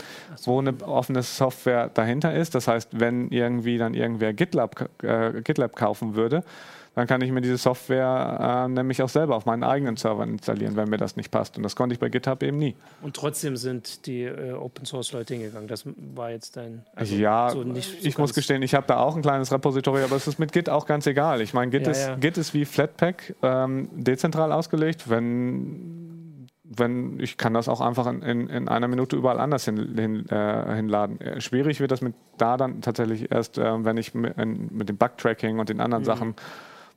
wo 0.45 0.59
eine 0.59 0.73
offene 0.85 1.23
Software 1.23 1.89
dahinter 1.93 2.33
ist. 2.33 2.55
Das 2.55 2.67
heißt, 2.67 2.99
wenn 2.99 3.29
irgendwie 3.29 3.77
dann 3.77 3.93
irgendwer 3.93 4.33
GitLab, 4.33 4.89
äh, 5.03 5.41
GitLab 5.41 5.75
kaufen 5.75 6.15
würde, 6.15 6.43
dann 6.93 7.07
kann 7.07 7.21
ich 7.21 7.31
mir 7.31 7.39
diese 7.39 7.57
Software 7.57 8.65
äh, 8.65 8.67
nämlich 8.67 9.01
auch 9.01 9.07
selber 9.07 9.37
auf 9.37 9.45
meinen 9.45 9.63
eigenen 9.63 9.95
Servern 9.95 10.29
installieren, 10.29 10.75
wenn 10.75 10.89
mir 10.89 10.97
das 10.97 11.15
nicht 11.15 11.31
passt. 11.31 11.55
Und 11.55 11.63
das 11.63 11.75
konnte 11.75 11.93
ich 11.93 11.99
bei 11.99 12.09
GitHub 12.09 12.43
eben 12.43 12.57
nie. 12.57 12.75
Und 13.01 13.15
trotzdem 13.15 13.55
sind 13.55 14.05
die 14.07 14.23
äh, 14.23 14.51
Open 14.51 14.85
Source 14.85 15.13
Leute 15.13 15.35
hingegangen. 15.35 15.69
Das 15.69 15.85
war 15.85 16.31
jetzt 16.31 16.57
dein. 16.57 16.83
Also 16.93 17.15
ja, 17.15 17.49
so 17.49 17.63
so 17.63 17.73
ich 18.01 18.17
muss 18.17 18.33
gestehen, 18.33 18.61
ich 18.61 18.75
habe 18.75 18.87
da 18.87 18.97
auch 18.97 19.15
ein 19.15 19.21
kleines 19.21 19.53
Repository, 19.53 20.03
aber 20.03 20.17
es 20.17 20.27
ist 20.27 20.37
mit 20.37 20.51
Git 20.51 20.69
auch 20.69 20.85
ganz 20.85 21.07
egal. 21.07 21.39
Ich 21.39 21.53
meine, 21.53 21.71
Git, 21.71 21.85
ja, 21.85 21.91
ist, 21.91 22.07
ja. 22.07 22.15
Git 22.15 22.37
ist 22.37 22.53
wie 22.53 22.65
Flatpak 22.65 23.35
ähm, 23.41 23.87
dezentral 23.93 24.51
ausgelegt. 24.51 25.09
Wenn 25.09 26.47
wenn 26.73 27.19
ich 27.19 27.37
kann 27.37 27.53
das 27.53 27.67
auch 27.67 27.81
einfach 27.81 28.07
in, 28.07 28.21
in, 28.21 28.47
in 28.47 28.67
einer 28.69 28.87
Minute 28.87 29.17
überall 29.17 29.39
anders 29.39 29.65
hin, 29.65 29.93
hin, 29.97 30.25
äh, 30.29 30.75
hinladen. 30.75 31.19
Äh, 31.19 31.41
schwierig 31.41 31.81
wird 31.81 31.91
das 31.91 32.01
mit 32.01 32.15
da 32.37 32.55
dann 32.55 32.81
tatsächlich 32.81 33.29
erst, 33.29 33.57
äh, 33.57 33.83
wenn 33.83 33.97
ich 33.97 34.13
mit, 34.13 34.37
mit 34.37 34.87
dem 34.87 34.97
Bugtracking 34.97 35.59
und 35.59 35.67
den 35.67 35.81
anderen 35.81 36.03
mhm. 36.03 36.05
Sachen 36.05 36.35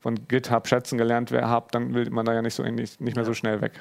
von 0.05 0.29
GitHub 0.29 0.69
schätzen 0.69 0.99
gelernt 0.99 1.33
habe, 1.33 1.69
dann 1.71 1.95
will 1.95 2.11
man 2.11 2.27
da 2.27 2.35
ja 2.35 2.43
nicht 2.43 2.53
so 2.53 2.63
nicht, 2.63 3.01
nicht 3.01 3.17
mehr 3.17 3.25
so 3.25 3.33
schnell 3.33 3.63
weg. 3.63 3.73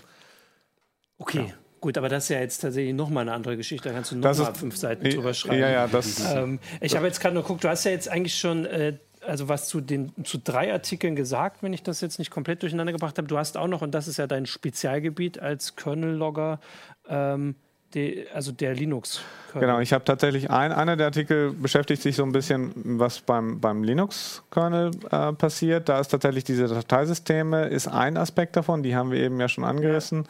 Okay. 1.18 1.48
Ja. 1.50 1.54
Gut, 1.82 1.98
aber 1.98 2.08
das 2.08 2.24
ist 2.24 2.30
ja 2.30 2.40
jetzt 2.40 2.60
tatsächlich 2.60 2.94
nochmal 2.94 3.24
eine 3.24 3.34
andere 3.34 3.58
Geschichte. 3.58 3.90
Da 3.90 3.96
kannst 3.96 4.12
du 4.12 4.16
nochmal 4.16 4.56
fünf 4.56 4.78
Seiten 4.78 5.04
drüber 5.10 5.34
schreiben. 5.34 5.60
Ja, 5.60 5.70
ja, 5.70 5.88
das. 5.88 6.24
Ähm, 6.34 6.60
ich 6.80 6.96
habe 6.96 7.06
jetzt 7.06 7.20
gerade 7.20 7.34
nur 7.34 7.44
geguckt, 7.44 7.66
du 7.66 7.68
hast 7.68 7.84
ja 7.84 7.92
jetzt 7.92 8.08
eigentlich 8.08 8.38
schon 8.38 8.66
äh, 8.66 8.98
also 9.20 9.50
was 9.50 9.68
zu 9.68 9.82
den 9.82 10.14
zu 10.24 10.38
drei 10.38 10.72
Artikeln 10.72 11.18
gesagt, 11.18 11.62
wenn 11.62 11.74
ich 11.74 11.84
das 11.84 12.00
jetzt 12.00 12.20
nicht 12.20 12.32
komplett 12.32 12.62
durcheinander 12.62 12.94
gebracht 12.94 13.18
habe. 13.18 13.28
Du 13.28 13.38
hast 13.38 13.58
auch 13.58 13.68
noch, 13.68 13.82
und 13.82 13.92
das 13.92 14.08
ist 14.08 14.16
ja 14.16 14.28
dein 14.28 14.46
Spezialgebiet 14.46 15.40
als 15.40 15.76
Kernel-Logger, 15.76 16.62
ähm, 17.10 17.56
die, 17.94 18.26
also 18.34 18.52
der 18.52 18.74
Linux. 18.74 19.22
-Kernel. 19.52 19.60
Genau, 19.60 19.80
ich 19.80 19.94
habe 19.94 20.04
tatsächlich 20.04 20.50
ein, 20.50 20.72
einer 20.72 20.96
der 20.96 21.08
Artikel 21.08 21.52
beschäftigt 21.54 22.02
sich 22.02 22.16
so 22.16 22.24
ein 22.24 22.32
bisschen, 22.32 22.72
was 23.00 23.22
beim, 23.22 23.60
beim 23.60 23.84
Linux-Kernel 23.84 24.92
äh, 25.12 25.34
passiert. 25.34 25.90
Da 25.90 26.00
ist 26.00 26.10
tatsächlich 26.10 26.44
diese 26.44 26.68
Dateisysteme, 26.68 27.68
ist 27.68 27.88
ein 27.88 28.18
Aspekt 28.18 28.56
davon, 28.56 28.84
die 28.84 28.96
haben 28.96 29.12
wir 29.12 29.20
eben 29.20 29.40
ja 29.40 29.48
schon 29.48 29.64
angerissen. 29.64 30.26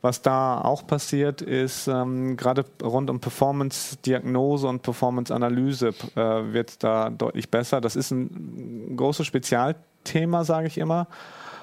Was 0.00 0.20
da 0.20 0.60
auch 0.60 0.86
passiert, 0.86 1.42
ist 1.42 1.86
ähm, 1.86 2.36
gerade 2.36 2.64
rund 2.82 3.08
um 3.08 3.20
Performance-Diagnose 3.20 4.66
und 4.66 4.82
Performance-Analyse 4.82 5.88
äh, 6.16 6.52
wird 6.52 6.82
da 6.82 7.10
deutlich 7.10 7.50
besser. 7.50 7.80
Das 7.80 7.94
ist 7.94 8.10
ein 8.10 8.96
großes 8.96 9.26
Spezialthema, 9.26 10.44
sage 10.44 10.66
ich 10.66 10.78
immer. 10.78 11.06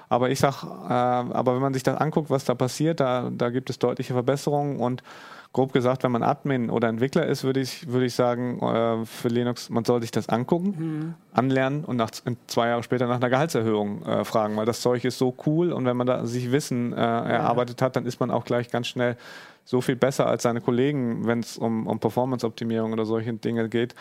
Aber 0.08 0.30
ich 0.30 0.40
sage, 0.40 0.56
äh, 0.66 0.94
aber 0.94 1.54
wenn 1.54 1.62
man 1.62 1.74
sich 1.74 1.84
das 1.84 1.98
anguckt, 1.98 2.30
was 2.30 2.46
da 2.46 2.56
passiert, 2.56 3.00
da, 3.00 3.30
da 3.30 3.50
gibt 3.50 3.70
es 3.70 3.78
deutliche 3.78 4.14
Verbesserungen 4.14 4.80
und 4.80 5.04
grob 5.52 5.74
gesagt, 5.74 6.04
wenn 6.04 6.12
man 6.12 6.22
Admin 6.22 6.70
oder 6.70 6.88
Entwickler 6.90 7.26
ist, 7.26 7.44
würde 7.44 7.60
ich, 7.60 7.88
würde 7.88 8.06
ich 8.06 8.14
sagen, 8.14 8.60
äh, 8.62 9.06
für 9.06 9.30
Linux, 9.30 9.70
man 9.70 9.84
soll 9.84 10.02
sich 10.02 10.12
das 10.12 10.30
angucken, 10.30 10.76
mhm. 10.78 11.14
anlernen 11.34 11.84
und 11.86 11.98
nach, 11.98 12.12
zwei 12.48 12.68
Jahre 12.68 12.84
später 12.84 13.08
nach 13.08 13.16
einer 13.16 13.30
Gehaltserhöhung 13.30 14.04
äh, 14.04 14.24
fragen, 14.26 14.56
weil 14.58 14.66
das 14.66 14.82
Zeug 14.82 15.04
ist 15.06 15.18
so 15.18 15.36
cool 15.46 15.72
und 15.72 15.86
wenn 15.86 15.98
man 15.98 16.06
da 16.06 16.26
sich 16.26 16.52
Wissen 16.52 16.94
äh, 16.94 16.98
erarbeitet 16.98 17.82
hat, 17.82 17.96
dann 17.96 18.06
ist 18.06 18.20
man 18.20 18.30
auch 18.30 18.46
gleich 18.46 18.70
ganz 18.70 18.88
schnell 18.88 19.18
so 19.66 19.82
viel 19.82 19.96
besser 19.96 20.28
als 20.28 20.44
seine 20.44 20.62
Kollegen, 20.62 21.26
wenn 21.28 21.40
es 21.40 21.58
um, 21.58 21.88
um 21.88 22.00
Performance-Optimierung 22.00 22.94
oder 22.94 23.06
solche 23.06 23.34
Dinge 23.34 23.70
geht 23.70 23.96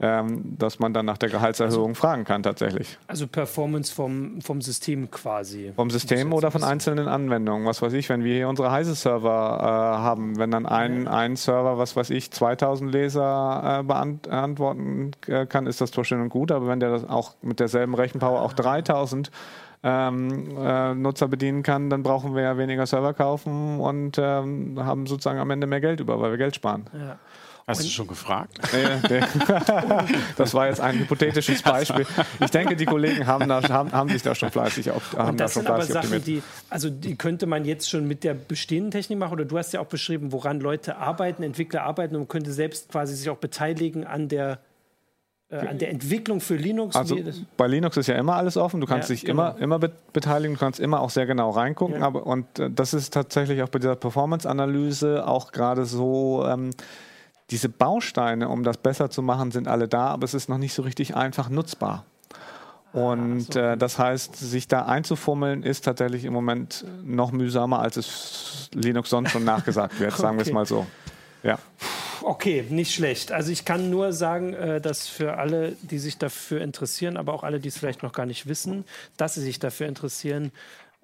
ähm, 0.00 0.56
dass 0.58 0.78
man 0.78 0.92
dann 0.92 1.06
nach 1.06 1.18
der 1.18 1.28
Gehaltserhöhung 1.28 1.90
also, 1.90 2.00
fragen 2.00 2.24
kann 2.24 2.42
tatsächlich. 2.42 2.98
Also 3.06 3.26
Performance 3.26 3.94
vom, 3.94 4.40
vom 4.40 4.60
System 4.60 5.10
quasi. 5.10 5.72
Vom 5.76 5.90
System 5.90 6.32
oder 6.32 6.50
von 6.50 6.64
einzelnen 6.64 7.08
Anwendungen. 7.08 7.66
Was 7.66 7.82
weiß 7.82 7.92
ich, 7.92 8.08
wenn 8.08 8.24
wir 8.24 8.34
hier 8.34 8.48
unsere 8.48 8.70
Heise-Server 8.70 9.58
äh, 9.60 9.64
haben, 9.64 10.38
wenn 10.38 10.50
dann 10.50 10.66
ein, 10.66 11.08
ein 11.08 11.36
Server, 11.36 11.78
was 11.78 11.96
weiß 11.96 12.10
ich, 12.10 12.30
2000 12.30 12.92
Leser 12.92 13.80
äh, 13.80 13.82
beantworten 13.84 15.12
äh, 15.26 15.46
kann, 15.46 15.66
ist 15.66 15.80
das 15.80 15.90
zwar 15.90 16.04
schön 16.04 16.20
und 16.20 16.30
gut, 16.30 16.50
aber 16.50 16.66
wenn 16.68 16.80
der 16.80 16.90
das 16.90 17.08
auch 17.08 17.34
mit 17.42 17.60
derselben 17.60 17.94
Rechenpower 17.94 18.42
auch 18.42 18.52
3000 18.52 19.30
ähm, 19.84 20.56
äh, 20.58 20.94
Nutzer 20.94 21.28
bedienen 21.28 21.62
kann, 21.62 21.90
dann 21.90 22.02
brauchen 22.02 22.34
wir 22.34 22.42
ja 22.42 22.56
weniger 22.56 22.86
Server 22.86 23.14
kaufen 23.14 23.80
und 23.80 24.16
ähm, 24.18 24.78
haben 24.78 25.06
sozusagen 25.06 25.38
am 25.38 25.50
Ende 25.50 25.66
mehr 25.66 25.80
Geld 25.80 26.00
über, 26.00 26.20
weil 26.20 26.30
wir 26.30 26.38
Geld 26.38 26.54
sparen. 26.54 26.86
Ja. 26.92 27.18
Hast 27.66 27.80
und 27.80 27.86
du 27.86 27.90
schon 27.90 28.06
gefragt? 28.08 28.58
das 30.36 30.52
war 30.52 30.66
jetzt 30.66 30.80
ein 30.80 30.98
hypothetisches 30.98 31.62
Beispiel. 31.62 32.06
Ich 32.40 32.50
denke, 32.50 32.74
die 32.74 32.86
Kollegen 32.86 33.26
haben, 33.26 33.48
da, 33.48 33.62
haben, 33.68 33.92
haben 33.92 34.08
sich 34.08 34.22
da 34.22 34.34
schon 34.34 34.50
fleißig 34.50 34.90
auf, 34.90 35.16
haben 35.16 35.36
das 35.36 35.54
da 35.54 35.60
schon 35.60 35.66
sind 35.66 35.72
aber 35.72 35.84
Sachen, 35.84 36.16
optimiert. 36.16 36.26
die, 36.26 36.42
also 36.70 36.90
die 36.90 37.14
könnte 37.14 37.46
man 37.46 37.64
jetzt 37.64 37.88
schon 37.88 38.08
mit 38.08 38.24
der 38.24 38.34
bestehenden 38.34 38.90
Technik 38.90 39.18
machen. 39.18 39.34
Oder 39.34 39.44
du 39.44 39.56
hast 39.58 39.72
ja 39.72 39.80
auch 39.80 39.86
beschrieben, 39.86 40.32
woran 40.32 40.60
Leute 40.60 40.96
arbeiten, 40.96 41.44
Entwickler 41.44 41.84
arbeiten 41.84 42.16
und 42.16 42.22
man 42.22 42.28
könnte 42.28 42.52
selbst 42.52 42.88
quasi 42.90 43.14
sich 43.14 43.30
auch 43.30 43.38
beteiligen 43.38 44.04
an 44.06 44.28
der 44.28 44.58
äh, 45.52 45.58
an 45.58 45.78
der 45.78 45.90
Entwicklung 45.90 46.40
für 46.40 46.56
Linux? 46.56 46.96
Also 46.96 47.16
bei 47.56 47.66
Linux 47.68 47.96
ist 47.96 48.06
ja 48.08 48.16
immer 48.16 48.36
alles 48.36 48.56
offen. 48.56 48.80
Du 48.80 48.86
kannst 48.86 49.08
ja, 49.10 49.14
dich 49.14 49.24
genau. 49.24 49.50
immer, 49.50 49.60
immer 49.60 49.78
beteiligen, 49.78 50.54
du 50.54 50.60
kannst 50.60 50.80
immer 50.80 51.00
auch 51.00 51.10
sehr 51.10 51.26
genau 51.26 51.50
reingucken. 51.50 52.00
Ja. 52.00 52.06
Aber, 52.06 52.26
und 52.26 52.58
äh, 52.58 52.70
das 52.70 52.94
ist 52.94 53.12
tatsächlich 53.12 53.62
auch 53.62 53.68
bei 53.68 53.78
dieser 53.78 53.94
Performance-Analyse 53.94 55.26
auch 55.28 55.52
gerade 55.52 55.84
so. 55.84 56.44
Ähm, 56.48 56.70
diese 57.52 57.68
Bausteine, 57.68 58.48
um 58.48 58.64
das 58.64 58.78
besser 58.78 59.10
zu 59.10 59.22
machen, 59.22 59.52
sind 59.52 59.68
alle 59.68 59.86
da, 59.86 60.06
aber 60.06 60.24
es 60.24 60.34
ist 60.34 60.48
noch 60.48 60.58
nicht 60.58 60.74
so 60.74 60.82
richtig 60.82 61.14
einfach 61.14 61.48
nutzbar. 61.48 62.04
Und 62.92 63.56
äh, 63.56 63.76
das 63.76 63.98
heißt, 63.98 64.36
sich 64.36 64.68
da 64.68 64.84
einzufummeln, 64.84 65.62
ist 65.62 65.84
tatsächlich 65.84 66.24
im 66.24 66.32
Moment 66.32 66.84
noch 67.04 67.32
mühsamer, 67.32 67.80
als 67.80 67.96
es 67.96 68.70
Linux 68.74 69.10
sonst 69.10 69.30
schon 69.30 69.44
nachgesagt 69.44 69.98
wird, 70.00 70.12
sagen 70.16 70.36
okay. 70.36 70.46
wir 70.46 70.50
es 70.50 70.52
mal 70.52 70.66
so. 70.66 70.86
Ja. 71.42 71.58
Okay, 72.22 72.64
nicht 72.68 72.94
schlecht. 72.94 73.32
Also 73.32 73.50
ich 73.50 73.64
kann 73.64 73.90
nur 73.90 74.12
sagen, 74.12 74.52
äh, 74.54 74.80
dass 74.80 75.08
für 75.08 75.38
alle, 75.38 75.72
die 75.82 75.98
sich 75.98 76.18
dafür 76.18 76.60
interessieren, 76.60 77.16
aber 77.16 77.32
auch 77.32 77.44
alle, 77.44 77.60
die 77.60 77.68
es 77.68 77.78
vielleicht 77.78 78.02
noch 78.02 78.12
gar 78.12 78.26
nicht 78.26 78.46
wissen, 78.46 78.84
dass 79.16 79.34
sie 79.34 79.40
sich 79.40 79.58
dafür 79.58 79.88
interessieren, 79.88 80.52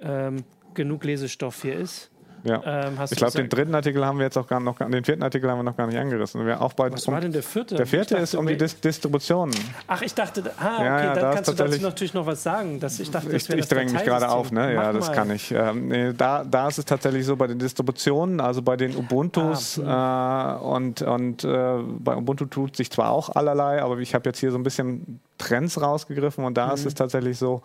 ähm, 0.00 0.44
genug 0.74 1.04
Lesestoff 1.04 1.62
hier 1.62 1.76
ist. 1.76 2.10
Ja. 2.44 2.62
Ähm, 2.64 2.98
ich 3.10 3.16
glaube, 3.16 3.32
den 3.32 3.48
dritten 3.48 3.74
Artikel 3.74 4.04
haben 4.04 4.18
wir 4.18 4.24
jetzt 4.24 4.36
auch 4.36 4.46
gar 4.46 4.60
noch, 4.60 4.78
den 4.78 5.04
vierten 5.04 5.22
Artikel 5.22 5.50
haben 5.50 5.58
wir 5.58 5.62
noch 5.64 5.76
gar 5.76 5.86
nicht 5.86 5.98
angerissen. 5.98 6.44
Wir 6.46 6.60
auch 6.60 6.72
bei, 6.72 6.90
Was 6.92 7.06
um, 7.06 7.14
war 7.14 7.20
denn 7.20 7.32
der 7.32 7.42
vierte? 7.42 7.74
Der 7.74 7.86
vierte 7.86 8.14
dachte, 8.14 8.22
ist 8.22 8.34
um 8.34 8.46
die 8.46 8.56
Dis 8.56 8.80
Distribution. 8.80 9.50
Ach, 9.86 10.02
ich 10.02 10.14
dachte, 10.14 10.42
ah, 10.58 10.76
okay, 10.76 10.84
ja, 10.84 11.04
ja, 11.04 11.14
dann 11.14 11.22
da 11.22 11.34
kannst 11.34 11.50
du 11.50 11.54
dazu 11.54 11.82
natürlich 11.82 12.14
noch 12.14 12.26
was 12.26 12.42
sagen. 12.42 12.80
Dass 12.80 13.00
ich 13.00 13.10
dachte, 13.10 13.34
ich, 13.34 13.48
ich 13.48 13.68
dränge 13.68 13.92
mich 13.92 14.04
gerade 14.04 14.28
auf, 14.28 14.52
ne? 14.52 14.74
Ja, 14.74 14.92
das 14.92 15.08
mal. 15.08 15.14
kann 15.14 15.30
ich. 15.30 15.50
Ähm, 15.52 15.88
nee, 15.88 16.12
da, 16.12 16.44
da 16.44 16.68
ist 16.68 16.78
es 16.78 16.84
tatsächlich 16.84 17.26
so 17.26 17.36
bei 17.36 17.46
den 17.46 17.58
Distributionen, 17.58 18.40
also 18.40 18.62
bei 18.62 18.76
den 18.76 18.96
Ubuntus 18.96 19.80
ah, 19.80 20.58
äh, 20.60 20.64
und, 20.64 21.02
und 21.02 21.44
äh, 21.44 21.78
bei 21.98 22.16
Ubuntu 22.16 22.46
tut 22.46 22.76
sich 22.76 22.90
zwar 22.90 23.10
auch 23.10 23.30
allerlei, 23.30 23.82
aber 23.82 23.98
ich 23.98 24.14
habe 24.14 24.28
jetzt 24.28 24.38
hier 24.38 24.50
so 24.50 24.58
ein 24.58 24.62
bisschen 24.62 25.20
Trends 25.38 25.80
rausgegriffen 25.80 26.44
und 26.44 26.56
da 26.56 26.68
mhm. 26.68 26.74
ist 26.74 26.86
es 26.86 26.94
tatsächlich 26.94 27.38
so, 27.38 27.62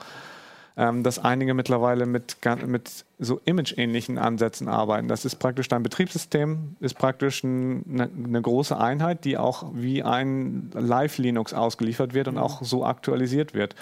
ähm, 0.76 1.04
dass 1.04 1.20
einige 1.20 1.54
mittlerweile 1.54 2.06
mit, 2.06 2.38
mit 2.66 3.06
so 3.20 3.40
image-ähnlichen 3.46 4.18
Ansätzen 4.18 4.68
arbeiten. 4.68 5.08
Das 5.08 5.26
ist 5.26 5.36
praktisch 5.36 5.68
dein 5.68 5.84
Betriebssystem, 5.84 6.76
ist 6.80 6.98
praktisch 6.98 7.44
ein, 7.44 7.84
eine, 7.88 8.10
eine, 8.28 8.42
große 8.42 8.78
Einheit, 8.78 9.26
die 9.26 9.38
auch 9.38 9.66
wie 9.74 10.04
ein 10.04 10.72
Live-Linux 10.74 11.54
ausgeliefert 11.54 12.14
wird 12.14 12.28
und 12.28 12.38
auch 12.38 12.64
so 12.64 12.86
aktualisiert 12.86 13.54
wird. 13.54 13.76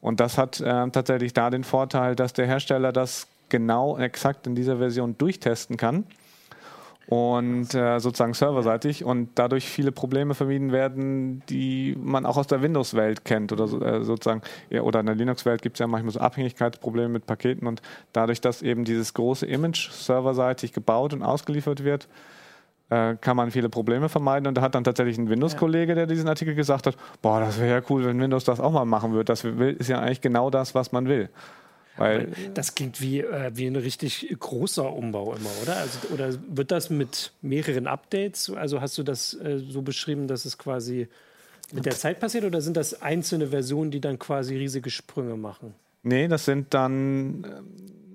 Und 0.00 0.18
das 0.18 0.36
hat 0.36 0.60
äh, 0.60 0.90
tatsächlich 0.90 1.32
da 1.32 1.50
den 1.50 1.62
Vorteil, 1.62 2.16
dass 2.16 2.32
der 2.32 2.46
Hersteller 2.46 2.92
das 2.92 3.28
genau 3.48 3.98
exakt 3.98 4.46
in 4.46 4.54
dieser 4.54 4.78
Version 4.78 5.16
durchtesten 5.18 5.76
kann 5.76 6.04
und 7.08 7.74
äh, 7.74 7.98
sozusagen 7.98 8.34
serverseitig 8.34 9.04
und 9.04 9.30
dadurch 9.34 9.68
viele 9.68 9.92
Probleme 9.92 10.34
vermieden 10.34 10.72
werden, 10.72 11.42
die 11.48 11.96
man 12.00 12.24
auch 12.26 12.36
aus 12.36 12.46
der 12.46 12.62
Windows-Welt 12.62 13.24
kennt 13.24 13.52
oder 13.52 13.66
so, 13.66 13.80
äh, 13.80 14.04
sozusagen 14.04 14.42
ja, 14.70 14.82
oder 14.82 15.00
in 15.00 15.06
der 15.06 15.14
Linux-Welt 15.14 15.62
gibt 15.62 15.76
es 15.76 15.80
ja 15.80 15.86
manchmal 15.86 16.12
so 16.12 16.20
Abhängigkeitsprobleme 16.20 17.08
mit 17.08 17.26
Paketen 17.26 17.66
und 17.66 17.82
dadurch, 18.12 18.40
dass 18.40 18.62
eben 18.62 18.84
dieses 18.84 19.14
große 19.14 19.46
Image 19.46 19.90
serverseitig 19.90 20.72
gebaut 20.72 21.12
und 21.12 21.22
ausgeliefert 21.22 21.84
wird, 21.84 22.08
äh, 22.92 23.16
kann 23.20 23.36
man 23.36 23.50
viele 23.50 23.68
Probleme 23.70 24.08
vermeiden. 24.08 24.46
Und 24.46 24.54
da 24.54 24.60
hat 24.60 24.74
dann 24.74 24.84
tatsächlich 24.84 25.16
ein 25.16 25.30
Windows-Kollege, 25.30 25.94
der 25.94 26.06
diesen 26.06 26.28
Artikel 26.28 26.54
gesagt 26.54 26.86
hat, 26.86 26.96
boah, 27.22 27.40
das 27.40 27.58
wäre 27.58 27.80
ja 27.80 27.82
cool, 27.88 28.04
wenn 28.04 28.20
Windows 28.20 28.44
das 28.44 28.60
auch 28.60 28.70
mal 28.70 28.84
machen 28.84 29.12
würde. 29.12 29.24
Das 29.24 29.44
ist 29.44 29.88
ja 29.88 30.00
eigentlich 30.00 30.20
genau 30.20 30.50
das, 30.50 30.74
was 30.74 30.92
man 30.92 31.06
will. 31.06 31.30
Weil 31.96 32.32
das 32.54 32.74
klingt 32.74 33.00
wie, 33.00 33.20
äh, 33.20 33.50
wie 33.54 33.66
ein 33.66 33.76
richtig 33.76 34.34
großer 34.38 34.90
Umbau 34.90 35.34
immer, 35.34 35.50
oder? 35.62 35.76
Also, 35.76 35.98
oder 36.08 36.30
wird 36.48 36.70
das 36.70 36.88
mit 36.88 37.32
mehreren 37.42 37.86
Updates? 37.86 38.50
Also 38.50 38.80
hast 38.80 38.96
du 38.96 39.02
das 39.02 39.34
äh, 39.34 39.58
so 39.58 39.82
beschrieben, 39.82 40.26
dass 40.26 40.44
es 40.46 40.56
quasi 40.56 41.08
mit 41.72 41.84
der 41.84 41.94
Zeit 41.94 42.20
passiert 42.20 42.44
oder 42.44 42.60
sind 42.60 42.76
das 42.76 43.02
einzelne 43.02 43.48
Versionen, 43.48 43.90
die 43.90 44.00
dann 44.00 44.18
quasi 44.18 44.56
riesige 44.56 44.90
Sprünge 44.90 45.36
machen? 45.36 45.74
Nee, 46.02 46.28
das 46.28 46.44
sind 46.44 46.74
dann 46.74 47.44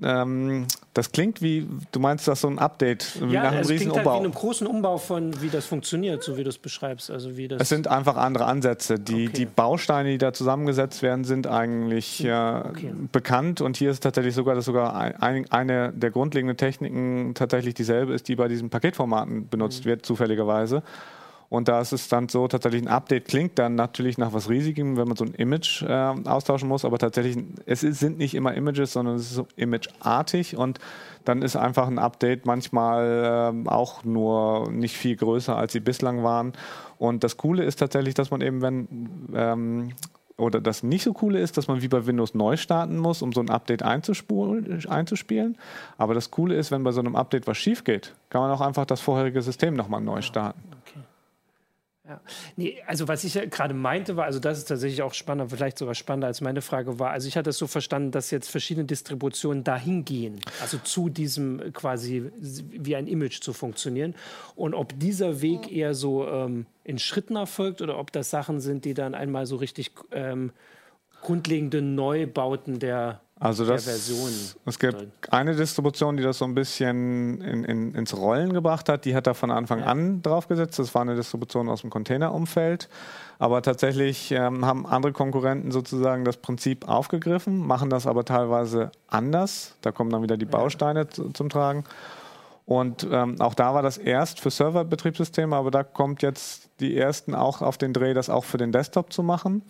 ähm, 0.03 0.67
das 0.93 1.11
klingt 1.11 1.41
wie, 1.41 1.67
du 1.91 1.99
meinst 1.99 2.27
das 2.27 2.41
so 2.41 2.47
ein 2.47 2.59
Update, 2.59 3.21
wie 3.21 3.33
ja, 3.33 3.43
nach 3.43 3.51
einem 3.51 3.61
es 3.61 3.69
riesen 3.69 3.91
klingt 3.91 3.97
Umbau. 3.97 4.11
Halt 4.11 4.21
wie 4.21 4.25
einem 4.25 4.33
großen 4.33 4.67
Umbau 4.67 4.97
von, 4.97 5.41
wie 5.41 5.49
das 5.49 5.65
funktioniert, 5.65 6.23
so 6.23 6.37
wie 6.37 6.43
du 6.43 6.49
es 6.49 6.57
beschreibst. 6.57 7.11
Also 7.11 7.37
wie 7.37 7.47
das 7.47 7.61
es 7.61 7.69
sind 7.69 7.87
einfach 7.87 8.17
andere 8.17 8.45
Ansätze. 8.45 8.99
Die, 8.99 9.27
okay. 9.27 9.37
die 9.37 9.45
Bausteine, 9.45 10.09
die 10.09 10.17
da 10.17 10.33
zusammengesetzt 10.33 11.01
werden, 11.01 11.23
sind 11.23 11.47
eigentlich 11.47 12.23
äh, 12.23 12.31
okay. 12.31 12.93
bekannt 13.11 13.61
und 13.61 13.77
hier 13.77 13.91
ist 13.91 14.03
tatsächlich 14.03 14.35
sogar, 14.35 14.55
dass 14.55 14.65
sogar 14.65 14.95
ein, 14.95 15.51
eine 15.51 15.93
der 15.93 16.11
grundlegenden 16.11 16.57
Techniken 16.57 17.33
tatsächlich 17.33 17.73
dieselbe 17.73 18.13
ist, 18.13 18.27
die 18.27 18.35
bei 18.35 18.47
diesen 18.47 18.69
Paketformaten 18.69 19.49
benutzt 19.49 19.85
mhm. 19.85 19.89
wird, 19.89 20.05
zufälligerweise. 20.05 20.83
Und 21.49 21.69
da 21.69 21.79
ist 21.79 21.93
es 21.93 22.09
dann 22.09 22.27
so, 22.27 22.47
tatsächlich 22.47 22.81
ein 22.81 22.89
Update 22.89 23.27
klingt 23.27 23.57
dann 23.57 23.75
natürlich 23.75 24.17
nach 24.17 24.33
was 24.33 24.49
Riesigem, 24.49 24.97
wenn 24.97 25.07
man 25.07 25.15
so 25.15 25.23
ein 25.23 25.33
Image 25.33 25.81
äh, 25.81 26.13
austauschen 26.25 26.67
muss, 26.67 26.83
aber 26.83 26.97
tatsächlich, 26.97 27.37
es 27.65 27.83
ist, 27.83 27.99
sind 27.99 28.17
nicht 28.17 28.35
immer 28.35 28.53
Images, 28.53 28.91
sondern 28.93 29.15
es 29.15 29.23
ist 29.23 29.35
so 29.35 29.47
imageartig 29.55 30.57
und 30.57 30.79
dann 31.23 31.41
ist 31.41 31.55
einfach 31.55 31.87
ein 31.87 31.99
Update 31.99 32.45
manchmal 32.45 33.53
äh, 33.65 33.69
auch 33.69 34.03
nur 34.03 34.69
nicht 34.71 34.97
viel 34.97 35.15
größer, 35.15 35.55
als 35.55 35.71
sie 35.71 35.79
bislang 35.79 36.23
waren. 36.23 36.53
Und 36.97 37.23
das 37.23 37.37
Coole 37.37 37.63
ist 37.63 37.77
tatsächlich, 37.77 38.13
dass 38.13 38.29
man 38.31 38.41
eben, 38.41 38.61
wenn 38.61 38.87
ähm, 39.33 39.93
oder 40.37 40.61
das 40.61 40.83
nicht 40.83 41.03
so 41.03 41.13
coole 41.13 41.39
ist, 41.39 41.57
dass 41.57 41.67
man 41.67 41.81
wie 41.81 41.87
bei 41.87 42.05
Windows 42.05 42.35
neu 42.35 42.57
starten 42.57 42.97
muss, 42.97 43.23
um 43.23 43.33
so 43.33 43.41
ein 43.41 43.49
Update 43.49 43.81
einzuspielen. 43.81 45.57
Aber 45.97 46.13
das 46.13 46.29
Coole 46.29 46.55
ist, 46.55 46.69
wenn 46.71 46.83
bei 46.83 46.91
so 46.91 46.99
einem 46.99 47.15
Update 47.15 47.47
was 47.47 47.57
schief 47.57 47.83
geht, 47.83 48.13
kann 48.29 48.41
man 48.41 48.51
auch 48.51 48.61
einfach 48.61 48.85
das 48.85 49.01
vorherige 49.01 49.41
System 49.41 49.73
nochmal 49.73 50.01
neu 50.01 50.21
starten. 50.21 50.76
Ja. 52.07 52.21
Nee, 52.55 52.81
also 52.85 53.09
was 53.09 53.25
ich 53.25 53.33
ja 53.33 53.45
gerade 53.45 53.73
meinte, 53.73 54.15
war, 54.15 54.25
also 54.25 54.39
das 54.39 54.59
ist 54.59 54.65
tatsächlich 54.65 55.01
auch 55.01 55.13
spannender, 55.13 55.53
vielleicht 55.53 55.77
sogar 55.77 55.93
spannender 55.93 56.27
als 56.27 56.39
meine 56.39 56.61
Frage 56.61 56.99
war. 56.99 57.11
Also 57.11 57.27
ich 57.27 57.35
hatte 57.35 57.49
es 57.49 57.57
so 57.57 57.67
verstanden, 57.67 58.11
dass 58.11 58.31
jetzt 58.31 58.49
verschiedene 58.49 58.85
Distributionen 58.85 59.65
dahin 59.65 60.05
gehen, 60.05 60.39
also 60.61 60.77
zu 60.77 61.09
diesem 61.09 61.73
quasi 61.73 62.31
wie 62.39 62.95
ein 62.95 63.07
Image 63.07 63.41
zu 63.41 63.51
funktionieren. 63.51 64.15
Und 64.55 64.73
ob 64.73 64.97
dieser 64.97 65.41
Weg 65.41 65.69
eher 65.69 65.93
so 65.93 66.25
ähm, 66.27 66.65
in 66.85 66.97
Schritten 66.97 67.35
erfolgt 67.35 67.81
oder 67.81 67.99
ob 67.99 68.13
das 68.13 68.29
Sachen 68.29 68.61
sind, 68.61 68.85
die 68.85 68.93
dann 68.93 69.13
einmal 69.13 69.45
so 69.45 69.57
richtig 69.57 69.91
ähm, 70.11 70.53
grundlegende 71.21 71.81
Neubauten 71.81 72.79
der 72.79 73.19
also 73.39 73.65
das, 73.65 73.85
Es 74.65 74.79
gibt 74.79 75.07
eine 75.31 75.55
Distribution, 75.55 76.17
die 76.17 76.23
das 76.23 76.39
so 76.39 76.45
ein 76.45 76.55
bisschen 76.55 77.39
in, 77.41 77.63
in, 77.63 77.93
ins 77.93 78.17
Rollen 78.17 78.51
gebracht 78.51 78.89
hat. 78.89 79.05
Die 79.05 79.15
hat 79.15 79.27
da 79.27 79.35
von 79.35 79.51
Anfang 79.51 79.79
ja. 79.79 79.85
an 79.85 80.23
draufgesetzt. 80.23 80.79
Das 80.79 80.95
war 80.95 81.03
eine 81.03 81.15
Distribution 81.15 81.69
aus 81.69 81.81
dem 81.81 81.91
Containerumfeld. 81.91 82.89
Aber 83.37 83.61
tatsächlich 83.61 84.31
ähm, 84.31 84.65
haben 84.65 84.87
andere 84.87 85.13
Konkurrenten 85.13 85.71
sozusagen 85.71 86.25
das 86.25 86.37
Prinzip 86.37 86.87
aufgegriffen, 86.87 87.59
machen 87.59 87.91
das 87.91 88.07
aber 88.07 88.25
teilweise 88.25 88.91
anders. 89.07 89.75
Da 89.81 89.91
kommen 89.91 90.09
dann 90.09 90.23
wieder 90.23 90.37
die 90.37 90.45
Bausteine 90.45 91.01
ja. 91.01 91.09
zu, 91.09 91.29
zum 91.29 91.49
Tragen. 91.49 91.83
Und 92.65 93.07
ähm, 93.09 93.39
auch 93.39 93.53
da 93.53 93.75
war 93.75 93.83
das 93.83 93.97
erst 93.97 94.39
für 94.39 94.49
Serverbetriebssysteme, 94.49 95.55
aber 95.55 95.69
da 95.69 95.83
kommt 95.83 96.23
jetzt 96.23 96.69
die 96.79 96.97
ersten 96.97 97.35
auch 97.35 97.61
auf 97.61 97.77
den 97.77 97.93
Dreh, 97.93 98.13
das 98.13 98.29
auch 98.29 98.43
für 98.43 98.57
den 98.57 98.71
Desktop 98.71 99.13
zu 99.13 99.21
machen. 99.21 99.61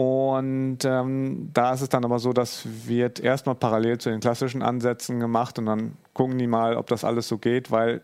Und 0.00 0.78
ähm, 0.86 1.50
da 1.52 1.74
ist 1.74 1.82
es 1.82 1.90
dann 1.90 2.06
aber 2.06 2.18
so, 2.20 2.32
das 2.32 2.66
wird 2.86 3.20
erstmal 3.20 3.54
parallel 3.54 3.98
zu 3.98 4.08
den 4.08 4.20
klassischen 4.20 4.62
Ansätzen 4.62 5.20
gemacht 5.20 5.58
und 5.58 5.66
dann 5.66 5.92
gucken 6.14 6.38
die 6.38 6.46
mal, 6.46 6.78
ob 6.78 6.86
das 6.86 7.04
alles 7.04 7.28
so 7.28 7.36
geht, 7.36 7.70
weil 7.70 8.00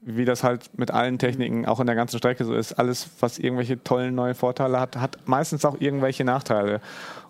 wie 0.00 0.24
das 0.24 0.42
halt 0.42 0.70
mit 0.78 0.92
allen 0.92 1.18
Techniken 1.18 1.66
auch 1.66 1.78
in 1.78 1.86
der 1.86 1.94
ganzen 1.94 2.16
Strecke 2.16 2.46
so 2.46 2.54
ist, 2.54 2.72
alles, 2.72 3.10
was 3.20 3.38
irgendwelche 3.38 3.84
tollen 3.84 4.14
neue 4.14 4.34
Vorteile 4.34 4.80
hat, 4.80 4.96
hat 4.96 5.18
meistens 5.26 5.66
auch 5.66 5.78
irgendwelche 5.78 6.24
Nachteile. 6.24 6.80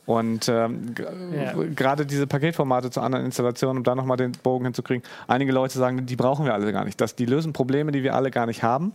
Und 0.04 0.48
ähm, 0.48 0.94
ja. 1.34 1.54
gerade 1.74 2.07
diese 2.07 2.28
Paketformate 2.28 2.90
zu 2.92 3.00
anderen 3.00 3.24
Installationen, 3.24 3.78
um 3.78 3.82
da 3.82 3.96
nochmal 3.96 4.18
den 4.18 4.30
Bogen 4.40 4.66
hinzukriegen, 4.66 5.02
einige 5.26 5.50
Leute 5.50 5.76
sagen, 5.76 6.07
die 6.07 6.14
brauchen 6.14 6.44
wir 6.46 6.54
alle 6.54 6.70
gar 6.70 6.84
nicht. 6.84 7.00
Das, 7.00 7.16
die 7.16 7.26
lösen 7.26 7.52
Probleme, 7.52 7.90
die 7.90 8.04
wir 8.04 8.14
alle 8.14 8.30
gar 8.30 8.46
nicht 8.46 8.62
haben. 8.62 8.92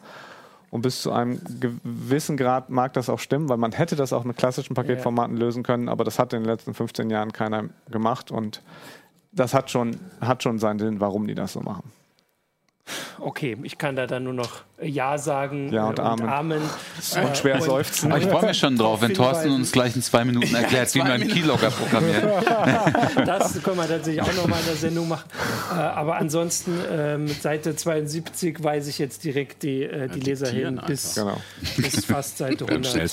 Und 0.71 0.83
bis 0.83 1.01
zu 1.01 1.11
einem 1.11 1.39
gewissen 1.59 2.37
Grad 2.37 2.69
mag 2.69 2.93
das 2.93 3.09
auch 3.09 3.19
stimmen, 3.19 3.49
weil 3.49 3.57
man 3.57 3.73
hätte 3.73 3.97
das 3.97 4.13
auch 4.13 4.23
mit 4.23 4.37
klassischen 4.37 4.73
Paketformaten 4.73 5.35
ja. 5.35 5.43
lösen 5.43 5.63
können, 5.63 5.89
aber 5.89 6.05
das 6.05 6.17
hat 6.17 6.31
in 6.31 6.41
den 6.41 6.49
letzten 6.49 6.73
15 6.73 7.09
Jahren 7.09 7.33
keiner 7.33 7.65
gemacht 7.89 8.31
und 8.31 8.63
das 9.33 9.53
hat 9.53 9.69
schon, 9.69 9.97
hat 10.21 10.43
schon 10.43 10.59
seinen 10.59 10.79
Sinn, 10.79 10.99
warum 11.01 11.27
die 11.27 11.35
das 11.35 11.53
so 11.53 11.59
machen. 11.59 11.91
Okay, 13.19 13.55
ich 13.63 13.77
kann 13.77 13.95
da 13.95 14.07
dann 14.07 14.23
nur 14.23 14.33
noch 14.33 14.49
Ja 14.81 15.17
sagen 15.17 15.71
ja, 15.71 15.85
und, 15.85 15.99
äh, 15.99 16.01
und 16.01 16.07
Amen. 16.07 16.29
Amen. 16.29 16.61
Und 17.23 17.37
schwer 17.37 17.55
und, 17.55 17.63
seufzen. 17.63 18.11
Aber 18.11 18.21
ich 18.21 18.27
freue 18.27 18.47
mich 18.47 18.57
schon 18.57 18.77
drauf, 18.77 19.01
wenn 19.01 19.13
Thorsten 19.13 19.51
uns 19.51 19.71
gleich 19.71 19.95
in 19.95 20.01
zwei 20.01 20.25
Minuten 20.25 20.55
erklärt, 20.55 20.93
ja, 20.95 21.05
wie 21.05 21.07
man 21.07 21.27
Keylogger 21.27 21.69
programmiert. 21.69 22.23
das 23.25 23.61
können 23.61 23.77
wir 23.77 23.87
tatsächlich 23.87 24.21
auch 24.21 24.33
noch 24.33 24.47
mal 24.47 24.59
in 24.59 24.65
der 24.65 24.75
Sendung 24.75 25.07
machen. 25.07 25.29
Äh, 25.71 25.75
aber 25.75 26.15
ansonsten 26.17 26.79
äh, 26.91 27.17
mit 27.17 27.41
Seite 27.41 27.75
72 27.75 28.63
weise 28.63 28.89
ich 28.89 28.97
jetzt 28.97 29.23
direkt 29.23 29.63
die, 29.63 29.83
äh, 29.83 30.09
die 30.09 30.19
Leser 30.19 30.49
hin 30.49 30.81
bis, 30.87 31.15
genau. 31.15 31.37
bis 31.77 32.05
fast 32.05 32.39
Seite 32.39 32.65
100. 32.65 32.95
Äh, 32.95 33.11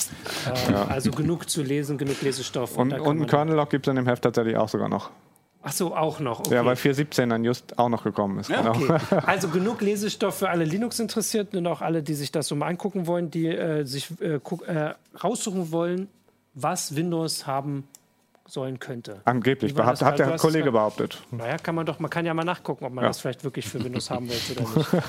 also 0.88 1.10
genug 1.10 1.50
zu 1.50 1.62
lesen, 1.62 1.98
genug 1.98 2.22
Lesestoff. 2.22 2.76
Und, 2.76 2.92
und, 2.92 3.00
und 3.00 3.16
einen 3.18 3.26
Kernel-Log 3.26 3.68
gibt 3.68 3.86
es 3.86 3.90
in 3.90 3.96
dem 3.96 4.06
Heft 4.06 4.22
tatsächlich 4.22 4.56
auch 4.56 4.68
sogar 4.68 4.88
noch. 4.88 5.10
Ach 5.62 5.72
so, 5.72 5.94
auch 5.94 6.20
noch. 6.20 6.40
Okay. 6.40 6.54
Ja, 6.54 6.64
weil 6.64 6.76
4.17 6.76 7.28
dann 7.28 7.44
just 7.44 7.78
auch 7.78 7.88
noch 7.88 8.04
gekommen 8.04 8.38
ist. 8.38 8.48
Ja, 8.48 8.72
genau. 8.72 8.94
okay. 8.94 9.20
Also 9.26 9.48
genug 9.48 9.80
Lesestoff 9.80 10.38
für 10.38 10.50
alle 10.50 10.64
Linux-Interessierten 10.64 11.58
und 11.58 11.66
auch 11.66 11.82
alle, 11.82 12.02
die 12.02 12.14
sich 12.14 12.30
das 12.30 12.48
so 12.48 12.54
mal 12.54 12.68
angucken 12.68 13.06
wollen, 13.06 13.30
die 13.30 13.48
äh, 13.48 13.84
sich 13.84 14.08
äh, 14.20 14.36
äh, 14.36 14.94
raussuchen 15.22 15.72
wollen, 15.72 16.08
was 16.54 16.94
Windows 16.94 17.46
haben 17.46 17.88
sollen 18.46 18.78
könnte. 18.78 19.20
Angeblich, 19.24 19.76
hat, 19.76 20.00
hat 20.00 20.18
der 20.18 20.36
Kollege 20.36 20.72
behauptet. 20.72 21.22
Naja, 21.30 21.58
kann 21.58 21.74
man 21.74 21.84
doch, 21.84 21.98
man 21.98 22.10
kann 22.10 22.24
ja 22.24 22.32
mal 22.34 22.44
nachgucken, 22.44 22.84
ob 22.84 22.92
man 22.92 23.02
ja. 23.02 23.08
das 23.08 23.20
vielleicht 23.20 23.44
wirklich 23.44 23.68
für 23.68 23.82
Windows 23.84 24.10
haben 24.10 24.28
will 24.28 24.38
oder 24.56 24.62
nicht. 24.76 25.04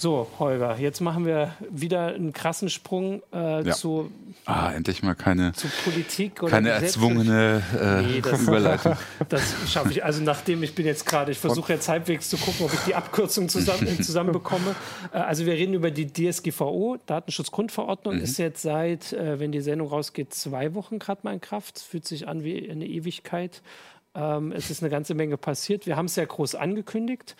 So, 0.00 0.28
Holger, 0.38 0.78
jetzt 0.78 1.00
machen 1.00 1.26
wir 1.26 1.56
wieder 1.70 2.14
einen 2.14 2.32
krassen 2.32 2.70
Sprung 2.70 3.20
äh, 3.32 3.66
ja. 3.66 3.74
zu, 3.74 4.12
ah, 4.44 4.70
endlich 4.70 5.02
mal 5.02 5.16
keine, 5.16 5.52
zu 5.54 5.66
Politik 5.82 6.40
oder 6.40 6.52
keine 6.52 6.68
erzwungene 6.68 7.60
äh, 7.76 8.02
nee, 8.02 8.20
das, 8.20 8.42
Überleitung. 8.42 8.96
Das 9.28 9.42
schaffe 9.66 9.90
ich. 9.90 10.04
Also 10.04 10.22
nachdem 10.22 10.62
ich 10.62 10.76
bin 10.76 10.86
jetzt 10.86 11.04
gerade, 11.04 11.32
ich 11.32 11.38
versuche 11.38 11.72
jetzt 11.72 11.88
halbwegs 11.88 12.30
zu 12.30 12.36
gucken, 12.36 12.66
ob 12.66 12.74
ich 12.74 12.78
die 12.80 12.94
Abkürzung 12.94 13.48
zusammen, 13.48 13.88
zusammenbekomme. 14.00 14.76
Äh, 15.12 15.18
also 15.18 15.46
wir 15.46 15.54
reden 15.54 15.74
über 15.74 15.90
die 15.90 16.06
DSGVO, 16.06 16.98
Datenschutzgrundverordnung, 17.06 18.18
mhm. 18.18 18.22
ist 18.22 18.38
jetzt 18.38 18.62
seit, 18.62 19.12
äh, 19.12 19.40
wenn 19.40 19.50
die 19.50 19.60
Sendung 19.60 19.88
rausgeht, 19.88 20.32
zwei 20.32 20.74
Wochen 20.74 21.00
gerade 21.00 21.22
mal 21.24 21.34
in 21.34 21.40
Kraft. 21.40 21.80
Fühlt 21.80 22.06
sich 22.06 22.28
an 22.28 22.44
wie 22.44 22.70
eine 22.70 22.86
Ewigkeit. 22.86 23.62
Ähm, 24.14 24.52
es 24.52 24.70
ist 24.70 24.80
eine 24.80 24.90
ganze 24.90 25.14
Menge 25.14 25.36
passiert. 25.36 25.86
Wir 25.86 25.96
haben 25.96 26.06
es 26.06 26.14
ja 26.14 26.24
groß 26.24 26.54
angekündigt, 26.54 27.34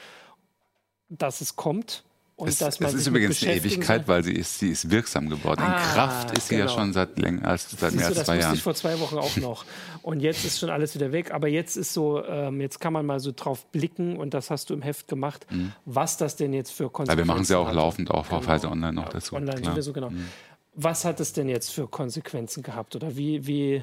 dass 1.09 1.41
es 1.41 1.55
kommt. 1.55 2.03
Und 2.39 2.47
es, 2.47 2.59
dass 2.59 2.79
man 2.79 2.89
es 2.91 2.95
ist 2.95 3.09
übrigens 3.09 3.43
eine 3.43 3.57
Ewigkeit, 3.57 4.07
weil 4.07 4.23
sie 4.23 4.33
ist, 4.33 4.61
sie 4.61 4.71
ist 4.71 4.93
wirksam 4.93 5.29
geworden. 5.29 5.61
Ah, 5.61 5.77
In 5.77 5.83
Kraft 5.83 6.39
ist 6.39 6.47
sie 6.47 6.55
genau. 6.55 6.71
ja 6.71 6.73
schon 6.73 6.93
seit 6.93 7.19
länger 7.19 7.45
als 7.49 7.69
seit 7.69 7.93
mehr 7.95 8.07
als 8.07 8.23
zwei 8.23 8.39
Jahren. 8.39 8.39
Das 8.39 8.51
wusste 8.51 8.57
ich 8.57 8.63
vor 8.63 8.75
zwei 8.77 9.01
Wochen 9.01 9.19
auch 9.19 9.37
noch. 9.39 9.65
Und 10.03 10.21
jetzt 10.21 10.45
ist 10.45 10.61
schon 10.61 10.71
alles 10.71 10.95
wieder 10.95 11.11
weg. 11.11 11.33
Aber 11.33 11.49
jetzt 11.49 11.77
ist 11.77 11.93
so, 11.93 12.25
ähm, 12.25 12.61
jetzt 12.61 12.79
kann 12.79 12.93
man 12.93 13.05
mal 13.05 13.19
so 13.19 13.33
drauf 13.35 13.67
blicken 13.67 14.17
und 14.17 14.35
das 14.35 14.51
hast 14.51 14.71
du 14.71 14.75
im 14.75 14.83
Heft 14.83 15.09
gemacht, 15.09 15.49
mhm. 15.51 15.73
was 15.85 16.17
das 16.17 16.37
denn 16.37 16.53
jetzt 16.53 16.71
für 16.71 16.89
Konsequenzen 16.91 17.11
hat. 17.11 17.19
Ja, 17.19 17.25
wir 17.25 17.27
machen 17.27 17.43
es 17.43 17.49
ja 17.49 17.59
auch 17.59 17.73
laufend 17.73 18.13
auch 18.13 18.29
genau. 18.29 18.39
auf 18.39 18.47
Heise 18.47 18.71
Online 18.71 18.93
noch 18.93 19.09
dazu. 19.09 19.35
Online 19.35 19.65
sowieso, 19.65 19.93
genau. 19.93 20.11
Mhm. 20.11 20.29
Was 20.77 21.05
hat 21.05 21.19
es 21.19 21.33
denn 21.33 21.49
jetzt 21.49 21.73
für 21.73 21.89
Konsequenzen 21.89 22.63
gehabt? 22.63 22.95
Oder 22.95 23.17
wie, 23.17 23.49
wie 23.49 23.83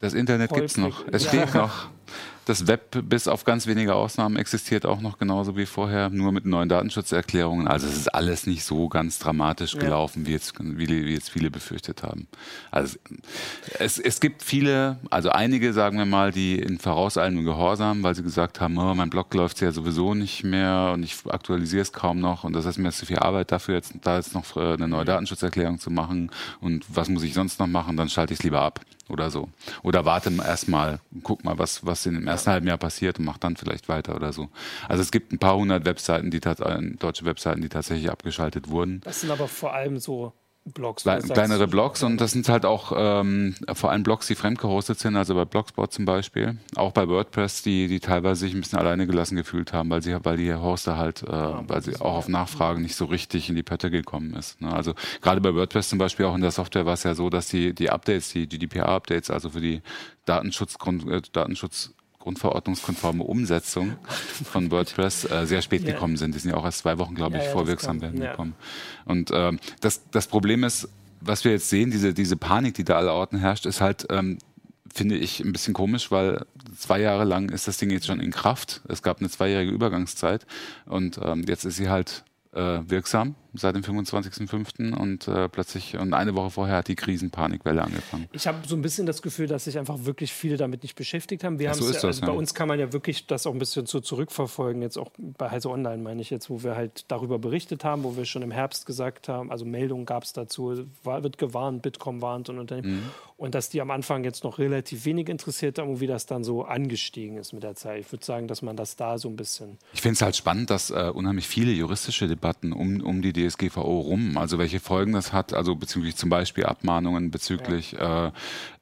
das 0.00 0.12
Internet 0.12 0.52
gibt 0.52 0.66
es 0.68 0.76
noch. 0.76 1.04
Es 1.10 1.24
ja. 1.24 1.28
steht 1.30 1.54
noch. 1.54 1.88
Das 2.46 2.66
Web 2.66 3.08
bis 3.08 3.26
auf 3.26 3.44
ganz 3.44 3.66
wenige 3.66 3.94
Ausnahmen 3.94 4.36
existiert 4.36 4.84
auch 4.84 5.00
noch 5.00 5.18
genauso 5.18 5.56
wie 5.56 5.64
vorher, 5.64 6.10
nur 6.10 6.30
mit 6.30 6.44
neuen 6.44 6.68
Datenschutzerklärungen. 6.68 7.66
Also 7.66 7.86
es 7.86 7.96
ist 7.96 8.14
alles 8.14 8.46
nicht 8.46 8.64
so 8.64 8.88
ganz 8.88 9.18
dramatisch 9.18 9.78
gelaufen, 9.78 10.22
ja. 10.22 10.28
wie, 10.28 10.32
jetzt, 10.32 10.52
wie, 10.60 10.88
wie, 10.88 11.14
jetzt 11.14 11.30
viele 11.30 11.50
befürchtet 11.50 12.02
haben. 12.02 12.26
Also 12.70 12.98
es, 13.78 13.98
es 13.98 14.20
gibt 14.20 14.42
viele, 14.42 14.98
also 15.08 15.30
einige, 15.30 15.72
sagen 15.72 15.96
wir 15.96 16.04
mal, 16.04 16.32
die 16.32 16.58
in 16.58 16.78
vorauseilendem 16.78 17.44
Gehorsam, 17.44 18.02
weil 18.02 18.14
sie 18.14 18.22
gesagt 18.22 18.60
haben, 18.60 18.76
oh, 18.76 18.94
mein 18.94 19.08
Blog 19.08 19.32
läuft 19.32 19.62
ja 19.62 19.72
sowieso 19.72 20.12
nicht 20.12 20.44
mehr 20.44 20.90
und 20.92 21.02
ich 21.02 21.16
aktualisiere 21.26 21.82
es 21.82 21.92
kaum 21.92 22.20
noch 22.20 22.44
und 22.44 22.52
das 22.52 22.66
ist 22.66 22.76
mir 22.76 22.92
zu 22.92 23.06
viel 23.06 23.18
Arbeit 23.18 23.52
dafür, 23.52 23.76
jetzt 23.76 23.94
da 24.02 24.16
jetzt 24.16 24.34
noch 24.34 24.56
äh, 24.56 24.74
eine 24.74 24.86
neue 24.86 25.06
Datenschutzerklärung 25.06 25.78
zu 25.78 25.90
machen 25.90 26.30
und 26.60 26.84
was 26.94 27.08
muss 27.08 27.22
ich 27.22 27.32
sonst 27.32 27.58
noch 27.58 27.66
machen, 27.66 27.96
dann 27.96 28.10
schalte 28.10 28.34
ich 28.34 28.40
es 28.40 28.44
lieber 28.44 28.60
ab 28.60 28.80
oder 29.08 29.30
so. 29.30 29.48
Oder 29.82 30.04
warte 30.04 30.32
erstmal, 30.36 31.00
guck 31.22 31.44
mal, 31.44 31.58
was, 31.58 31.84
was 31.84 31.93
in 32.06 32.14
dem 32.14 32.26
ersten 32.26 32.50
halben 32.50 32.66
Jahr 32.66 32.78
passiert 32.78 33.18
und 33.18 33.24
mach 33.24 33.38
dann 33.38 33.56
vielleicht 33.56 33.88
weiter 33.88 34.14
oder 34.14 34.32
so. 34.32 34.48
Also 34.88 35.02
es 35.02 35.10
gibt 35.10 35.32
ein 35.32 35.38
paar 35.38 35.56
hundert 35.56 35.84
Webseiten, 35.84 36.30
die 36.30 36.38
äh, 36.38 36.96
deutsche 36.98 37.24
Webseiten, 37.24 37.62
die 37.62 37.68
tatsächlich 37.68 38.10
abgeschaltet 38.10 38.68
wurden. 38.68 39.00
Das 39.04 39.20
sind 39.20 39.30
aber 39.30 39.48
vor 39.48 39.72
allem 39.74 39.98
so 39.98 40.32
Blogs. 40.64 41.02
Kle 41.02 41.20
kleinere 41.20 41.68
Blogs 41.68 42.02
und 42.02 42.20
das 42.20 42.32
sind 42.32 42.48
halt 42.48 42.64
auch 42.64 42.92
ähm, 42.96 43.54
vor 43.74 43.90
allem 43.90 44.02
Blogs, 44.02 44.26
die 44.26 44.34
fremdgehostet 44.34 44.98
sind, 44.98 45.14
also 45.14 45.34
bei 45.34 45.44
Blogspot 45.44 45.92
zum 45.92 46.06
Beispiel, 46.06 46.56
auch 46.74 46.92
bei 46.92 47.06
WordPress, 47.06 47.62
die, 47.62 47.86
die 47.86 48.00
teilweise 48.00 48.40
sich 48.40 48.54
ein 48.54 48.60
bisschen 48.60 48.78
alleine 48.78 49.06
gelassen 49.06 49.36
gefühlt 49.36 49.74
haben, 49.74 49.90
weil 49.90 50.02
sie, 50.02 50.16
weil 50.24 50.38
die 50.38 50.54
Hoster 50.54 50.96
halt, 50.96 51.22
äh, 51.22 51.32
ja, 51.32 51.62
weil 51.68 51.82
sie 51.82 52.00
auch 52.00 52.14
auf 52.14 52.28
Nachfragen 52.28 52.80
nicht 52.80 52.96
so 52.96 53.04
richtig 53.04 53.50
in 53.50 53.56
die 53.56 53.62
Pötte 53.62 53.90
gekommen 53.90 54.34
ist. 54.34 54.60
Ne? 54.62 54.72
Also 54.72 54.94
gerade 55.20 55.42
bei 55.42 55.54
WordPress 55.54 55.90
zum 55.90 55.98
Beispiel 55.98 56.24
auch 56.24 56.34
in 56.34 56.40
der 56.40 56.50
Software 56.50 56.86
war 56.86 56.94
es 56.94 57.02
ja 57.02 57.14
so, 57.14 57.28
dass 57.28 57.48
die, 57.48 57.74
die 57.74 57.90
Updates, 57.90 58.32
die 58.32 58.48
GDPR-Updates, 58.48 59.30
also 59.30 59.50
für 59.50 59.60
die 59.60 59.82
Datenschutz, 60.24 60.76
äh, 61.10 61.20
Datenschutz 61.30 61.92
grundverordnungskonforme 62.24 63.22
Umsetzung 63.22 63.96
von 64.44 64.70
WordPress 64.70 65.30
äh, 65.30 65.46
sehr 65.46 65.60
spät 65.60 65.84
ja. 65.84 65.92
gekommen 65.92 66.16
sind. 66.16 66.34
Die 66.34 66.38
sind 66.38 66.52
ja 66.52 66.56
auch 66.56 66.64
erst 66.64 66.78
zwei 66.78 66.98
Wochen, 66.98 67.14
glaube 67.14 67.36
ich, 67.36 67.44
ja, 67.44 67.50
vorwirksam 67.50 68.00
werden 68.00 68.18
gekommen. 68.18 68.54
Und 69.04 69.30
äh, 69.30 69.52
das, 69.80 70.00
das 70.10 70.26
Problem 70.26 70.64
ist, 70.64 70.88
was 71.20 71.44
wir 71.44 71.52
jetzt 71.52 71.68
sehen, 71.68 71.90
diese, 71.90 72.14
diese 72.14 72.36
Panik, 72.36 72.74
die 72.74 72.84
da 72.84 72.96
aller 72.96 73.12
Orten 73.12 73.38
herrscht, 73.38 73.66
ist 73.66 73.82
halt, 73.82 74.06
ähm, 74.08 74.38
finde 74.92 75.16
ich, 75.16 75.40
ein 75.40 75.52
bisschen 75.52 75.74
komisch, 75.74 76.10
weil 76.10 76.46
zwei 76.76 77.00
Jahre 77.00 77.24
lang 77.24 77.50
ist 77.50 77.68
das 77.68 77.76
Ding 77.76 77.90
jetzt 77.90 78.06
schon 78.06 78.20
in 78.20 78.30
Kraft. 78.30 78.80
Es 78.88 79.02
gab 79.02 79.20
eine 79.20 79.28
zweijährige 79.28 79.70
Übergangszeit 79.70 80.46
und 80.86 81.20
ähm, 81.22 81.44
jetzt 81.46 81.64
ist 81.64 81.76
sie 81.76 81.90
halt 81.90 82.24
äh, 82.52 82.80
wirksam 82.86 83.34
seit 83.54 83.74
dem 83.74 83.82
25.05. 83.82 84.94
und 84.94 85.28
äh, 85.28 85.48
plötzlich 85.48 85.96
und 85.96 86.12
eine 86.14 86.34
Woche 86.34 86.50
vorher 86.50 86.76
hat 86.78 86.88
die 86.88 86.96
Krisenpanikwelle 86.96 87.82
angefangen. 87.82 88.28
Ich 88.32 88.46
habe 88.46 88.58
so 88.66 88.76
ein 88.76 88.82
bisschen 88.82 89.06
das 89.06 89.22
Gefühl, 89.22 89.46
dass 89.46 89.64
sich 89.64 89.78
einfach 89.78 90.04
wirklich 90.04 90.32
viele 90.32 90.56
damit 90.56 90.82
nicht 90.82 90.96
beschäftigt 90.96 91.44
haben. 91.44 91.58
Wir 91.58 91.66
ja, 91.66 91.74
so 91.74 91.84
ist 91.84 91.88
ja, 91.88 91.94
das, 91.94 92.04
also 92.04 92.20
ja. 92.22 92.26
Bei 92.28 92.32
uns 92.32 92.54
kann 92.54 92.68
man 92.68 92.78
ja 92.78 92.92
wirklich 92.92 93.26
das 93.26 93.46
auch 93.46 93.52
ein 93.52 93.58
bisschen 93.58 93.86
so 93.86 94.00
zurückverfolgen, 94.00 94.82
jetzt 94.82 94.98
auch 94.98 95.10
bei 95.16 95.50
Heise 95.50 95.70
Online 95.70 96.02
meine 96.02 96.20
ich 96.20 96.30
jetzt, 96.30 96.50
wo 96.50 96.62
wir 96.62 96.76
halt 96.76 97.04
darüber 97.08 97.38
berichtet 97.38 97.84
haben, 97.84 98.04
wo 98.04 98.16
wir 98.16 98.24
schon 98.24 98.42
im 98.42 98.50
Herbst 98.50 98.86
gesagt 98.86 99.28
haben, 99.28 99.50
also 99.50 99.64
Meldungen 99.64 100.06
gab 100.06 100.24
es 100.24 100.32
dazu, 100.32 100.86
war, 101.02 101.22
wird 101.22 101.38
gewarnt, 101.38 101.82
Bitkom 101.82 102.20
warnt 102.22 102.48
und 102.48 102.58
Unternehmen. 102.58 102.96
Mhm. 102.96 103.10
Und 103.36 103.54
dass 103.54 103.68
die 103.68 103.80
am 103.80 103.90
Anfang 103.90 104.22
jetzt 104.22 104.44
noch 104.44 104.58
relativ 104.58 105.04
wenig 105.04 105.28
interessiert 105.28 105.78
haben 105.78 105.90
und 105.90 106.00
wie 106.00 106.06
das 106.06 106.26
dann 106.26 106.44
so 106.44 106.64
angestiegen 106.64 107.36
ist 107.36 107.52
mit 107.52 107.64
der 107.64 107.74
Zeit. 107.74 108.00
Ich 108.00 108.12
würde 108.12 108.24
sagen, 108.24 108.46
dass 108.46 108.62
man 108.62 108.76
das 108.76 108.96
da 108.96 109.18
so 109.18 109.28
ein 109.28 109.36
bisschen. 109.36 109.78
Ich 109.92 110.02
finde 110.02 110.14
es 110.14 110.22
halt 110.22 110.36
spannend, 110.36 110.70
dass 110.70 110.90
äh, 110.90 111.10
unheimlich 111.12 111.48
viele 111.48 111.72
juristische 111.72 112.28
Debatten 112.28 112.72
um, 112.72 113.00
um 113.00 113.22
die 113.22 113.32
DSGVO 113.48 114.00
rum, 114.00 114.36
also 114.36 114.58
welche 114.58 114.80
Folgen 114.80 115.12
das 115.12 115.32
hat, 115.32 115.52
also 115.52 115.74
bezüglich 115.76 116.16
zum 116.16 116.30
Beispiel 116.30 116.64
Abmahnungen 116.64 117.30
bezüglich 117.30 117.92
ja. 117.92 118.28
äh, 118.28 118.32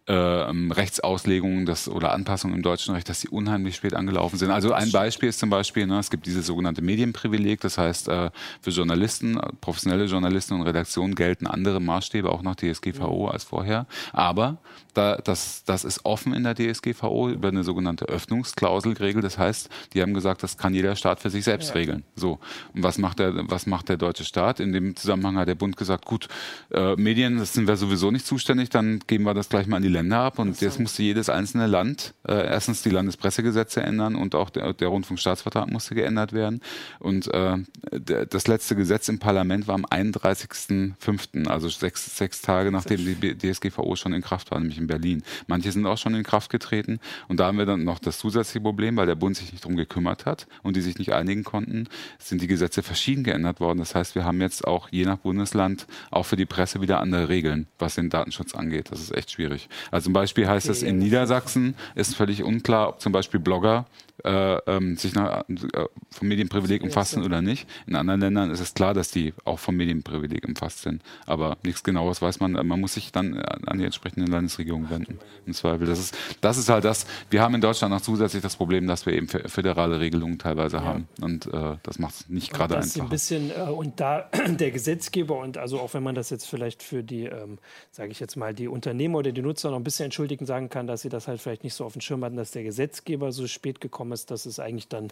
äh, 0.09 0.13
ähm, 0.13 0.73
Rechtsauslegungen 0.73 1.65
das, 1.65 1.89
oder 1.89 2.13
Anpassungen 2.13 2.57
im 2.57 2.63
deutschen 2.63 2.95
Recht, 2.95 3.09
dass 3.09 3.21
die 3.21 3.29
unheimlich 3.29 3.77
spät 3.77 3.95
angelaufen 3.95 4.37
sind. 4.37 4.51
Also 4.51 4.73
ein 4.73 4.91
Beispiel 4.91 5.29
ist 5.29 5.39
zum 5.39 5.49
Beispiel, 5.49 5.87
ne, 5.87 5.99
es 5.99 6.11
gibt 6.11 6.27
dieses 6.27 6.47
sogenannte 6.47 6.83
Medienprivileg, 6.83 7.61
das 7.61 7.79
heißt, 7.79 8.09
äh, 8.09 8.31
für 8.61 8.71
Journalisten, 8.71 9.41
professionelle 9.61 10.07
Journalisten 10.07 10.55
und 10.55 10.63
Redaktionen 10.63 11.15
gelten 11.15 11.47
andere 11.47 11.81
Maßstäbe, 11.81 12.31
auch 12.31 12.43
nach 12.43 12.57
DSGVO 12.57 13.29
als 13.29 13.45
vorher. 13.45 13.87
Aber 14.13 14.59
da, 14.95 15.17
das, 15.17 15.65
das 15.65 15.85
ist 15.85 16.05
offen 16.05 16.35
in 16.35 16.43
der 16.43 16.55
DSGVO 16.55 17.31
über 17.31 17.49
eine 17.49 17.65
sogenannte 17.65 18.07
Öffnungsklausel 18.07 18.95
geregelt. 18.95 19.25
Das 19.25 19.39
heißt, 19.39 19.71
die 19.95 20.03
haben 20.03 20.15
gesagt, 20.15 20.43
das 20.43 20.59
kann 20.59 20.75
jeder 20.75 20.97
Staat 20.97 21.21
für 21.21 21.31
sich 21.31 21.45
selbst 21.45 21.69
ja. 21.69 21.75
regeln. 21.75 22.05
So. 22.17 22.41
Und 22.75 22.83
was 22.83 22.99
macht 22.99 23.19
der, 23.19 23.49
was 23.49 23.67
macht 23.67 23.89
der 23.89 23.97
deutsche 23.97 24.25
Staat? 24.25 24.61
In 24.61 24.73
dem 24.73 24.97
Zusammenhang 24.97 25.37
hat 25.37 25.49
der 25.49 25.55
Bund 25.55 25.77
gesagt, 25.77 26.05
gut, 26.05 26.29
äh, 26.73 26.97
Medien, 26.97 27.39
das 27.39 27.53
sind 27.53 27.69
wir 27.69 27.77
sowieso 27.77 28.11
nicht 28.11 28.27
zuständig, 28.27 28.69
dann 28.71 29.01
geben 29.07 29.25
wir 29.25 29.35
das 29.35 29.49
gleich 29.49 29.67
mal 29.67 29.77
an 29.77 29.83
die 29.83 29.92
Länder 29.93 30.19
ab. 30.19 30.39
Und 30.39 30.61
jetzt 30.61 30.81
musste 30.81 31.03
jedes 31.03 31.29
einzelne 31.29 31.67
Land 31.67 32.15
äh, 32.27 32.47
erstens 32.47 32.83
die 32.83 32.91
Landespressegesetze 32.91 33.83
ändern 33.83 34.17
und 34.17 34.35
auch 34.35 34.51
der, 34.51 34.73
der 34.73 34.89
Rundfunkstaatsvertrag 34.89 35.71
musste 35.71 35.95
geändert 35.95 36.33
werden. 36.33 36.61
Und 36.99 37.33
äh, 37.33 37.59
der, 37.93 38.27
das 38.27 38.49
letzte 38.49 38.75
Gesetz 38.75 39.09
im 39.09 39.19
Parlament 39.19 39.69
war 39.69 39.75
am 39.75 39.85
31.05., 39.85 41.47
also 41.47 41.69
sechs, 41.69 42.17
sechs 42.17 42.43
Tage 42.43 42.73
nachdem 42.73 43.05
die 43.05 43.37
DSGVO 43.37 43.97
schon 43.97 44.13
in 44.13 44.23
Kraft 44.23 44.51
war, 44.51 44.59
nämlich 44.59 44.79
in 44.79 44.87
Berlin. 44.87 45.23
Manche 45.47 45.71
sind 45.71 45.87
auch 45.87 45.99
schon 45.99 46.15
in 46.15 46.23
Kraft 46.23 46.51
getreten. 46.51 46.99
Und 47.29 47.39
da 47.39 47.47
haben 47.47 47.59
wir 47.59 47.67
dann 47.67 47.85
noch 47.85 47.99
das 47.99 48.19
zusätzliche 48.19 48.61
Problem, 48.61 48.97
weil 48.97 49.07
der 49.07 49.15
Bund 49.15 49.37
sich 49.37 49.53
nicht 49.53 49.65
darum 49.65 49.77
gekümmert 49.77 50.27
hat 50.27 50.47
und 50.63 50.77
die 50.77 50.81
sich 50.81 50.99
nicht 50.99 51.13
einigen 51.13 51.45
konnten, 51.45 51.89
sind 52.19 52.43
die 52.43 52.47
Gesetze 52.47 52.83
verschieden 52.83 53.25
geändert 53.25 53.61
worden. 53.61 53.79
Das 53.79 53.95
heißt, 53.95 54.15
wir 54.15 54.25
haben 54.25 54.41
jetzt 54.41 54.67
auch 54.67 54.89
je 54.91 55.05
nach 55.05 55.19
Bundesland 55.19 55.87
auch 56.11 56.25
für 56.25 56.37
die 56.37 56.47
Presse 56.47 56.81
wieder 56.81 57.01
andere 57.01 57.29
Regeln, 57.29 57.67
was 57.79 57.95
den 57.95 58.11
Datenschutz 58.11 58.55
angeht. 58.55 58.91
Das 58.91 59.01
ist 59.01 59.15
echt 59.15 59.33
schwierig. 59.33 59.69
Also 59.91 60.05
zum 60.05 60.13
Beispiel 60.13 60.47
heißt 60.47 60.69
es 60.69 60.83
in 60.83 60.99
Niedersachsen 60.99 61.75
ist 61.95 62.15
völlig 62.15 62.43
unklar, 62.43 62.91
ob 62.91 63.01
zum 63.01 63.13
Beispiel 63.13 63.41
Blogger 63.41 63.87
äh, 64.25 64.57
ähm, 64.67 64.97
sich 64.97 65.15
nach, 65.15 65.45
äh, 65.49 65.87
vom 66.11 66.29
Medienprivileg 66.29 66.83
umfassen 66.83 67.25
oder 67.25 67.43
nicht. 67.43 67.69
In 67.87 67.97
anderen 67.97 68.21
Ländern 68.21 68.51
ist 68.51 68.61
es 68.61 68.75
klar, 68.75 68.95
dass 68.95 69.11
die 69.11 69.35
auch 69.45 69.59
vom 69.59 69.77
Medienprivileg 69.77 70.47
umfasst 70.47 70.83
sind. 70.83 71.03
Aber 71.27 71.57
nichts 71.65 71.83
Genaues 71.83 72.23
weiß 72.23 72.41
man. 72.41 72.53
Man 72.53 72.81
muss 72.81 72.95
sich 72.95 73.11
dann 73.11 73.39
an 73.41 73.79
die 73.79 73.85
entsprechenden 73.85 74.31
Landesregierungen 74.31 74.91
wenden. 74.91 75.19
Im 75.47 75.55
Zweifel. 75.55 75.87
Das 75.87 75.99
ist, 75.99 76.17
das 76.41 76.59
ist 76.59 76.69
halt 76.69 76.85
das. 76.85 77.07
Wir 77.31 77.43
haben 77.43 77.55
in 77.55 77.61
Deutschland 77.61 77.93
noch 77.93 78.01
zusätzlich 78.01 78.43
das 78.43 78.57
Problem, 78.57 78.87
dass 78.87 79.07
wir 79.07 79.13
eben 79.13 79.27
föderale 79.27 79.99
Regelungen 79.99 80.39
teilweise 80.39 80.77
ja. 80.77 80.85
haben. 80.85 81.09
Und 81.21 81.47
äh, 81.47 81.77
das 81.83 81.99
macht 81.99 82.15
es 82.15 82.29
nicht 82.29 82.53
gerade 82.53 82.77
einfach. 82.77 83.03
Ein 83.03 83.09
bisschen, 83.09 83.51
äh, 83.51 83.63
und 83.63 83.99
da 83.99 84.31
der 84.47 84.71
Gesetzgeber 84.71 85.39
und 85.39 85.59
also 85.59 85.81
auch 85.81 85.95
wenn 85.95 86.03
man 86.03 86.15
das 86.15 86.31
jetzt 86.31 86.47
vielleicht 86.47 86.83
für 86.83 87.03
die, 87.03 87.25
ähm, 87.25 87.59
sage 87.91 88.13
ich 88.13 88.21
jetzt 88.21 88.37
mal, 88.37 88.55
die 88.55 88.69
Unternehmer 88.69 89.19
oder 89.19 89.33
die 89.33 89.43
Nutzer 89.43 89.71
noch 89.73 89.81
ein 89.81 89.85
bisschen 89.85 90.05
entschuldigen 90.05 90.47
sagen 90.47 90.69
kann, 90.69 90.87
dass 90.87 91.03
sie 91.03 91.09
das 91.09 91.27
halt 91.27 91.41
vielleicht 91.41 91.65
nicht 91.65 91.75
so 91.75 91.85
auf 91.85 91.93
dem 91.95 92.01
Schirm 92.01 92.25
hatten, 92.25 92.37
dass 92.37 92.53
der 92.53 92.63
Gesetzgeber 92.63 93.33
so 93.33 93.47
spät 93.49 93.81
gekommen 93.81 94.13
ist, 94.13 94.31
das 94.31 94.47
ist 94.47 94.61
eigentlich 94.61 94.89
dann 94.89 95.09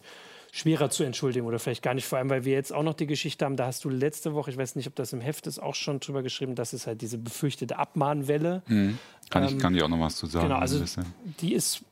schwerer 0.53 0.91
zu 0.91 1.03
entschuldigen 1.05 1.47
oder 1.47 1.59
vielleicht 1.59 1.83
gar 1.83 1.95
nicht, 1.95 2.07
vor 2.07 2.19
allem, 2.19 2.31
weil 2.31 2.45
wir 2.45 2.55
jetzt 2.55 2.73
auch 2.73 2.83
noch 2.83 2.95
die 2.95 3.07
Geschichte 3.07 3.45
haben, 3.45 3.57
da 3.57 3.67
hast 3.67 3.85
du 3.85 3.89
letzte 3.89 4.35
Woche, 4.35 4.51
ich 4.51 4.57
weiß 4.57 4.77
nicht, 4.77 4.87
ob 4.87 4.95
das 4.95 5.13
im 5.13 5.21
Heft 5.21 5.47
ist, 5.47 5.59
auch 5.61 5.75
schon 5.75 6.01
drüber 6.01 6.23
geschrieben, 6.23 6.55
dass 6.55 6.73
es 6.73 6.87
halt 6.87 7.03
diese 7.03 7.19
befürchtete 7.19 7.79
Abmahnwelle. 7.79 8.63
Mhm. 8.67 8.99
Kann, 9.31 9.45
ähm, 9.45 9.49
ich, 9.51 9.59
kann 9.59 9.75
ich 9.75 9.83
auch 9.83 9.89
noch 9.89 10.01
was 10.01 10.17
zu 10.17 10.27
sagen? 10.27 10.49
Genau, 10.49 10.59
also 10.59 10.83
die 11.41 11.55
ist 11.55 11.83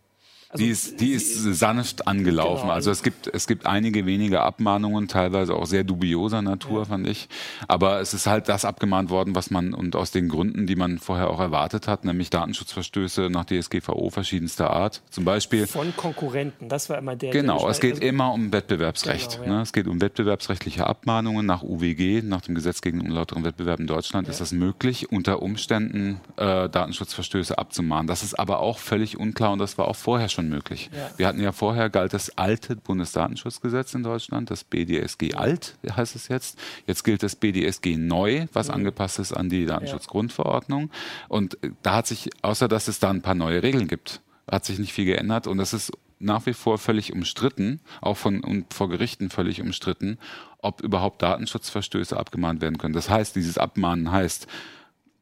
also 0.50 0.64
die 0.64 0.70
ist, 0.70 1.00
die 1.00 1.10
ist 1.12 1.42
sanft 1.58 2.06
angelaufen. 2.06 2.62
Genau. 2.62 2.72
Also 2.72 2.90
es 2.90 3.02
gibt, 3.02 3.26
es 3.26 3.46
gibt 3.46 3.66
einige 3.66 4.06
wenige 4.06 4.40
Abmahnungen, 4.40 5.06
teilweise 5.06 5.54
auch 5.54 5.66
sehr 5.66 5.84
dubioser 5.84 6.40
Natur, 6.40 6.80
ja. 6.80 6.84
fand 6.86 7.06
ich. 7.06 7.28
Aber 7.66 8.00
es 8.00 8.14
ist 8.14 8.26
halt 8.26 8.48
das 8.48 8.64
abgemahnt 8.64 9.10
worden, 9.10 9.34
was 9.34 9.50
man 9.50 9.74
und 9.74 9.94
aus 9.94 10.10
den 10.10 10.30
Gründen, 10.30 10.66
die 10.66 10.76
man 10.76 10.98
vorher 10.98 11.28
auch 11.28 11.40
erwartet 11.40 11.86
hat, 11.86 12.06
nämlich 12.06 12.30
Datenschutzverstöße 12.30 13.28
nach 13.28 13.44
DSGVO 13.44 14.08
verschiedenster 14.08 14.70
Art. 14.70 15.02
Zum 15.10 15.26
Beispiel. 15.26 15.66
Von 15.66 15.94
Konkurrenten, 15.94 16.70
das 16.70 16.88
war 16.88 16.96
immer 16.96 17.14
der. 17.14 17.30
Genau, 17.30 17.60
der 17.60 17.68
es 17.68 17.80
geht 17.80 17.96
also, 17.96 18.04
immer 18.04 18.32
um 18.32 18.50
Wettbewerbsrecht. 18.50 19.40
Genau, 19.42 19.46
ja. 19.46 19.56
ne? 19.56 19.62
Es 19.62 19.74
geht 19.74 19.86
um 19.86 20.00
wettbewerbsrechtliche 20.00 20.86
Abmahnungen 20.86 21.44
nach 21.44 21.62
UWG, 21.62 22.22
nach 22.22 22.40
dem 22.40 22.54
Gesetz 22.54 22.80
gegen 22.80 23.02
unlauteren 23.02 23.44
Wettbewerb 23.44 23.80
in 23.80 23.86
Deutschland. 23.86 24.26
Ja. 24.26 24.32
Ist 24.32 24.40
das 24.40 24.52
möglich, 24.52 25.12
unter 25.12 25.42
Umständen 25.42 26.22
äh, 26.36 26.70
Datenschutzverstöße 26.70 27.58
abzumahnen? 27.58 28.06
Das 28.06 28.22
ist 28.22 28.38
aber 28.38 28.60
auch 28.60 28.78
völlig 28.78 29.18
unklar 29.18 29.52
und 29.52 29.58
das 29.58 29.76
war 29.76 29.88
auch 29.88 29.96
vorher 29.96 30.30
schon 30.30 30.37
schon 30.38 30.48
möglich. 30.48 30.88
Ja. 30.94 31.10
Wir 31.16 31.26
hatten 31.26 31.40
ja 31.40 31.50
vorher, 31.50 31.90
galt 31.90 32.14
das 32.14 32.38
alte 32.38 32.76
Bundesdatenschutzgesetz 32.76 33.94
in 33.94 34.04
Deutschland, 34.04 34.50
das 34.50 34.62
BDSG 34.62 35.34
alt 35.34 35.76
heißt 35.90 36.14
es 36.14 36.28
jetzt. 36.28 36.58
Jetzt 36.86 37.02
gilt 37.02 37.22
das 37.24 37.34
BDSG 37.34 37.96
neu, 37.96 38.46
was 38.52 38.68
mhm. 38.68 38.74
angepasst 38.74 39.18
ist 39.18 39.32
an 39.32 39.48
die 39.48 39.66
Datenschutzgrundverordnung. 39.66 40.90
Und 41.28 41.62
äh, 41.64 41.70
da 41.82 41.96
hat 41.96 42.06
sich, 42.06 42.30
außer 42.42 42.68
dass 42.68 42.86
es 42.86 43.00
da 43.00 43.10
ein 43.10 43.22
paar 43.22 43.34
neue 43.34 43.62
Regeln 43.62 43.88
gibt, 43.88 44.20
hat 44.48 44.64
sich 44.64 44.78
nicht 44.78 44.92
viel 44.92 45.06
geändert 45.06 45.46
und 45.46 45.58
das 45.58 45.72
ist 45.74 45.92
nach 46.20 46.46
wie 46.46 46.54
vor 46.54 46.78
völlig 46.78 47.12
umstritten, 47.12 47.80
auch 48.00 48.16
von 48.16 48.42
und 48.42 48.72
vor 48.74 48.88
Gerichten 48.88 49.30
völlig 49.30 49.60
umstritten, 49.60 50.18
ob 50.58 50.80
überhaupt 50.80 51.22
Datenschutzverstöße 51.22 52.16
abgemahnt 52.16 52.60
werden 52.60 52.78
können. 52.78 52.94
Das 52.94 53.10
heißt, 53.10 53.36
dieses 53.36 53.58
Abmahnen 53.58 54.10
heißt, 54.10 54.48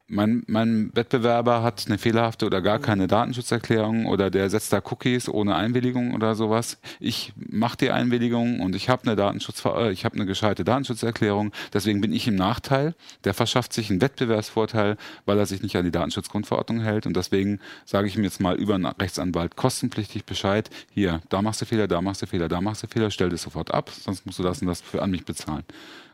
mein, 0.08 0.44
mein 0.46 0.90
Wettbewerber 0.94 1.62
hat 1.62 1.84
eine 1.86 1.98
fehlerhafte 1.98 2.46
oder 2.46 2.62
gar 2.62 2.78
keine 2.78 3.08
Datenschutzerklärung 3.08 4.06
oder 4.06 4.30
der 4.30 4.48
setzt 4.50 4.72
da 4.72 4.80
Cookies 4.84 5.28
ohne 5.28 5.56
Einwilligung 5.56 6.14
oder 6.14 6.36
sowas. 6.36 6.78
Ich 7.00 7.32
mache 7.36 7.76
die 7.76 7.90
Einwilligung 7.90 8.60
und 8.60 8.76
ich 8.76 8.88
habe 8.88 9.02
eine 9.02 9.16
Datenschutz, 9.16 9.64
äh, 9.64 9.90
ich 9.90 10.04
habe 10.04 10.14
eine 10.14 10.26
gescheite 10.26 10.64
Datenschutzerklärung. 10.64 11.52
Deswegen 11.72 12.00
bin 12.00 12.12
ich 12.12 12.28
im 12.28 12.36
Nachteil. 12.36 12.94
Der 13.24 13.34
verschafft 13.34 13.72
sich 13.72 13.90
einen 13.90 14.00
Wettbewerbsvorteil, 14.00 14.96
weil 15.24 15.38
er 15.38 15.46
sich 15.46 15.62
nicht 15.62 15.76
an 15.76 15.84
die 15.84 15.90
Datenschutzgrundverordnung 15.90 16.80
hält. 16.80 17.06
Und 17.06 17.16
deswegen 17.16 17.58
sage 17.84 18.06
ich 18.06 18.16
ihm 18.16 18.22
jetzt 18.22 18.40
mal 18.40 18.54
über 18.54 18.76
einen 18.76 18.86
Rechtsanwalt 18.86 19.56
kostenpflichtig 19.56 20.24
Bescheid. 20.24 20.70
Hier, 20.92 21.20
da 21.30 21.42
machst 21.42 21.60
du 21.62 21.66
Fehler, 21.66 21.88
da 21.88 22.00
machst 22.00 22.22
du 22.22 22.26
Fehler, 22.26 22.48
da 22.48 22.60
machst 22.60 22.84
du 22.84 22.86
Fehler. 22.86 23.10
Stell 23.10 23.30
das 23.30 23.42
sofort 23.42 23.74
ab, 23.74 23.90
sonst 23.90 24.24
musst 24.24 24.38
du 24.38 24.44
das 24.44 24.60
und 24.60 24.68
das 24.68 24.80
für 24.80 25.02
an 25.02 25.10
mich 25.10 25.24
bezahlen. 25.24 25.64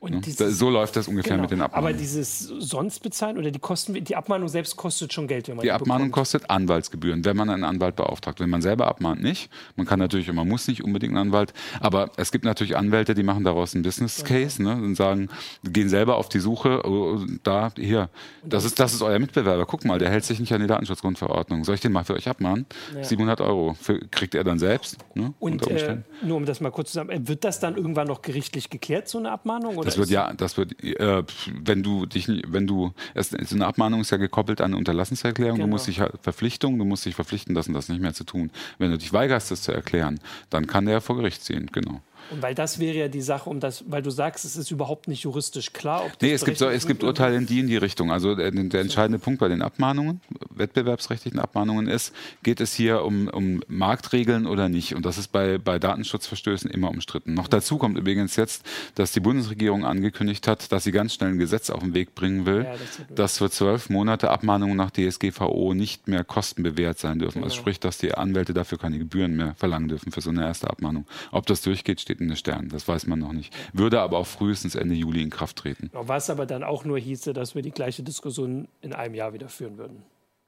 Und 0.02 0.10
Ne? 0.14 0.20
dieses- 0.20 0.58
so 0.58 0.68
läuft 0.68 0.96
das 0.96 1.06
ungefähr 1.06 1.34
Genau. 1.36 1.42
mit 1.42 1.52
den 1.52 1.60
Aber 1.60 1.74
Abmahnungen. 1.76 1.96
dieses 2.00 2.40
sonst 2.58 3.00
bezahlen 3.04 3.38
oder 3.38 3.52
die 3.52 3.60
Kosten, 3.60 3.94
die 3.94 4.16
Abmahnung 4.16 4.48
selbst 4.48 4.76
kostet 4.76 5.12
schon 5.12 5.28
Geld, 5.28 5.46
wenn 5.46 5.54
man 5.56 5.62
Die 5.62 5.70
Abmahnung 5.70 6.08
bekommt. 6.08 6.22
kostet 6.24 6.50
Anwaltsgebühren, 6.50 7.24
wenn 7.24 7.36
man 7.36 7.48
einen 7.50 7.62
Anwalt 7.62 7.94
beauftragt. 7.94 8.40
Wenn 8.40 8.50
man 8.50 8.62
selber 8.62 8.88
abmahnt, 8.88 9.22
nicht. 9.22 9.48
Man 9.76 9.86
kann 9.86 10.00
natürlich, 10.00 10.28
und 10.28 10.34
man 10.34 10.48
muss 10.48 10.66
nicht 10.66 10.82
unbedingt 10.82 11.12
einen 11.16 11.28
Anwalt, 11.28 11.52
aber 11.78 12.10
es 12.16 12.32
gibt 12.32 12.44
natürlich 12.44 12.76
Anwälte, 12.76 13.14
die 13.14 13.22
machen 13.22 13.44
daraus 13.44 13.74
einen 13.76 13.84
Business 13.84 14.24
Case 14.24 14.60
ne, 14.60 14.72
und 14.72 14.96
sagen, 14.96 15.28
gehen 15.62 15.88
selber 15.88 16.16
auf 16.16 16.28
die 16.28 16.40
Suche, 16.40 16.82
oh, 16.84 17.20
da, 17.44 17.70
hier, 17.76 18.10
das 18.44 18.64
ist, 18.64 18.80
das 18.80 18.94
ist 18.94 19.02
euer 19.02 19.20
Mitbewerber. 19.20 19.66
Guck 19.66 19.84
mal, 19.84 20.00
der 20.00 20.10
hält 20.10 20.24
sich 20.24 20.40
nicht 20.40 20.52
an 20.52 20.60
die 20.60 20.66
Datenschutzgrundverordnung. 20.66 21.62
Soll 21.62 21.76
ich 21.76 21.80
den 21.80 21.92
mal 21.92 22.02
für 22.04 22.14
euch 22.14 22.28
abmahnen? 22.28 22.66
700 23.02 23.40
Euro 23.40 23.76
für, 23.80 24.00
kriegt 24.08 24.34
er 24.34 24.42
dann 24.42 24.58
selbst. 24.58 24.96
Ne, 25.14 25.32
Und 25.38 25.64
äh, 25.68 25.98
nur 26.24 26.38
um 26.38 26.44
das 26.44 26.60
mal 26.60 26.70
kurz 26.70 26.88
zu 26.90 26.94
sagen, 26.94 27.08
äh, 27.10 27.20
wird 27.28 27.44
das 27.44 27.60
dann 27.60 27.76
irgendwann 27.76 28.08
noch 28.08 28.20
gerichtlich 28.22 28.68
geklärt, 28.68 29.08
so 29.08 29.18
eine 29.18 29.30
Abmahnung? 29.30 29.76
Oder 29.76 29.91
Das 29.92 29.98
wird 29.98 30.10
ja, 30.10 30.32
das 30.34 30.56
wird, 30.56 30.82
äh, 30.84 31.22
wenn 31.62 31.82
du 31.82 32.06
dich, 32.06 32.28
nicht- 32.28 32.52
wenn 32.52 32.66
du, 32.66 32.92
es, 33.14 33.34
eine 33.34 33.66
Abmahnung 33.66 34.00
ist 34.00 34.10
ja 34.10 34.16
gekoppelt 34.18 34.60
an 34.60 34.66
eine 34.72 34.76
Unterlassenserklärung. 34.76 35.56
Du 35.58 35.62
Genau. 35.64 35.74
musst 35.74 35.86
dich 35.86 36.00
halt 36.00 36.12
Verpflichtung, 36.22 36.78
du 36.78 36.84
musst 36.84 37.04
dich 37.06 37.14
verpflichten, 37.14 37.54
das 37.54 37.68
und 37.68 37.74
das 37.74 37.88
nicht 37.88 38.00
mehr 38.00 38.14
zu 38.14 38.24
tun. 38.24 38.50
Wenn 38.78 38.90
du 38.90 38.98
dich 38.98 39.12
weigerst, 39.12 39.50
das 39.50 39.62
zu 39.62 39.72
erklären, 39.72 40.20
dann 40.50 40.66
kann 40.66 40.86
der 40.86 41.00
vor 41.00 41.16
Gericht 41.16 41.42
ziehen, 41.44 41.70
genau. 41.72 42.00
Und 42.32 42.42
weil 42.42 42.54
das 42.54 42.78
wäre 42.78 42.96
ja 42.96 43.08
die 43.08 43.20
Sache, 43.20 43.48
um 43.50 43.60
das, 43.60 43.84
weil 43.88 44.02
du 44.02 44.10
sagst, 44.10 44.44
es 44.44 44.56
ist 44.56 44.70
überhaupt 44.70 45.08
nicht 45.08 45.22
juristisch 45.22 45.72
klar, 45.72 46.04
ob 46.04 46.12
das 46.12 46.22
Nee, 46.22 46.32
es 46.32 46.44
gibt, 46.44 46.58
so, 46.58 46.68
es 46.68 46.86
gibt. 46.86 47.02
Urteile 47.02 47.36
in 47.36 47.46
die 47.46 47.60
in 47.60 47.66
die 47.66 47.76
Richtung. 47.76 48.12
Also 48.12 48.34
der, 48.34 48.50
der 48.50 48.80
entscheidende 48.80 49.18
Punkt 49.18 49.40
bei 49.40 49.48
den 49.48 49.60
Abmahnungen, 49.60 50.20
wettbewerbsrechtlichen 50.50 51.38
Abmahnungen 51.40 51.88
ist, 51.88 52.14
geht 52.42 52.60
es 52.60 52.72
hier 52.74 53.04
um, 53.04 53.28
um 53.28 53.62
Marktregeln 53.68 54.46
oder 54.46 54.68
nicht? 54.68 54.94
Und 54.94 55.04
das 55.04 55.18
ist 55.18 55.28
bei, 55.28 55.58
bei 55.58 55.78
Datenschutzverstößen 55.78 56.70
immer 56.70 56.90
umstritten. 56.90 57.34
Noch 57.34 57.48
dazu 57.48 57.76
kommt 57.76 57.98
übrigens 57.98 58.36
jetzt, 58.36 58.64
dass 58.94 59.12
die 59.12 59.20
Bundesregierung 59.20 59.84
angekündigt 59.84 60.46
hat, 60.48 60.70
dass 60.72 60.84
sie 60.84 60.92
ganz 60.92 61.14
schnell 61.14 61.30
ein 61.30 61.38
Gesetz 61.38 61.70
auf 61.70 61.80
den 61.80 61.94
Weg 61.94 62.14
bringen 62.14 62.46
will, 62.46 62.64
Ja, 62.64 62.72
das 62.72 63.14
dass 63.14 63.38
für 63.38 63.50
zwölf 63.50 63.90
Monate 63.90 64.30
Abmahnungen 64.30 64.76
nach 64.76 64.90
DSGVO 64.90 65.74
nicht 65.74 66.08
mehr 66.08 66.24
kostenbewährt 66.24 66.98
sein 66.98 67.18
dürfen. 67.18 67.34
Genau. 67.34 67.46
Also 67.46 67.56
sprich, 67.56 67.80
dass 67.80 67.98
die 67.98 68.14
Anwälte 68.14 68.54
dafür 68.54 68.78
keine 68.78 68.98
Gebühren 68.98 69.36
mehr 69.36 69.54
verlangen 69.56 69.88
dürfen 69.88 70.12
für 70.12 70.20
so 70.20 70.30
eine 70.30 70.44
erste 70.44 70.70
Abmahnung. 70.70 71.06
Ob 71.30 71.46
das 71.46 71.62
durchgeht, 71.62 72.00
steht 72.00 72.20
den 72.28 72.36
Sternen. 72.36 72.68
Das 72.68 72.86
weiß 72.86 73.06
man 73.06 73.18
noch 73.18 73.32
nicht. 73.32 73.54
Würde 73.72 74.00
aber 74.00 74.18
auch 74.18 74.26
frühestens 74.26 74.74
Ende 74.74 74.94
Juli 74.94 75.22
in 75.22 75.30
Kraft 75.30 75.56
treten. 75.56 75.90
Was 75.92 76.30
aber 76.30 76.46
dann 76.46 76.62
auch 76.62 76.84
nur 76.84 76.98
hieße, 76.98 77.32
dass 77.32 77.54
wir 77.54 77.62
die 77.62 77.70
gleiche 77.70 78.02
Diskussion 78.02 78.68
in 78.80 78.92
einem 78.92 79.14
Jahr 79.14 79.32
wieder 79.32 79.48
führen 79.48 79.78
würden. 79.78 80.02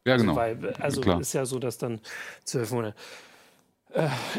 Ja, 0.06 0.16
genau. 0.16 0.36
Weil, 0.36 0.74
also 0.80 1.00
Klar. 1.00 1.20
ist 1.20 1.32
ja 1.32 1.46
so, 1.46 1.58
dass 1.58 1.78
dann 1.78 2.00
zwölf 2.44 2.70
Monate. 2.72 2.94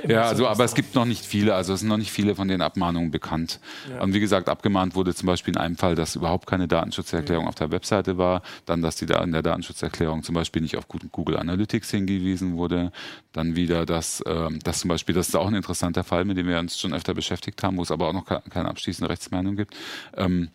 Ja, 0.07 0.23
also, 0.23 0.47
aber 0.47 0.65
es 0.65 0.75
gibt 0.75 0.95
noch 0.95 1.05
nicht 1.05 1.25
viele, 1.25 1.55
also 1.55 1.73
es 1.73 1.79
sind 1.79 1.87
noch 1.87 1.97
nicht 1.97 2.11
viele 2.11 2.35
von 2.35 2.47
den 2.49 2.61
Abmahnungen 2.61 3.09
bekannt. 3.11 3.59
Und 4.01 4.13
wie 4.13 4.19
gesagt, 4.19 4.49
abgemahnt 4.49 4.95
wurde 4.95 5.15
zum 5.15 5.27
Beispiel 5.27 5.53
in 5.53 5.59
einem 5.59 5.77
Fall, 5.77 5.95
dass 5.95 6.15
überhaupt 6.15 6.45
keine 6.45 6.67
Datenschutzerklärung 6.67 7.47
auf 7.47 7.55
der 7.55 7.71
Webseite 7.71 8.17
war, 8.17 8.41
dann, 8.65 8.81
dass 8.81 8.97
die 8.97 9.05
da 9.05 9.23
in 9.23 9.31
der 9.31 9.41
Datenschutzerklärung 9.43 10.23
zum 10.23 10.35
Beispiel 10.35 10.61
nicht 10.61 10.77
auf 10.77 10.87
Google 10.89 11.37
Analytics 11.37 11.89
hingewiesen 11.91 12.57
wurde, 12.57 12.91
dann 13.31 13.55
wieder, 13.55 13.85
dass, 13.85 14.21
ähm, 14.27 14.59
dass 14.63 14.79
zum 14.81 14.89
Beispiel, 14.89 15.15
das 15.15 15.29
ist 15.29 15.35
auch 15.35 15.47
ein 15.47 15.55
interessanter 15.55 16.03
Fall, 16.03 16.25
mit 16.25 16.37
dem 16.37 16.47
wir 16.47 16.59
uns 16.59 16.77
schon 16.79 16.93
öfter 16.93 17.13
beschäftigt 17.13 17.63
haben, 17.63 17.77
wo 17.77 17.81
es 17.83 17.91
aber 17.91 18.09
auch 18.09 18.13
noch 18.13 18.25
ke- 18.25 18.41
keine 18.49 18.67
abschließende 18.67 19.09
Rechtsmeinung 19.09 19.55
gibt. 19.55 19.73
Ähm, 20.17 20.49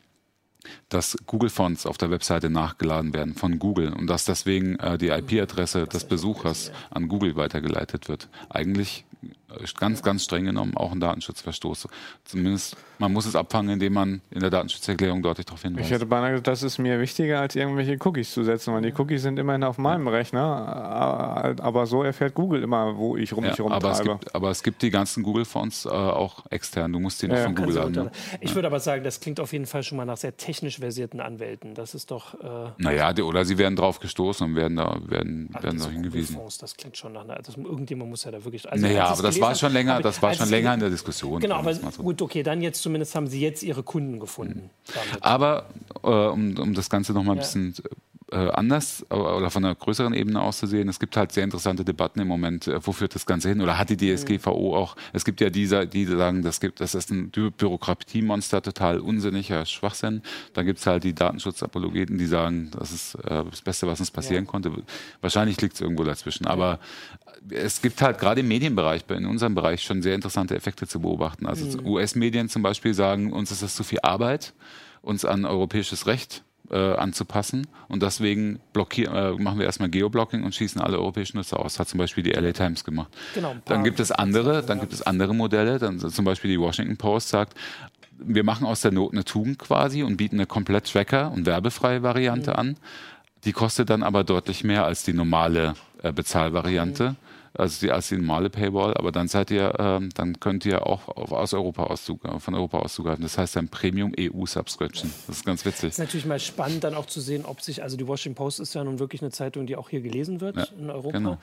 dass 0.89 1.17
Google-Fonts 1.27 1.87
auf 1.87 1.99
der 1.99 2.11
Webseite 2.11 2.51
nachgeladen 2.51 3.15
werden 3.15 3.35
von 3.35 3.59
Google 3.59 3.93
und 3.93 4.07
dass 4.07 4.25
deswegen 4.25 4.77
äh, 4.77 4.99
die 4.99 5.09
IP-Adresse 5.09 5.87
des 5.87 6.05
Besuchers 6.05 6.73
an 6.91 7.09
Google 7.09 7.37
weitergeleitet 7.37 8.09
wird. 8.09 8.29
Eigentlich 8.49 9.05
ganz, 9.79 10.03
ganz 10.03 10.25
streng 10.25 10.45
genommen 10.45 10.77
auch 10.77 10.93
ein 10.93 11.01
Datenschutzverstoß. 11.01 11.89
Zumindest, 12.25 12.77
man 12.99 13.13
muss 13.13 13.27
es 13.27 13.35
abfangen, 13.37 13.71
indem 13.73 13.93
man 13.95 14.21
in 14.31 14.41
der 14.41 14.51
Datenschutzerklärung 14.51 15.23
deutlich 15.23 15.47
darauf 15.47 15.61
Ich 15.61 15.69
hinweist. 15.69 15.91
hätte 15.91 16.07
beinahe 16.07 16.31
gesagt, 16.33 16.47
das 16.49 16.63
ist 16.63 16.79
mir 16.79 17.01
wichtiger, 17.01 17.41
als 17.41 17.57
irgendwelche 17.57 17.97
Cookies 18.05 18.33
zu 18.33 18.45
setzen, 18.45 18.73
weil 18.75 18.83
die 18.83 18.93
Cookies 18.99 19.23
sind 19.23 19.39
immerhin 19.39 19.65
auf 19.65 19.79
meinem 19.79 20.07
Rechner, 20.09 21.55
äh, 21.59 21.63
aber 21.63 21.87
so 21.87 22.03
erfährt 22.03 22.35
Google 22.35 22.63
immer, 22.63 22.97
wo 22.97 23.17
ich 23.17 23.33
rum 23.35 23.45
Ja, 23.45 23.51
mich 23.51 23.61
aber, 23.61 23.91
es 23.91 23.99
rumtreibe. 23.99 24.19
gibt, 24.21 24.35
aber 24.35 24.51
es 24.51 24.63
gibt 24.63 24.83
die 24.83 24.91
ganzen 24.91 25.23
Google-Fonts 25.23 25.87
äh, 25.87 25.89
auch 25.89 26.45
extern. 26.51 26.93
Du 26.93 27.01
musst 27.01 27.23
die 27.23 27.29
noch 27.29 27.37
Ja, 27.37 27.45
von 27.45 27.55
Google 27.55 27.75
du 27.75 27.81
laden. 27.81 27.99
unter- 27.99 28.13
Ich 28.41 28.55
würde 28.55 28.69
aber 28.69 28.81
sagen, 28.81 29.05
das 29.05 29.21
klingt 29.21 29.41
auf 29.41 29.53
jeden 29.53 29.67
Fall 29.67 29.83
schon 29.83 29.97
mal 29.97 30.05
nach 30.05 30.17
sehr 30.17 30.37
technisch 30.37 30.79
versierten 30.79 31.21
Anwälten. 31.21 31.75
Das 31.75 31.95
ist 31.95 32.11
doch. 32.11 32.35
Äh, 32.35 32.71
Naja, 32.79 33.13
die, 33.13 33.23
oder 33.23 33.45
sie 33.45 33.59
werden 33.59 33.77
drauf 33.77 34.01
gestoßen 34.01 34.47
und 34.47 34.57
werden 34.57 34.77
da, 34.77 34.99
werden, 35.07 35.51
also 35.53 35.65
werden 35.67 35.79
da 35.81 35.89
hingewiesen. 35.89 36.35
Google-Fonds, 36.35 36.59
Das 36.59 36.77
klingt 36.77 36.97
schon 36.97 37.13
nach 37.13 37.25
einer. 37.25 37.37
Also 37.37 37.53
irgendjemand 37.61 38.11
muss 38.11 38.25
ja 38.25 38.31
da 38.31 38.45
wirklich. 38.45 38.71
Also 38.71 38.87
Naja, 38.87 39.07
aber 39.07 39.23
das 39.23 39.40
gelesen 39.41 39.49
war 39.49 39.55
schon 39.57 39.73
länger, 39.73 40.01
das 40.03 40.23
war 40.23 40.35
schon 40.35 40.49
länger 40.49 40.75
in 40.75 40.81
der 40.81 40.91
Diskussion. 40.91 41.41
Genau, 41.41 41.57
aber 41.57 41.75
so. 41.75 42.03
gut, 42.03 42.23
okay, 42.23 42.43
dann 42.43 42.61
jetzt 42.63 42.83
zumindest 42.83 43.15
haben 43.15 43.27
sie 43.27 43.41
jetzt 43.41 43.63
ihre 43.63 43.83
Kunden 43.83 44.21
gefunden. 44.21 44.71
damit. 44.87 45.25
Aber 45.25 45.67
äh, 46.03 46.09
um, 46.09 46.57
um 46.59 46.75
das 46.75 46.89
Ganze 46.91 47.13
noch 47.13 47.23
mal 47.25 47.33
ein 47.33 47.37
Ja. 47.39 47.43
bisschen 47.43 47.75
äh, 48.33 48.49
anders 48.51 49.05
äh, 49.11 49.15
oder 49.15 49.51
von 49.51 49.65
einer 49.65 49.75
größeren 49.75 50.15
Ebene 50.15 50.41
auszusehen, 50.41 50.89
es 50.89 51.01
gibt 51.01 51.17
halt 51.17 51.33
sehr 51.33 51.43
interessante 51.43 51.85
Debatten 51.85 52.21
im 52.21 52.29
Moment, 52.29 52.69
äh, 52.69 52.79
wo 52.87 52.93
führt 52.93 53.13
das 53.17 53.27
Ganze 53.27 53.49
hin? 53.49 53.61
Oder 53.61 53.77
hat 53.77 53.91
die 53.91 53.97
DSGVO 53.97 54.77
auch, 54.77 54.95
es 55.13 55.25
gibt 55.25 55.41
ja 55.41 55.51
diese, 55.51 55.85
die 55.89 56.05
sagen, 56.07 56.43
das, 56.43 56.61
gibt, 56.61 56.81
das 56.81 56.95
ist 56.95 57.11
ein 57.11 57.33
Bü- 57.33 57.51
Bürokratiemonster, 57.51 58.63
total 58.63 59.01
unsinniger 59.01 59.67
Schwachsinn. 59.67 60.23
Dann 60.55 60.65
gibt 60.65 60.79
es 60.79 60.87
halt 60.87 61.03
die 61.03 61.13
Datenschutzapologeten, 61.13 62.19
die 62.19 62.27
sagen, 62.27 62.71
das 62.79 62.93
ist 62.93 63.19
das 63.25 63.63
Beste, 63.63 63.89
was 63.89 63.99
uns 63.99 64.13
passieren 64.13 64.47
konnte. 64.47 64.71
Wahrscheinlich 65.21 65.61
liegt 65.61 65.75
es 65.75 65.81
irgendwo 65.81 66.05
dazwischen. 66.05 66.47
Aber 66.47 66.79
es 67.49 67.81
gibt 67.81 68.03
halt 68.03 68.19
gerade 68.19 68.41
im 68.41 68.49
Medienbereich, 68.49 69.05
in 69.09 69.27
unserem 69.27 69.55
Bereich 69.55 69.83
schon 69.83 70.03
sehr 70.03 70.15
interessante 70.15 70.55
Effekte 70.55 70.87
zu 70.87 71.01
beobachten. 71.01 71.47
Also 71.47 71.81
US-Medien 71.83 72.49
zum 72.49 72.63
Beispiel 72.63 72.95
sagen, 72.95 73.33
uns 73.33 73.51
ist 73.51 73.63
das 73.63 73.75
zu 73.75 73.83
viel 73.83 74.01
Arbeit, 74.03 74.53
uns 75.03 75.25
an 75.25 75.45
europäisches 75.45 76.07
Recht 76.07 76.43
äh, 76.71 76.77
anzupassen 76.77 77.67
und 77.89 78.03
deswegen 78.03 78.61
blockieren, 78.73 79.15
äh, 79.15 79.43
machen 79.43 79.59
wir 79.59 79.67
erstmal 79.67 79.89
Geoblocking 79.89 80.45
und 80.45 80.55
schießen 80.55 80.81
alle 80.81 80.99
europäischen 80.99 81.39
Nutzer 81.39 81.59
aus. 81.59 81.79
Hat 81.79 81.89
zum 81.89 81.99
Beispiel 81.99 82.23
die 82.23 82.31
LA 82.31 82.53
Times 82.53 82.85
gemacht. 82.85 83.11
Genau, 83.35 83.57
Dann 83.65 83.85
gibt 83.85 84.01
es 84.01 84.13
andere, 84.13 84.63
dann 84.63 84.81
gibt 84.81 84.93
es 84.93 85.03
andere 85.03 85.35
Modelle. 85.35 85.79
Dann 85.79 85.99
zum 85.99 86.25
Beispiel 86.25 86.51
die 86.51 86.61
Washington 86.61 86.97
Post 86.97 87.29
sagt, 87.29 87.55
wir 88.19 88.45
machen 88.45 88.67
aus 88.67 88.83
der 88.83 88.93
Not 88.93 89.13
eine 89.13 89.25
Tugend 89.25 89.59
quasi 89.59 90.03
und 90.03 90.17
bieten 90.17 90.37
eine 90.37 90.47
komplett 90.47 90.93
Tracker- 90.93 91.33
und 91.33 91.47
werbefreie 91.47 92.03
Variante 92.03 92.57
an. 92.57 92.77
Die 93.45 93.53
kostet 93.53 93.91
dann 93.91 94.03
aber 94.03 94.25
deutlich 94.25 94.65
mehr 94.65 94.85
als 94.85 95.03
die 95.03 95.13
normale 95.13 95.75
äh, 96.03 96.13
Bezahlvariante, 96.13 97.17
also 97.55 97.87
die, 97.87 97.91
als 97.91 98.09
die 98.09 98.17
normale 98.17 98.51
Paywall. 98.51 98.95
Aber 98.95 99.13
dann 99.13 99.29
seid 99.29 99.51
ihr, 99.51 99.75
ähm, 99.79 100.11
dann 100.15 100.39
könnt 100.41 100.67
ihr 100.67 100.87
auch 100.87 101.09
auf, 101.09 101.33
aus 101.33 101.55
Europa 101.55 101.85
auszug, 101.85 102.21
von 102.39 102.55
Europa 102.55 102.79
aus 102.79 102.95
zugreifen. 102.95 103.23
Das 103.23 103.39
heißt 103.39 103.57
dann 103.57 103.69
Premium 103.69 104.13
EU 104.19 104.45
Subscription. 104.45 105.11
Das 105.27 105.39
ist 105.39 105.47
ganz 105.47 105.65
witzig. 105.65 105.91
ist 105.91 105.99
natürlich 105.99 106.27
mal 106.27 106.39
spannend, 106.39 106.85
dann 106.85 106.95
auch 106.95 107.07
zu 107.07 107.21
sehen, 107.21 107.45
ob 107.45 107.63
sich, 107.63 107.83
also 107.83 107.97
die 107.97 108.07
Washington 108.07 108.37
Post 108.37 108.61
ist 108.61 108.75
ja 108.75 108.85
nun 108.85 108.99
wirklich 108.99 109.23
eine 109.23 109.31
Zeitung, 109.31 109.67
die 109.67 109.77
auch 109.77 109.89
hier 109.89 110.03
gelesen 110.03 110.41
wird 110.41 110.57
Ja, 110.57 110.67
in 110.79 110.91
Europa, 110.91 111.19
genau. 111.19 111.39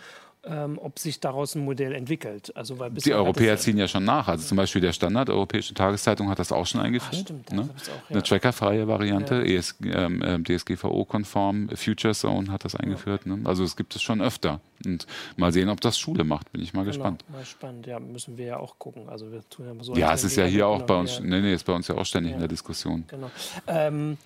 Ähm, 0.49 0.79
ob 0.81 0.99
sich 0.99 1.19
daraus 1.19 1.55
ein 1.55 1.65
Modell 1.65 1.93
entwickelt. 1.93 2.51
Also, 2.55 2.79
weil 2.79 2.91
Die 2.91 3.13
Europäer 3.13 3.57
ziehen 3.57 3.77
ja 3.77 3.87
schon 3.87 4.03
nach. 4.05 4.27
Also 4.27 4.45
zum 4.47 4.57
Beispiel 4.57 4.81
der 4.81 4.93
Standard, 4.93 5.29
Europäische 5.29 5.73
Tageszeitung, 5.73 6.29
hat 6.29 6.39
das 6.39 6.51
auch 6.51 6.65
schon 6.65 6.81
eingeführt. 6.81 7.15
stimmt, 7.21 7.51
ne? 7.51 7.61
auch, 7.63 7.65
ja. 7.87 7.93
Eine 8.09 8.23
trackerfreie 8.23 8.87
Variante, 8.87 9.43
ES, 9.45 9.75
ähm, 9.83 10.21
ähm, 10.25 10.43
DSGVO-konform, 10.43 11.69
Future 11.75 12.13
Zone 12.13 12.51
hat 12.51 12.65
das 12.65 12.75
eingeführt. 12.75 13.25
Ne? 13.25 13.39
Also 13.45 13.63
es 13.63 13.75
gibt 13.75 13.95
es 13.95 14.01
schon 14.01 14.21
öfter. 14.21 14.59
Und 14.85 15.07
mal 15.37 15.51
sehen, 15.51 15.69
ob 15.69 15.81
das 15.81 15.97
Schule 15.97 16.23
macht, 16.23 16.51
bin 16.51 16.61
ich 16.61 16.73
mal 16.73 16.81
Genau, 16.81 16.91
gespannt. 16.93 17.25
mal 17.31 17.43
spannend. 17.45 17.87
Ja, 17.87 17.99
müssen 17.99 18.37
wir 18.37 18.45
ja 18.45 18.57
auch 18.59 18.77
gucken. 18.79 19.09
Also 19.09 19.31
wir 19.31 19.41
tun 19.49 19.65
ja 19.67 19.83
so. 19.83 19.95
Ja, 19.95 20.13
es 20.13 20.23
ist 20.23 20.35
ja 20.35 20.45
hier 20.45 20.67
auch 20.67 20.83
bei 20.83 20.95
uns, 20.95 21.17
ja, 21.17 21.23
nee, 21.23 21.41
nee, 21.41 21.53
ist 21.53 21.65
bei 21.65 21.73
uns 21.73 21.87
ja 21.87 21.95
auch 21.95 22.05
ständig 22.05 22.31
in 22.31 22.37
Ja. 22.37 22.41
der 22.41 22.47
Diskussion. 22.49 23.03
Genau. 23.07 23.29
Ähm, 23.67 24.17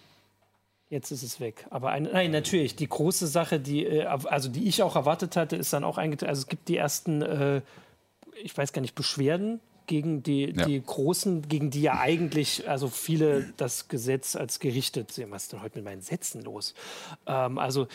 jetzt 0.91 1.09
ist 1.09 1.23
es 1.23 1.39
weg. 1.39 1.65
Aber 1.71 1.89
ein, 1.89 2.03
nein, 2.03 2.29
natürlich, 2.29 2.75
die 2.75 2.87
große 2.87 3.25
Sache, 3.25 3.59
die, 3.59 3.85
äh, 3.87 4.03
also 4.05 4.47
die 4.49 4.67
ich 4.67 4.83
auch 4.83 4.95
erwartet 4.95 5.35
hatte, 5.35 5.55
ist 5.55 5.73
dann 5.73 5.83
auch 5.83 5.97
eingetreten. 5.97 6.29
Also 6.29 6.41
es 6.41 6.47
gibt 6.47 6.67
die 6.67 6.77
ersten, 6.77 7.23
äh, 7.23 7.61
ich 8.43 8.55
weiß 8.55 8.71
gar 8.73 8.81
nicht, 8.83 8.93
Beschwerden 8.93 9.59
gegen 9.87 10.21
die, 10.21 10.53
Ja. 10.55 10.65
die 10.65 10.79
großen, 10.81 11.47
gegen 11.49 11.71
die 11.71 11.81
ja 11.81 11.99
eigentlich, 11.99 12.69
also 12.69 12.87
viele 12.87 13.51
das 13.57 13.87
Gesetz 13.87 14.35
als 14.35 14.59
gerichtet 14.59 15.11
sehen. 15.11 15.31
Was 15.31 15.43
ist 15.43 15.53
denn 15.53 15.61
heute 15.63 15.77
mit 15.79 15.85
meinen 15.85 16.01
Sätzen 16.01 16.43
los? 16.43 16.75
Ähm, 17.25 17.57
also 17.57 17.87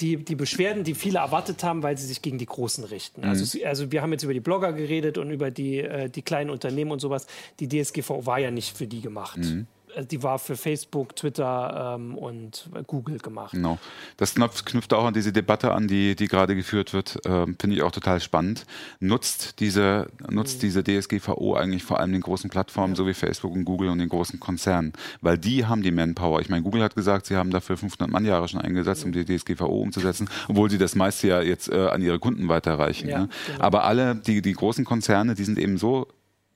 die, 0.00 0.16
die 0.22 0.34
Beschwerden, 0.34 0.84
die 0.84 0.94
viele 0.94 1.18
erwartet 1.20 1.64
haben, 1.64 1.82
weil 1.82 1.96
sie 1.96 2.06
sich 2.06 2.20
gegen 2.20 2.36
die 2.36 2.44
Großen 2.46 2.84
richten. 2.84 3.24
Also, 3.24 3.44
sie- 3.46 3.64
also 3.64 3.90
wir 3.90 4.02
haben 4.02 4.12
jetzt 4.12 4.22
über 4.22 4.34
die 4.34 4.40
Blogger 4.40 4.74
geredet 4.74 5.16
und 5.16 5.30
über 5.30 5.50
die, 5.50 5.78
äh, 5.78 6.10
die 6.10 6.20
kleinen 6.20 6.50
Unternehmen 6.50 6.90
und 6.90 7.00
sowas. 7.00 7.26
Die 7.58 7.68
DSGVO 7.68 8.26
war 8.26 8.38
ja 8.38 8.50
nicht 8.50 8.76
für 8.76 8.86
die 8.86 9.00
gemacht. 9.00 9.38
äh, 9.38 9.64
die 10.02 10.22
war 10.22 10.38
für 10.38 10.56
Facebook, 10.56 11.16
Twitter 11.16 11.94
ähm, 11.96 12.16
und 12.16 12.68
Google 12.86 13.18
gemacht. 13.18 13.52
Genau. 13.52 13.78
Das 14.16 14.34
knüpft 14.34 14.92
auch 14.94 15.04
an 15.04 15.14
diese 15.14 15.32
Debatte 15.32 15.72
an, 15.72 15.88
die, 15.88 16.14
die 16.14 16.28
gerade 16.28 16.54
geführt 16.54 16.92
wird. 16.92 17.18
Ähm, 17.24 17.56
Finde 17.58 17.76
ich 17.76 17.82
auch 17.82 17.90
total 17.90 18.20
spannend. 18.20 18.64
Nutzt 19.00 19.60
diese, 19.60 20.08
nutzt 20.30 20.58
mhm. 20.58 20.60
diese 20.60 20.84
DSGVO 20.84 21.54
eigentlich 21.54 21.84
vor 21.84 22.00
allem 22.00 22.12
den 22.12 22.20
großen 22.20 22.50
Plattformen, 22.50 22.94
ja. 22.94 22.96
so 22.96 23.06
wie 23.06 23.14
Facebook 23.14 23.52
und 23.52 23.64
Google 23.64 23.90
und 23.90 23.98
den 23.98 24.08
großen 24.08 24.40
Konzernen, 24.40 24.92
weil 25.20 25.38
die 25.38 25.66
haben 25.66 25.82
die 25.82 25.90
Manpower. 25.90 26.40
Ich 26.40 26.48
meine, 26.48 26.62
Google 26.62 26.82
hat 26.82 26.94
gesagt, 26.94 27.26
sie 27.26 27.36
haben 27.36 27.50
dafür 27.50 27.76
500 27.76 28.10
Mannjahre 28.10 28.48
schon 28.48 28.60
eingesetzt, 28.60 29.04
um 29.04 29.12
die 29.12 29.24
DSGVO 29.24 29.66
umzusetzen, 29.66 30.28
obwohl 30.48 30.70
sie 30.70 30.78
das 30.78 30.94
meiste 30.94 31.28
ja 31.28 31.40
jetzt 31.40 31.70
äh, 31.70 31.88
an 31.88 32.02
ihre 32.02 32.18
Kunden 32.18 32.48
weiterreichen. 32.48 33.08
Ja, 33.08 33.20
ne? 33.20 33.28
genau. 33.46 33.64
Aber 33.64 33.84
alle, 33.84 34.14
die, 34.14 34.42
die 34.42 34.52
großen 34.52 34.84
Konzerne, 34.84 35.34
die 35.34 35.44
sind 35.44 35.58
eben 35.58 35.78
so 35.78 36.08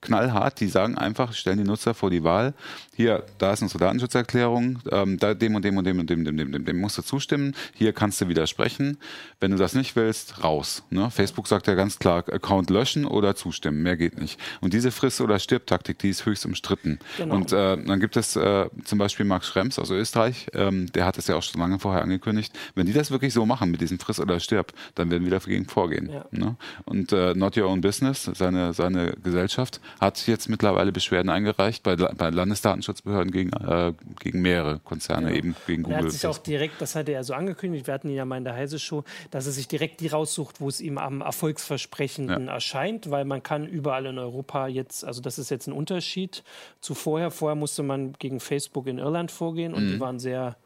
knallhart, 0.02 0.60
die 0.60 0.68
sagen 0.68 0.98
einfach, 0.98 1.32
stellen 1.32 1.58
die 1.58 1.64
Nutzer 1.64 1.94
vor 1.94 2.10
die 2.10 2.22
Wahl, 2.22 2.54
hier, 2.94 3.24
da 3.38 3.52
ist 3.52 3.62
unsere 3.62 3.78
Datenschutzerklärung, 3.78 4.80
ähm, 4.90 5.18
da, 5.18 5.32
dem 5.32 5.54
und 5.54 5.64
dem 5.64 5.78
und 5.78 5.86
dem 5.86 5.98
und 5.98 6.10
dem, 6.10 6.24
dem, 6.24 6.36
dem, 6.36 6.52
dem, 6.52 6.64
dem 6.64 6.80
musst 6.80 6.98
du 6.98 7.02
zustimmen, 7.02 7.54
hier 7.72 7.94
kannst 7.94 8.20
du 8.20 8.28
widersprechen. 8.28 8.98
Wenn 9.40 9.50
du 9.50 9.56
das 9.56 9.74
nicht 9.74 9.96
willst, 9.96 10.44
raus. 10.44 10.82
Ne? 10.90 11.10
Facebook 11.10 11.48
sagt 11.48 11.66
ja 11.68 11.74
ganz 11.74 11.98
klar, 11.98 12.24
Account 12.30 12.68
löschen 12.68 13.06
oder 13.06 13.34
zustimmen, 13.34 13.82
mehr 13.82 13.96
geht 13.96 14.20
nicht. 14.20 14.38
Und 14.60 14.74
diese 14.74 14.90
Friss- 14.90 15.22
oder 15.22 15.38
Stirb-Taktik, 15.38 15.98
die 16.00 16.10
ist 16.10 16.26
höchst 16.26 16.44
umstritten. 16.44 16.98
Genau. 17.16 17.34
Und 17.34 17.52
äh, 17.52 17.82
dann 17.82 17.98
gibt 17.98 18.16
es 18.16 18.36
äh, 18.36 18.68
zum 18.84 18.98
Beispiel 18.98 19.24
Max 19.24 19.46
Schrems 19.46 19.78
aus 19.78 19.90
Österreich, 19.90 20.48
ähm, 20.52 20.92
der 20.92 21.06
hat 21.06 21.16
es 21.16 21.28
ja 21.28 21.36
auch 21.36 21.42
schon 21.42 21.60
lange 21.60 21.78
vorher 21.78 22.02
angekündigt, 22.02 22.52
wenn 22.74 22.86
die 22.86 22.92
das 22.92 23.10
wirklich 23.10 23.32
so 23.32 23.46
machen 23.46 23.70
mit 23.70 23.80
diesem 23.80 23.98
Friss 23.98 24.20
oder 24.20 24.38
Stirb, 24.38 24.72
dann 24.94 25.10
werden 25.10 25.24
wir 25.24 25.30
dagegen 25.30 25.64
vorgehen. 25.64 26.10
Ja. 26.10 26.26
Ne? 26.30 26.56
Und 26.84 27.12
äh, 27.12 27.34
Not 27.34 27.56
Your 27.56 27.68
Own 27.68 27.80
Business, 27.80 28.30
seine, 28.34 28.74
seine 28.74 29.14
Gesellschaft, 29.22 29.80
hat 30.00 30.26
jetzt 30.26 30.48
mittlerweile 30.48 30.92
Beschwerden 30.92 31.30
eingereicht 31.30 31.82
bei, 31.82 31.96
bei 31.96 32.30
Landesdatenschutzbehörden 32.30 33.32
gegen, 33.32 33.52
äh, 33.52 33.92
gegen 34.20 34.42
mehrere 34.42 34.78
Konzerne, 34.80 35.30
ja. 35.30 35.36
eben 35.36 35.54
gegen 35.66 35.82
Google. 35.84 35.98
Er 35.98 36.04
hat 36.04 36.12
sich 36.12 36.26
auch 36.26 36.38
direkt, 36.38 36.80
das 36.80 36.94
hatte 36.94 37.12
er 37.12 37.24
so 37.24 37.34
angekündigt, 37.34 37.86
wir 37.86 37.94
hatten 37.94 38.08
ihn 38.08 38.16
ja 38.16 38.24
mal 38.24 38.38
in 38.38 38.44
der 38.44 38.54
Heise 38.54 38.78
Show, 38.78 39.04
dass 39.30 39.46
er 39.46 39.52
sich 39.52 39.68
direkt 39.68 40.00
die 40.00 40.08
raussucht, 40.08 40.60
wo 40.60 40.68
es 40.68 40.80
ihm 40.80 40.98
am 40.98 41.20
erfolgsversprechenden 41.20 42.46
ja. 42.46 42.54
erscheint, 42.54 43.10
weil 43.10 43.24
man 43.24 43.42
kann 43.42 43.66
überall 43.66 44.06
in 44.06 44.18
Europa 44.18 44.66
jetzt, 44.66 45.04
also 45.04 45.20
das 45.20 45.38
ist 45.38 45.50
jetzt 45.50 45.66
ein 45.66 45.72
Unterschied 45.72 46.42
zu 46.80 46.94
vorher. 46.94 47.30
Vorher 47.30 47.56
musste 47.56 47.82
man 47.82 48.14
gegen 48.18 48.40
Facebook 48.40 48.86
in 48.86 48.98
Irland 48.98 49.30
vorgehen 49.30 49.74
und 49.74 49.86
mhm. 49.86 49.92
die 49.92 50.00
waren 50.00 50.18
sehr 50.18 50.56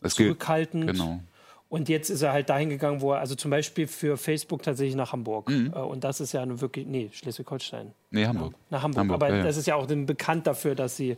das 0.00 0.14
zurückhaltend. 0.14 0.86
Gilt, 0.86 0.96
genau. 0.96 1.20
Und 1.70 1.88
jetzt 1.88 2.10
ist 2.10 2.20
er 2.20 2.32
halt 2.32 2.50
dahin 2.50 2.68
gegangen, 2.68 3.00
wo 3.00 3.12
er, 3.12 3.20
also 3.20 3.36
zum 3.36 3.52
Beispiel 3.52 3.86
für 3.86 4.16
Facebook 4.16 4.64
tatsächlich 4.64 4.96
nach 4.96 5.12
Hamburg. 5.12 5.48
Mhm. 5.48 5.72
Äh, 5.72 5.78
und 5.78 6.02
das 6.02 6.20
ist 6.20 6.32
ja 6.32 6.42
eine 6.42 6.60
wirklich, 6.60 6.84
nee, 6.84 7.10
Schleswig-Holstein. 7.12 7.92
Nee, 8.10 8.26
Hamburg. 8.26 8.54
Nach 8.70 8.82
Hamburg. 8.82 9.02
Hamburg 9.02 9.14
Aber 9.14 9.30
ja, 9.30 9.36
ja. 9.36 9.42
das 9.44 9.56
ist 9.56 9.66
ja 9.68 9.76
auch 9.76 9.86
bekannt 9.86 10.48
dafür, 10.48 10.74
dass 10.74 10.96
sie. 10.96 11.16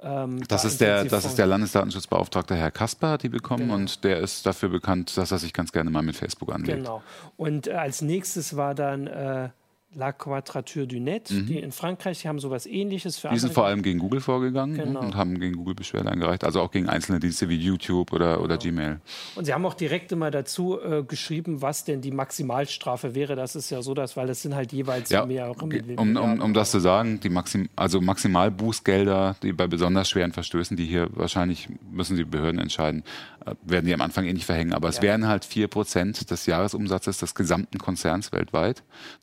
Ähm, 0.00 0.42
das, 0.48 0.62
da 0.62 0.68
ist 0.68 0.80
der, 0.80 1.04
das 1.04 1.24
ist 1.24 1.38
der 1.38 1.46
Landesdatenschutzbeauftragte 1.46 2.56
Herr 2.56 2.72
Kasper, 2.72 3.10
hat 3.10 3.22
die 3.22 3.28
bekommen. 3.28 3.68
Genau. 3.68 3.74
Und 3.74 4.02
der 4.02 4.18
ist 4.18 4.44
dafür 4.44 4.70
bekannt, 4.70 5.16
dass 5.16 5.30
er 5.30 5.38
sich 5.38 5.52
ganz 5.52 5.70
gerne 5.70 5.88
mal 5.88 6.02
mit 6.02 6.16
Facebook 6.16 6.52
anlegt. 6.52 6.78
Genau. 6.78 7.00
Und 7.36 7.68
äh, 7.68 7.74
als 7.74 8.02
nächstes 8.02 8.56
war 8.56 8.74
dann. 8.74 9.06
Äh, 9.06 9.50
La 9.94 10.12
Quadrature 10.12 10.86
du 10.86 10.98
Net, 11.00 11.30
mhm. 11.30 11.46
die 11.46 11.58
in 11.58 11.70
Frankreich, 11.70 12.22
die 12.22 12.28
haben 12.28 12.38
sowas 12.38 12.66
ähnliches 12.66 13.18
für 13.18 13.28
Die 13.28 13.38
sind 13.38 13.52
vor 13.52 13.66
allem 13.66 13.82
gegen 13.82 13.98
Google 13.98 14.20
vorgegangen 14.20 14.76
genau. 14.76 15.00
und 15.00 15.16
haben 15.16 15.38
gegen 15.38 15.56
Google 15.56 15.74
Beschwerde 15.74 16.10
eingereicht, 16.10 16.44
also 16.44 16.60
auch 16.60 16.70
gegen 16.70 16.88
einzelne 16.88 17.20
Dienste 17.20 17.48
wie 17.48 17.56
YouTube 17.56 18.12
oder, 18.12 18.34
genau. 18.34 18.44
oder 18.44 18.56
Gmail. 18.56 19.00
Und 19.34 19.44
sie 19.44 19.52
haben 19.52 19.66
auch 19.66 19.74
direkt 19.74 20.10
immer 20.12 20.30
dazu 20.30 20.80
äh, 20.80 21.02
geschrieben, 21.02 21.60
was 21.60 21.84
denn 21.84 22.00
die 22.00 22.10
Maximalstrafe 22.10 23.14
wäre. 23.14 23.36
Das 23.36 23.54
ist 23.54 23.70
ja 23.70 23.82
so, 23.82 23.92
dass, 23.92 24.16
weil 24.16 24.26
das 24.26 24.42
sind 24.42 24.54
halt 24.54 24.72
jeweils 24.72 25.10
ja, 25.10 25.26
mehrere 25.26 25.52
um, 25.96 26.16
um, 26.16 26.40
um 26.40 26.54
das 26.54 26.70
zu 26.70 26.80
sagen, 26.80 27.20
die 27.20 27.28
Maxim, 27.28 27.68
also 27.76 28.00
Maximalbußgelder, 28.00 29.36
die 29.42 29.52
bei 29.52 29.66
besonders 29.66 30.08
schweren 30.08 30.32
Verstößen, 30.32 30.76
die 30.76 30.86
hier 30.86 31.08
wahrscheinlich 31.12 31.68
müssen 31.90 32.16
die 32.16 32.24
Behörden 32.24 32.60
entscheiden, 32.60 33.04
äh, 33.44 33.54
werden 33.62 33.86
die 33.86 33.94
am 33.94 34.00
Anfang 34.00 34.24
eh 34.24 34.32
nicht 34.32 34.46
verhängen. 34.46 34.72
Aber 34.72 34.88
ja. 34.88 34.94
es 34.94 35.02
wären 35.02 35.26
halt 35.26 35.44
4% 35.44 36.28
des 36.28 36.46
Jahresumsatzes 36.46 37.18
des 37.18 37.34
gesamten 37.34 37.78
Konzerns 37.78 38.32
weltweit, 38.32 38.82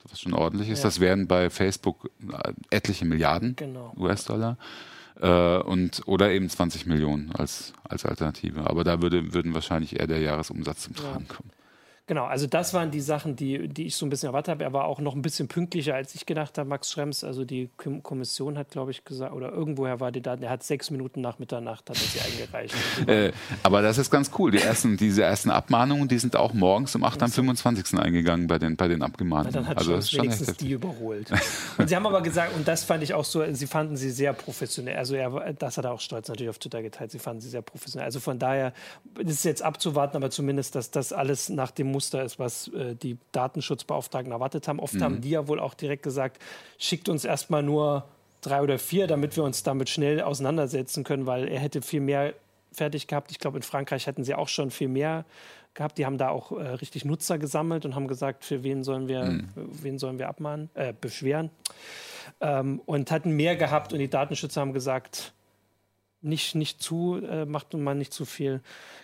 was 0.09 0.20
schon 0.20 0.34
ordentlich 0.34 0.59
ist. 0.68 0.80
Ja. 0.80 0.84
Das 0.86 0.99
wären 0.99 1.28
bei 1.28 1.49
Facebook 1.49 2.10
äh, 2.32 2.51
etliche 2.70 3.05
Milliarden 3.05 3.55
genau. 3.55 3.93
US-Dollar. 3.97 4.57
Äh, 5.22 5.60
und, 5.60 6.01
oder 6.05 6.32
eben 6.32 6.49
20 6.49 6.86
Millionen 6.86 7.32
als, 7.32 7.74
als 7.88 8.05
Alternative. 8.05 8.70
Aber 8.70 8.84
da 8.84 9.01
würde, 9.01 9.34
würden 9.34 9.53
wahrscheinlich 9.53 9.99
eher 9.99 10.07
der 10.07 10.20
Jahresumsatz 10.20 10.82
zum 10.82 10.95
Tragen 10.95 11.26
ja. 11.30 11.36
kommen. 11.36 11.51
Genau, 12.10 12.26
also 12.26 12.47
das 12.47 12.74
waren 12.74 12.89
die 12.89 13.01
Sachen, 13.01 13.36
die, 13.36 13.68
die 13.68 13.86
ich 13.86 13.95
so 13.95 14.03
ein 14.03 14.10
bisschen 14.10 14.30
erwartet 14.30 14.49
habe. 14.49 14.64
Er 14.64 14.74
war 14.74 14.86
auch 14.86 14.99
noch 14.99 15.14
ein 15.14 15.22
bisschen 15.22 15.47
pünktlicher, 15.47 15.93
als 15.93 16.16
ich 16.16 16.26
gedacht 16.26 16.57
habe, 16.57 16.68
Max 16.68 16.89
Schrems. 16.89 17.24
Also 17.24 17.45
die 17.45 17.70
Kommission 17.78 18.57
hat, 18.57 18.72
glaube 18.72 18.89
ich, 18.89 19.05
gesagt, 19.05 19.32
oder 19.32 19.51
irgendwoher 19.51 19.99
war 19.99 20.12
die 20.12 20.20
Daten, 20.20 20.41
er 20.41 20.49
hat 20.49 20.64
sechs 20.64 20.89
Minuten 20.89 21.22
nach 21.22 21.38
Mitternacht 21.38 21.88
hat 21.88 21.97
er 21.97 22.01
sie 22.01 22.20
eingereicht. 22.20 22.76
äh, 23.07 23.32
aber 23.62 23.84
das 23.84 23.99
ist 23.99 24.10
ganz 24.10 24.32
cool. 24.39 24.49
Die 24.49 24.57
ersten, 24.57 24.97
diese 24.97 25.22
ersten 25.22 25.51
Abmahnungen, 25.51 26.07
die 26.07 26.18
sind 26.18 26.36
auch 26.36 26.53
morgens 26.53 26.95
um 26.95 27.03
8 27.03 27.22
am 27.22 27.32
25. 27.32 27.99
eingegangen 27.99 28.47
bei 28.47 28.57
den, 28.57 28.76
bei 28.76 28.88
den 28.88 29.03
Abgemahnten. 29.03 29.53
dann 29.53 29.68
hat 29.68 29.78
also 29.78 29.95
das 29.95 30.12
wenigstens 30.12 30.57
die 30.57 30.72
überholt. 30.72 31.30
Und 31.78 31.89
sie 31.89 31.95
haben 31.95 32.07
aber 32.07 32.24
gesagt, 32.24 32.55
und 32.55 32.68
das 32.68 32.86
fand 32.86 33.03
ich 33.03 33.14
auch 33.14 33.24
so, 33.24 33.43
sie 33.53 33.68
fanden 33.68 33.97
sie 33.97 34.10
sehr 34.10 34.34
professionell. 34.34 34.97
Also 34.97 35.14
er, 35.14 35.53
das 35.53 35.78
hat 35.78 35.86
er 35.86 35.91
auch 35.91 36.01
stolz 36.01 36.28
natürlich 36.28 36.49
auf 36.49 36.57
Twitter 36.57 36.82
geteilt. 36.82 37.12
Sie 37.12 37.20
fanden 37.20 37.41
sie 37.41 37.49
sehr 37.49 37.62
professionell. 37.62 38.05
Also 38.05 38.20
von 38.20 38.39
daher 38.39 38.74
ist 39.20 39.45
jetzt 39.45 39.62
abzuwarten, 39.62 40.18
aber 40.18 40.32
zumindest, 40.32 40.74
dass 40.74 40.89
das 40.89 41.14
alles 41.14 41.49
nach 41.49 41.70
dem 41.70 41.99
Muster 42.00 42.24
ist, 42.24 42.39
was 42.39 42.70
äh, 42.70 42.95
die 42.95 43.18
Datenschutzbeauftragten 43.34 44.32
erwartet 44.32 44.70
haben. 44.70 44.80
Oft 44.80 44.93
mhm. 44.93 45.04
haben 45.04 45.22
die 45.22 45.32
ja 45.32 45.50
wohl 45.50 45.60
auch 45.60 45.74
direkt 45.74 46.04
gesagt, 46.04 46.41
schickt 46.78 47.10
uns 47.10 47.26
erstmal 47.26 47.62
nur 47.62 48.06
drei 48.39 48.62
oder 48.62 48.80
vier, 48.80 49.06
damit 49.06 49.36
wir 49.36 49.43
uns 49.43 49.64
damit 49.64 49.89
schnell 49.89 50.22
auseinandersetzen 50.22 51.04
können, 51.04 51.26
weil 51.26 51.50
er 51.50 51.60
hätte 51.60 51.82
viel 51.82 52.00
mehr 52.00 52.34
fertig 52.72 53.08
gehabt. 53.08 53.32
Ich 53.32 53.39
glaube, 53.39 53.58
in 53.58 53.64
Frankreich 53.64 54.08
hätten 54.08 54.24
sie 54.24 54.34
auch 54.34 54.47
schon 54.47 54.72
viel 54.72 54.88
mehr 54.88 55.26
gehabt. 55.74 55.97
Die 55.97 56.06
haben 56.06 56.18
da 56.18 56.30
auch 56.30 56.54
äh, 56.54 56.70
richtig 56.76 57.04
Nutzer 57.04 57.38
gesammelt 57.38 57.84
und 57.84 57.95
haben 57.95 58.08
gesagt, 58.08 58.45
für 58.45 58.64
wen 58.64 58.86
sollen 58.86 59.10
wir, 59.10 59.26
mhm. 59.26 59.50
wen 59.56 60.00
sollen 60.00 60.20
wir 60.20 60.30
abmahnen, 60.30 60.70
äh, 60.76 60.93
beschweren. 60.93 61.50
Ähm, 62.39 62.82
und 62.86 63.12
hatten 63.12 63.32
mehr 63.32 63.58
gehabt 63.58 63.91
und 63.91 64.00
die 64.00 64.10
Datenschützer 64.10 64.62
haben 64.62 64.72
gesagt, 64.72 65.34
nicht, 66.22 66.56
nicht 66.56 66.82
zu, 66.82 67.22
äh, 67.30 67.45
macht 67.45 67.74
man 67.74 67.97
nicht 67.97 68.14
zu 68.14 68.26
viel. 68.26 68.62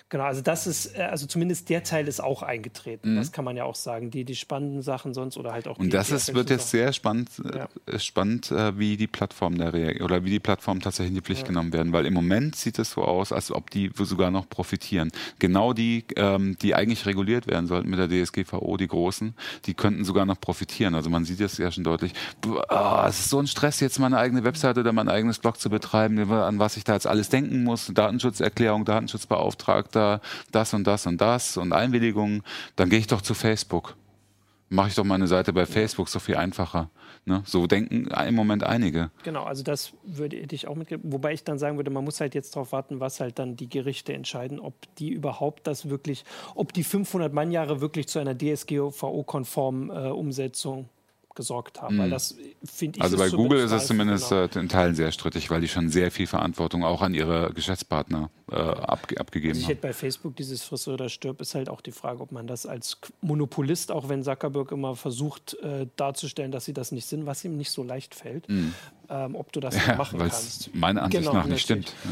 Genau, 0.10 0.26
also 0.26 0.42
das 0.42 0.68
ist, 0.68 0.96
äh, 0.96 1.02
also 1.02 1.26
zumindest 1.26 1.68
der 1.70 1.84
Teil 1.84 2.08
ist 2.08 2.22
auch 2.22 2.44
eingetreten. 2.44 3.14
Mhm. 3.14 3.16
Das 3.18 3.32
kann 3.32 3.44
man 3.44 3.58
ja 3.58 3.64
auch 3.64 3.74
sagen. 3.74 4.12
Die, 4.12 4.24
die 4.24 4.36
spannenden 4.36 4.84
Sachen 4.84 5.16
sonst 5.16 5.36
oder 5.36 5.52
halt 5.52 5.68
auch. 5.68 5.80
Und 5.80 5.88
die, 5.88 5.90
das 5.90 6.12
ist, 6.12 6.36
wird 6.36 6.52
jetzt 6.52 6.70
sehr 6.70 6.94
spannend, 6.94 7.30
äh, 7.44 7.58
ja. 7.58 8.00
spannend, 8.00 8.52
äh, 8.52 8.78
wie 8.78 8.98
die 8.98 9.08
Plattform 9.08 9.58
der 9.58 9.74
oder 10.04 10.24
wie 10.24 10.30
die 10.30 10.40
Plattformen 10.40 10.80
tatsächlich 10.80 11.10
in 11.10 11.16
die 11.16 11.22
Pflicht 11.22 11.42
ja. 11.42 11.48
genommen 11.48 11.74
werden, 11.74 11.92
weil 11.92 12.06
im 12.06 12.14
Moment 12.14 12.56
sieht 12.56 12.78
es 12.78 12.92
so 12.92 13.04
aus, 13.04 13.32
als 13.32 13.52
ob 13.52 13.72
die 13.72 13.90
sogar 13.96 14.30
noch 14.30 14.48
profitieren. 14.48 15.12
Genau 15.40 15.74
die, 15.74 16.06
ähm, 16.18 16.56
die 16.62 16.76
eigentlich 16.76 17.08
reguliert 17.08 17.48
werden 17.48 17.66
sollten 17.66 17.90
mit 17.90 17.98
der 17.98 18.08
DSGVO, 18.08 18.78
die 18.78 18.88
großen, 18.88 19.34
die 19.66 19.74
könnten 19.74 20.06
sogar 20.06 20.28
noch 20.28 20.40
profitieren. 20.40 20.94
Also 20.94 21.10
man 21.10 21.26
sieht 21.26 21.42
es 21.42 21.58
ja 21.58 21.72
schon 21.72 21.84
deutlich. 21.84 22.14
Oh, 22.46 23.04
es 23.08 23.22
ist 23.22 23.30
so 23.32 23.40
ein 23.40 23.48
Stress, 23.48 23.80
jetzt 23.80 23.98
meine 23.98 24.20
eigene 24.20 24.44
Webseite 24.44 24.82
oder 24.82 24.94
mein 24.94 25.10
eigenes 25.10 25.40
Blog 25.40 25.60
zu 25.60 25.72
betreiben, 25.72 26.32
an 26.32 26.60
was 26.60 26.78
ich 26.78 26.84
da 26.84 26.94
jetzt 26.94 27.08
alles 27.08 27.30
denken 27.30 27.64
muss. 27.64 27.92
Datenschutzerklärung, 27.92 28.86
Datenschutzbeauftragter 28.86 29.95
da 29.96 30.22
das 30.52 30.74
und 30.74 30.86
das 30.86 31.06
und 31.08 31.20
das 31.20 31.58
und 31.58 31.74
Einwilligungen, 31.74 32.44
dann 32.76 32.90
gehe 32.90 33.00
ich 33.00 33.08
doch 33.08 33.22
zu 33.22 33.34
Facebook. 33.34 33.96
Mache 34.70 34.90
ich 34.90 34.96
doch 34.96 35.04
meine 35.04 35.28
Seite 35.28 35.54
bei 35.54 35.66
Facebook 35.66 36.10
so 36.10 36.20
viel 36.20 36.38
einfacher. 36.38 36.90
Ne? 37.26 37.44
So 37.46 37.68
denken 37.68 38.08
im 38.08 38.36
Moment 38.36 38.64
einige. 38.64 39.12
Genau, 39.24 39.44
also 39.44 39.64
das 39.64 39.94
würde 40.04 40.36
ich 40.38 40.68
auch 40.68 40.76
mitgeben. 40.76 41.12
Wobei 41.12 41.34
ich 41.34 41.44
dann 41.44 41.60
sagen 41.60 41.78
würde, 41.78 41.92
man 41.92 42.04
muss 42.04 42.20
halt 42.20 42.36
jetzt 42.36 42.56
darauf 42.56 42.72
warten, 42.72 43.00
was 43.00 43.20
halt 43.20 43.38
dann 43.38 43.56
die 43.56 43.70
Gerichte 43.70 44.14
entscheiden, 44.14 44.60
ob 44.60 44.74
die 44.98 45.10
überhaupt 45.10 45.68
das 45.68 45.90
wirklich, 45.90 46.26
ob 46.56 46.74
die 46.74 46.84
500 46.84 47.32
Mannjahre 47.32 47.80
wirklich 47.80 48.08
zu 48.08 48.20
einer 48.20 48.36
DSGVO-konformen 48.36 49.90
äh, 49.90 50.10
Umsetzung 50.10 50.90
gesorgt 51.36 51.82
haben. 51.82 51.98
Weil 51.98 52.10
das 52.10 52.36
finde 52.64 52.98
ich. 52.98 53.04
Also 53.04 53.18
bei 53.18 53.30
Google 53.30 53.60
ist 53.60 53.72
es 53.72 53.88
zumindest 53.88 54.30
genau. 54.30 54.48
in 54.56 54.70
Teilen 54.70 54.96
sehr 54.96 55.12
strittig, 55.12 55.50
weil 55.50 55.62
die 55.62 55.68
schon 55.68 55.90
sehr 55.90 56.12
viel 56.12 56.28
Verantwortung 56.28 56.84
auch 56.84 57.02
an 57.02 57.14
ihre 57.14 57.52
Geschäftspartner 57.54 58.30
äh, 58.52 58.56
ab, 58.56 59.08
abgegeben 59.18 59.50
also 59.50 59.60
ich 59.60 59.66
haben. 59.66 59.70
Hätte 59.70 59.82
bei 59.82 59.94
Facebook 59.94 60.36
dieses 60.36 60.64
Friss 60.64 60.88
oder 60.88 61.10
stirb 61.10 61.42
ist 61.42 61.56
halt 61.56 61.70
auch 61.70 61.82
die 61.82 61.92
Frage, 61.92 62.22
ob 62.22 62.32
man 62.32 62.48
das 62.48 62.66
als 62.66 62.98
Monopolist, 63.22 63.92
auch 63.92 64.10
wenn 64.10 64.24
Zuckerberg 64.24 64.72
immer 64.72 64.96
versucht 64.96 65.56
äh, 65.62 65.88
darzustellen, 65.96 66.52
dass 66.52 66.66
sie 66.66 66.74
das 66.74 66.92
nicht 66.92 67.06
sind, 67.06 67.26
was 67.26 67.44
ihm 67.44 67.58
nicht 67.58 67.72
so 67.72 67.84
leicht 67.84 68.16
fällt, 68.16 68.48
mhm. 68.50 68.74
ähm, 69.10 69.36
ob 69.36 69.52
du 69.52 69.60
das 69.60 69.76
ja, 69.76 69.96
machen 69.96 70.20
kannst. 70.20 70.74
Meiner 70.74 71.04
Ansicht 71.04 71.24
genau, 71.24 71.34
nach 71.34 71.46
nicht 71.46 71.62
stimmt. 71.62 71.94
Ja. 72.06 72.12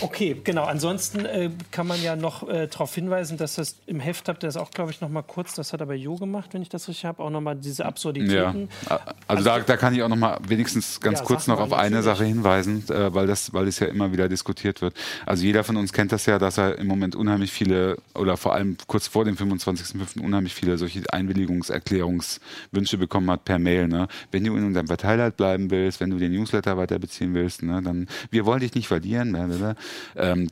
Okay, 0.00 0.40
genau. 0.44 0.64
Ansonsten 0.64 1.24
äh, 1.24 1.50
kann 1.72 1.86
man 1.86 2.00
ja 2.02 2.14
noch 2.14 2.48
äh, 2.48 2.68
darauf 2.68 2.94
hinweisen, 2.94 3.36
dass 3.36 3.56
das 3.56 3.76
im 3.86 3.98
Heft 3.98 4.28
habt 4.28 4.44
ihr 4.44 4.46
das 4.46 4.56
auch, 4.56 4.70
glaube 4.70 4.92
ich, 4.92 5.00
noch 5.00 5.08
mal 5.08 5.22
kurz, 5.22 5.54
das 5.54 5.72
hat 5.72 5.82
aber 5.82 5.94
Jo 5.94 6.16
gemacht, 6.16 6.50
wenn 6.54 6.62
ich 6.62 6.68
das 6.68 6.88
richtig 6.88 7.04
habe, 7.04 7.22
auch 7.22 7.30
noch 7.30 7.40
mal 7.40 7.56
diese 7.56 7.84
Absurditäten. 7.84 8.68
Ja. 8.88 9.00
Also, 9.00 9.04
also 9.26 9.44
da, 9.44 9.60
da, 9.60 9.76
kann 9.76 9.94
ich 9.94 10.02
auch 10.02 10.08
noch 10.08 10.16
mal 10.16 10.38
wenigstens 10.46 11.00
ganz 11.00 11.18
ja, 11.18 11.24
kurz 11.24 11.46
noch 11.48 11.58
auf 11.58 11.72
eine 11.72 11.96
natürlich. 11.96 12.04
Sache 12.04 12.24
hinweisen, 12.24 12.84
äh, 12.90 13.12
weil, 13.12 13.26
das, 13.26 13.52
weil 13.52 13.66
es 13.66 13.80
ja 13.80 13.88
immer 13.88 14.12
wieder 14.12 14.28
diskutiert 14.28 14.82
wird. 14.82 14.94
Also 15.26 15.44
jeder 15.44 15.64
von 15.64 15.76
uns 15.76 15.92
kennt 15.92 16.12
das 16.12 16.26
ja, 16.26 16.38
dass 16.38 16.58
er 16.58 16.78
im 16.78 16.86
Moment 16.86 17.16
unheimlich 17.16 17.50
viele, 17.50 17.98
oder 18.14 18.36
vor 18.36 18.54
allem 18.54 18.76
kurz 18.86 19.08
vor 19.08 19.24
dem 19.24 19.36
25.05. 19.36 20.20
unheimlich 20.20 20.54
viele 20.54 20.78
solche 20.78 21.02
Einwilligungserklärungswünsche 21.12 22.98
bekommen 22.98 23.30
hat 23.30 23.44
per 23.44 23.58
Mail. 23.58 23.88
Ne? 23.88 24.06
Wenn 24.30 24.44
du 24.44 24.56
in 24.56 24.64
unserem 24.64 24.86
Verteiler 24.86 25.30
bleiben 25.32 25.70
willst, 25.70 26.00
wenn 26.00 26.10
du 26.10 26.18
den 26.18 26.32
Newsletter 26.32 26.76
weiter 26.76 27.00
beziehen 27.00 27.34
willst, 27.34 27.62
ne, 27.64 27.82
dann 27.82 28.06
wir 28.30 28.46
wollen 28.46 28.60
dich 28.60 28.74
nicht 28.74 28.88
verlieren. 28.88 29.32
Blablabla. 29.62 29.71
Ähm, 30.16 30.48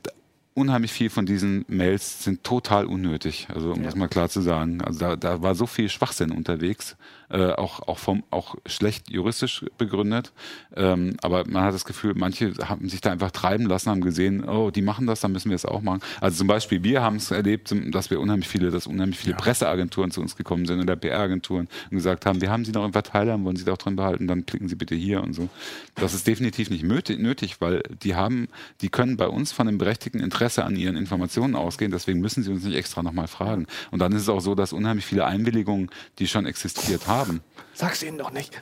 unheimlich 0.53 0.91
viel 0.91 1.09
von 1.09 1.25
diesen 1.25 1.65
Mails 1.67 2.23
sind 2.23 2.43
total 2.43 2.85
unnötig, 2.85 3.47
also 3.53 3.71
um 3.71 3.79
ja. 3.79 3.85
das 3.85 3.95
mal 3.95 4.07
klar 4.07 4.29
zu 4.29 4.41
sagen. 4.41 4.81
Also 4.81 4.99
da, 4.99 5.15
da 5.15 5.41
war 5.41 5.55
so 5.55 5.65
viel 5.65 5.89
Schwachsinn 5.89 6.31
unterwegs 6.31 6.97
äh, 7.31 7.53
auch, 7.53 7.87
auch, 7.87 7.97
vom, 7.97 8.23
auch 8.29 8.55
schlecht 8.65 9.09
juristisch 9.09 9.65
begründet. 9.77 10.33
Ähm, 10.75 11.15
aber 11.21 11.47
man 11.47 11.63
hat 11.63 11.73
das 11.73 11.85
Gefühl, 11.85 12.13
manche 12.15 12.53
haben 12.67 12.89
sich 12.89 12.99
da 12.99 13.11
einfach 13.11 13.31
treiben 13.31 13.65
lassen, 13.65 13.89
haben 13.89 14.01
gesehen, 14.01 14.47
oh, 14.47 14.69
die 14.69 14.81
machen 14.81 15.07
das, 15.07 15.21
dann 15.21 15.31
müssen 15.31 15.49
wir 15.49 15.55
es 15.55 15.65
auch 15.65 15.81
machen. 15.81 16.01
Also 16.19 16.39
zum 16.39 16.47
Beispiel, 16.47 16.83
wir 16.83 17.01
haben 17.01 17.15
es 17.15 17.31
erlebt, 17.31 17.73
dass 17.91 18.09
wir 18.09 18.19
unheimlich 18.19 18.49
viele, 18.49 18.69
dass 18.69 18.85
unheimlich 18.85 19.17
viele 19.17 19.33
ja. 19.33 19.37
Presseagenturen 19.37 20.11
zu 20.11 20.21
uns 20.21 20.35
gekommen 20.35 20.65
sind 20.65 20.81
oder 20.81 20.95
PR-Agenturen 20.95 21.67
und 21.89 21.97
gesagt 21.97 22.25
haben, 22.25 22.41
wir 22.41 22.51
haben 22.51 22.65
sie 22.65 22.71
noch 22.71 22.83
im 22.83 22.91
Verteiler, 22.91 23.41
wollen 23.43 23.55
sie 23.55 23.63
da 23.63 23.73
auch 23.73 23.77
drin 23.77 23.95
behalten, 23.95 24.27
dann 24.27 24.45
klicken 24.45 24.67
sie 24.67 24.75
bitte 24.75 24.95
hier 24.95 25.23
und 25.23 25.33
so. 25.33 25.47
Das 25.95 26.13
ist 26.13 26.27
definitiv 26.27 26.69
nicht 26.69 26.83
nötig, 26.83 27.61
weil 27.61 27.81
die 28.03 28.15
haben, 28.15 28.49
die 28.81 28.89
können 28.89 29.15
bei 29.15 29.27
uns 29.27 29.51
von 29.51 29.67
einem 29.67 29.77
berechtigten 29.77 30.19
Interesse 30.19 30.65
an 30.65 30.75
ihren 30.75 30.97
Informationen 30.97 31.55
ausgehen, 31.55 31.91
deswegen 31.91 32.19
müssen 32.19 32.43
sie 32.43 32.51
uns 32.51 32.63
nicht 32.63 32.75
extra 32.75 33.03
nochmal 33.03 33.27
fragen. 33.27 33.67
Und 33.91 33.99
dann 33.99 34.11
ist 34.11 34.23
es 34.23 34.29
auch 34.29 34.41
so, 34.41 34.53
dass 34.53 34.73
unheimlich 34.73 35.05
viele 35.05 35.25
Einwilligungen, 35.25 35.89
die 36.19 36.27
schon 36.27 36.45
existiert 36.45 37.07
haben, 37.07 37.20
haben. 37.21 37.41
Sag's 37.73 38.03
ihnen 38.03 38.17
doch 38.17 38.31
nicht. 38.31 38.53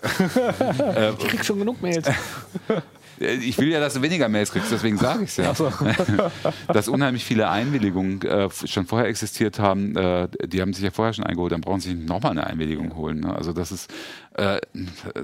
Äh, 0.80 1.12
ich 1.20 1.28
krieg 1.28 1.44
schon 1.44 1.60
genug 1.60 1.82
Mails. 1.82 2.08
Ich 3.20 3.58
will 3.58 3.68
ja, 3.68 3.82
dass 3.82 3.96
du 3.96 4.02
weniger 4.02 4.30
Mails 4.30 4.52
kriegst, 4.52 4.72
deswegen 4.72 4.98
sage 4.98 5.26
ich 5.26 5.32
es 5.32 5.38
ja. 5.38 5.54
So. 5.54 5.72
dass 6.68 6.88
unheimlich 6.88 7.26
viele 7.26 7.50
Einwilligungen 7.50 8.22
äh, 8.22 8.50
schon 8.66 8.86
vorher 8.86 9.10
existiert 9.10 9.60
haben, 9.60 9.96
äh, 9.98 10.30
die 10.46 10.62
haben 10.62 10.72
sich 10.74 10.86
ja 10.86 10.92
vorher 10.92 11.14
schon 11.14 11.26
eingeholt, 11.26 11.52
dann 11.52 11.60
brauchen 11.60 11.82
sie 11.82 11.96
nicht 11.96 12.08
nochmal 12.08 12.32
eine 12.32 12.48
Einwilligung 12.48 12.96
holen. 12.96 13.20
Ne? 13.20 13.36
Also 13.36 13.52
das 13.52 13.74
ist, 13.74 13.92
äh, 14.40 14.62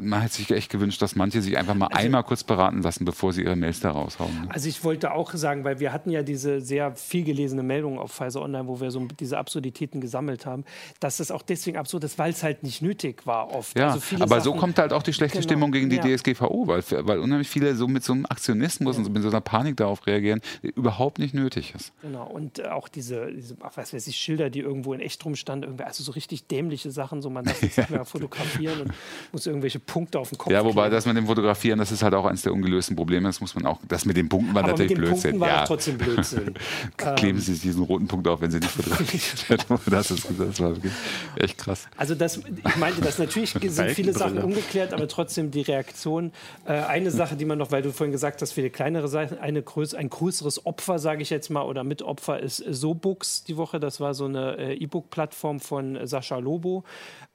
man 0.01 0.21
hätte 0.21 0.35
sich 0.35 0.51
echt 0.51 0.69
gewünscht, 0.69 1.01
dass 1.01 1.15
manche 1.15 1.41
sich 1.41 1.57
einfach 1.57 1.73
mal 1.73 1.87
also, 1.87 2.05
einmal 2.05 2.23
kurz 2.23 2.43
beraten 2.43 2.81
lassen, 2.81 3.05
bevor 3.05 3.31
sie 3.31 3.43
ihre 3.43 3.55
Mails 3.55 3.79
da 3.79 3.91
raushauen. 3.91 4.41
Ne? 4.41 4.47
Also 4.49 4.67
ich 4.67 4.83
wollte 4.83 5.13
auch 5.13 5.33
sagen, 5.33 5.63
weil 5.63 5.79
wir 5.79 5.93
hatten 5.93 6.09
ja 6.09 6.21
diese 6.21 6.59
sehr 6.59 6.95
viel 6.95 7.23
gelesene 7.23 7.63
Meldung 7.63 7.97
auf 7.97 8.11
Pfizer 8.11 8.41
Online, 8.41 8.67
wo 8.67 8.81
wir 8.81 8.91
so 8.91 9.07
diese 9.19 9.37
Absurditäten 9.37 10.01
gesammelt 10.01 10.45
haben, 10.45 10.65
dass 10.99 11.17
das 11.17 11.31
auch 11.31 11.43
deswegen 11.43 11.77
absurd 11.77 12.03
ist, 12.03 12.19
weil 12.19 12.31
es 12.31 12.43
halt 12.43 12.63
nicht 12.63 12.81
nötig 12.81 13.25
war 13.25 13.55
oft. 13.55 13.77
Ja, 13.77 13.93
also 13.93 14.15
aber 14.17 14.27
Sachen, 14.27 14.41
so 14.41 14.53
kommt 14.55 14.79
halt 14.79 14.91
auch 14.91 15.03
die 15.03 15.13
schlechte 15.13 15.37
genau, 15.37 15.47
Stimmung 15.47 15.71
gegen 15.71 15.89
die 15.89 15.97
ja. 15.97 16.17
DSGVO, 16.17 16.67
weil, 16.67 16.83
weil 17.07 17.19
unheimlich 17.19 17.49
viele 17.49 17.75
so 17.75 17.87
mit 17.87 18.03
so 18.03 18.13
einem 18.13 18.25
Aktionismus 18.25 18.95
ja. 18.95 18.99
und 18.99 19.05
so 19.05 19.11
mit 19.11 19.23
so 19.23 19.29
einer 19.29 19.41
Panik 19.41 19.77
darauf 19.77 20.05
reagieren, 20.07 20.41
die 20.63 20.69
überhaupt 20.69 21.19
nicht 21.19 21.33
nötig 21.33 21.73
ist. 21.73 21.93
Genau, 22.01 22.27
und 22.27 22.59
äh, 22.59 22.65
auch 22.65 22.89
diese, 22.89 23.31
diese 23.31 23.55
ach, 23.61 23.71
was 23.75 23.93
weiß 23.93 24.07
ich, 24.07 24.17
Schilder, 24.17 24.49
die 24.49 24.59
irgendwo 24.59 24.93
in 24.93 24.99
echt 24.99 25.23
rumstanden, 25.23 25.79
also 25.81 26.03
so 26.03 26.11
richtig 26.11 26.47
dämliche 26.47 26.91
Sachen, 26.91 27.21
so 27.21 27.29
man 27.29 27.45
darf 27.45 27.61
jetzt 27.61 27.77
nicht 27.77 27.89
mehr 27.89 28.05
fotografieren 28.05 28.81
und 28.81 28.93
muss 29.31 29.45
irgendwelche 29.45 29.79
Punkte 29.79 30.19
auf 30.19 30.29
den 30.29 30.37
Kopf 30.37 30.51
Ja, 30.51 30.63
wobei 30.63 30.83
kleben. 30.83 30.95
das 30.95 31.05
mit 31.05 31.17
dem 31.17 31.27
Fotografieren, 31.27 31.79
das 31.79 31.91
ist 31.91 32.03
halt 32.03 32.13
auch 32.13 32.25
eines 32.25 32.41
der 32.41 32.53
ungelösten 32.53 32.95
Probleme, 32.95 33.27
das 33.29 33.41
muss 33.41 33.55
man 33.55 33.65
auch, 33.65 33.79
das 33.87 34.05
mit 34.05 34.17
den 34.17 34.29
Punkten 34.29 34.53
war 34.53 34.63
Aber 34.63 34.71
natürlich 34.71 34.91
mit 34.91 34.99
den 34.99 35.05
Blödsinn. 35.05 35.31
Punkten 35.31 35.39
war 35.41 35.49
ja. 35.49 35.65
trotzdem 35.65 35.97
Blödsinn. 35.97 36.53
Kleben 37.15 37.39
Sie 37.39 37.57
diesen 37.57 37.83
roten 37.83 38.07
Punkt 38.07 38.27
auf, 38.27 38.41
wenn 38.41 38.51
Sie 38.51 38.59
nicht 38.59 38.71
fotografieren. 38.71 39.79
das, 39.87 40.11
ist, 40.11 40.27
das 40.37 40.59
war 40.59 40.73
echt 41.37 41.57
krass. 41.57 41.87
Also 41.97 42.15
das, 42.15 42.37
ich 42.37 42.75
meinte, 42.77 43.01
das 43.01 43.17
natürlich 43.19 43.51
sind 43.51 43.91
viele 43.91 44.13
Sachen 44.13 44.39
umgeklärt, 44.39 44.93
aber 44.93 45.07
trotzdem 45.07 45.51
die 45.51 45.61
Reaktion. 45.61 46.31
Äh, 46.65 46.73
eine 46.73 47.11
Sache, 47.11 47.35
die 47.35 47.45
man 47.45 47.57
noch, 47.57 47.71
weil 47.71 47.81
du 47.81 47.91
vorhin 47.91 48.11
gesagt 48.11 48.41
hast, 48.41 48.53
viele 48.53 48.69
kleinere 48.69 49.07
Sachen, 49.07 49.39
eine 49.39 49.61
größ 49.61 49.93
ein 49.93 50.09
größeres 50.09 50.65
Opfer, 50.65 50.99
sage 50.99 51.21
ich 51.21 51.29
jetzt 51.29 51.49
mal, 51.49 51.63
oder 51.63 51.83
Mitopfer 51.83 52.39
ist 52.39 52.57
SoBooks 52.57 53.43
die 53.43 53.57
Woche. 53.57 53.79
Das 53.79 53.99
war 53.99 54.13
so 54.13 54.25
eine 54.25 54.57
äh, 54.57 54.73
E-Book-Plattform 54.75 55.59
von 55.59 56.05
Sascha 56.07 56.37
Lobo. 56.37 56.83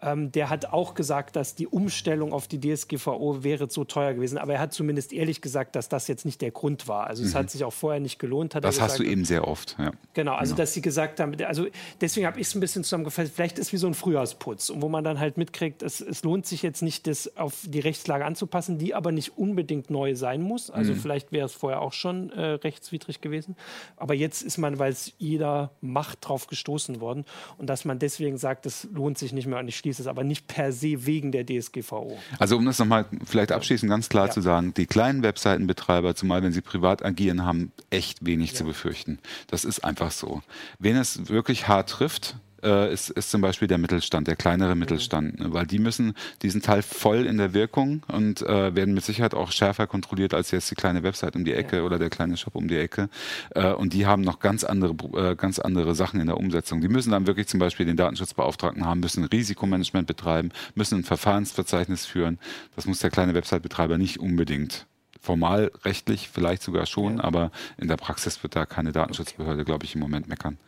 Ähm, 0.03 0.33
der 0.33 0.51
hat 0.51 0.67
auch 0.67 0.95
gesagt, 0.95 1.37
dass 1.37 1.55
die 1.61 1.67
Umstellung 1.67 2.33
auf 2.33 2.49
die 2.49 2.59
DSGVO 2.59 3.45
wäre 3.45 3.69
so 3.69 3.85
teuer 3.85 4.15
gewesen. 4.15 4.39
Aber 4.39 4.55
er 4.55 4.61
hat 4.61 4.73
zumindest 4.73 5.13
ehrlich 5.13 5.43
gesagt, 5.43 5.77
dass 5.77 5.91
das 5.91 6.09
jetzt 6.09 6.25
nicht 6.25 6.41
der 6.41 6.51
Grund 6.51 6.89
war. 6.89 7.07
Also 7.07 7.23
mhm. 7.23 7.29
es 7.29 7.35
hat 7.35 7.51
sich 7.51 7.65
auch 7.65 7.73
vorher 7.73 8.01
nicht 8.01 8.19
gelohnt. 8.19 8.55
das 8.55 8.63
gesagt. 8.63 8.93
hast 8.93 8.99
du 8.99 9.05
eben 9.05 9.27
sehr 9.27 9.47
oft. 9.47 9.77
Ja. 9.79 9.93
Genau, 10.15 10.33
also 10.33 10.55
genau. 10.55 10.63
dass 10.63 10.73
sie 10.73 10.81
gesagt 10.81 11.21
haben, 11.21 11.37
also 11.45 11.67
deswegen 12.01 12.27
habe 12.27 12.41
ich 12.41 12.47
es 12.47 12.55
ein 12.55 12.61
bisschen 12.61 12.83
zusammengefasst, 12.83 13.33
vielleicht 13.35 13.59
ist 13.59 13.67
es 13.67 13.73
wie 13.75 13.77
so 13.77 13.87
ein 13.87 13.93
Frühjahrsputz, 13.93 14.73
wo 14.77 14.89
man 14.89 15.05
dann 15.05 15.21
halt 15.21 15.37
mitkriegt, 15.37 15.83
es, 15.83 16.01
es 16.01 16.25
lohnt 16.25 16.47
sich 16.47 16.63
jetzt 16.63 16.81
nicht, 16.81 17.07
das 17.07 17.37
auf 17.37 17.59
die 17.63 17.81
Rechtslage 17.81 18.25
anzupassen, 18.25 18.79
die 18.79 18.95
aber 18.95 19.13
nicht 19.13 19.37
unbedingt 19.37 19.91
neu 19.91 20.15
sein 20.15 20.41
muss. 20.41 20.71
Also 20.71 20.95
mhm. 20.95 20.97
vielleicht 20.97 21.31
wäre 21.31 21.45
es 21.45 21.53
vorher 21.53 21.83
auch 21.83 21.93
schon 21.93 22.31
äh, 22.31 22.53
rechtswidrig 22.53 23.21
gewesen. 23.21 23.55
Aber 23.97 24.15
jetzt 24.15 24.41
ist 24.41 24.57
man, 24.57 24.79
weil 24.79 24.93
es 24.93 25.13
jeder 25.19 25.73
macht, 25.83 26.27
drauf 26.27 26.47
gestoßen 26.47 27.03
worden. 27.03 27.27
Und 27.59 27.69
dass 27.69 27.85
man 27.85 27.99
deswegen 27.99 28.39
sagt, 28.39 28.65
es 28.65 28.89
lohnt 28.95 29.19
sich 29.19 29.35
nicht 29.35 29.47
mehr. 29.47 29.59
Und 29.59 29.69
ich 29.69 29.77
schließe 29.77 30.01
es 30.01 30.09
aber 30.09 30.25
nicht 30.25 30.47
per 30.47 30.73
se 30.73 31.05
wegen 31.05 31.33
der 31.33 31.40
DSGVO. 31.45 32.19
Also 32.39 32.57
um 32.57 32.65
das 32.65 32.79
nochmal 32.79 33.07
vielleicht 33.25 33.53
abschließend 33.53 33.91
ganz 33.91 34.09
klar 34.09 34.27
ja. 34.27 34.33
zu 34.33 34.41
sagen, 34.41 34.75
die 34.75 34.87
kleinen 34.87 35.23
Webseitenbetreiber, 35.23 36.15
zumal 36.15 36.43
wenn 36.43 36.53
sie 36.53 36.61
privat 36.63 37.05
agieren, 37.05 37.45
haben 37.45 37.73
echt 37.91 38.25
wenig 38.25 38.51
ja. 38.51 38.59
zu 38.59 38.65
befürchten. 38.65 39.19
Das 39.47 39.65
ist 39.65 39.85
einfach 39.85 40.11
so. 40.11 40.43
Wen 40.79 40.97
es 40.97 41.29
wirklich 41.29 41.69
hart 41.69 41.91
trifft, 41.91 42.37
äh, 42.63 42.93
ist, 42.93 43.11
ist 43.11 43.31
zum 43.31 43.41
Beispiel 43.41 43.69
der 43.69 43.79
Mittelstand, 43.79 44.29
der 44.29 44.37
kleinere 44.37 44.75
Mittelstand, 44.75 45.41
ne? 45.41 45.53
weil 45.53 45.67
die 45.67 45.79
müssen, 45.79 46.15
die 46.43 46.51
sind 46.51 46.69
halt 46.69 46.85
voll 46.85 47.27
in 47.27 47.39
der 47.39 47.55
Wirkung 47.55 48.03
und 48.09 48.43
äh, 48.43 48.75
werden 48.75 48.95
mit 48.95 49.05
Sicherheit 49.05 49.35
auch 49.35 49.53
schärfer 49.53 49.87
kontrolliert 49.87 50.35
als 50.35 50.51
jetzt 50.51 50.71
die 50.71 50.75
kleine 50.75 51.03
Website 51.03 51.37
um 51.37 51.45
die 51.45 51.53
Ecke 51.53 51.79
ja. 51.79 51.83
oder 51.83 51.99
der 51.99 52.11
kleine 52.11 52.37
Shop 52.37 52.55
um 52.55 52.69
die 52.69 52.77
Ecke. 52.77 53.09
Äh, 53.55 53.73
und 53.73 53.93
die 53.93 54.07
haben 54.07 54.23
noch 54.23 54.41
ganz 54.41 54.65
andere, 54.65 54.95
äh, 55.17 55.37
ganz 55.37 55.59
andere 55.59 55.95
Sachen 55.95 56.21
in 56.21 56.27
der 56.27 56.37
Umsetzung. 56.37 56.81
Die 56.81 56.89
müssen 56.89 57.11
dann 57.11 57.27
wirklich 57.27 57.49
zum 57.49 57.61
Beispiel 57.61 57.87
den 57.87 57.97
Datenschutzbeauftragten 57.97 58.85
haben, 58.85 59.01
müssen 59.01 59.25
Risikomanagement 59.25 60.07
betreiben, 60.07 60.51
müssen 60.75 60.99
ein 60.99 61.05
Verfahrensverzeichnis 61.05 62.07
führen. 62.07 62.39
Das 62.77 62.87
muss 62.87 63.01
der 63.01 63.11
kleine 63.11 63.35
Website-Betreiber 63.35 63.99
nicht 63.99 64.21
unbedingt 64.21 64.87
formal 65.21 65.71
rechtlich 65.85 66.29
vielleicht 66.29 66.63
sogar 66.63 66.87
schon, 66.87 67.19
ja. 67.19 67.25
aber 67.25 67.51
in 67.77 67.89
der 67.89 67.97
Praxis 67.97 68.43
wird 68.43 68.57
da 68.57 68.67
keine 68.67 68.93
Datenschutzbehörde, 68.93 69.65
glaube 69.65 69.85
ich, 69.85 69.95
im 69.95 70.01
Moment 70.01 70.29
meckern. 70.29 70.59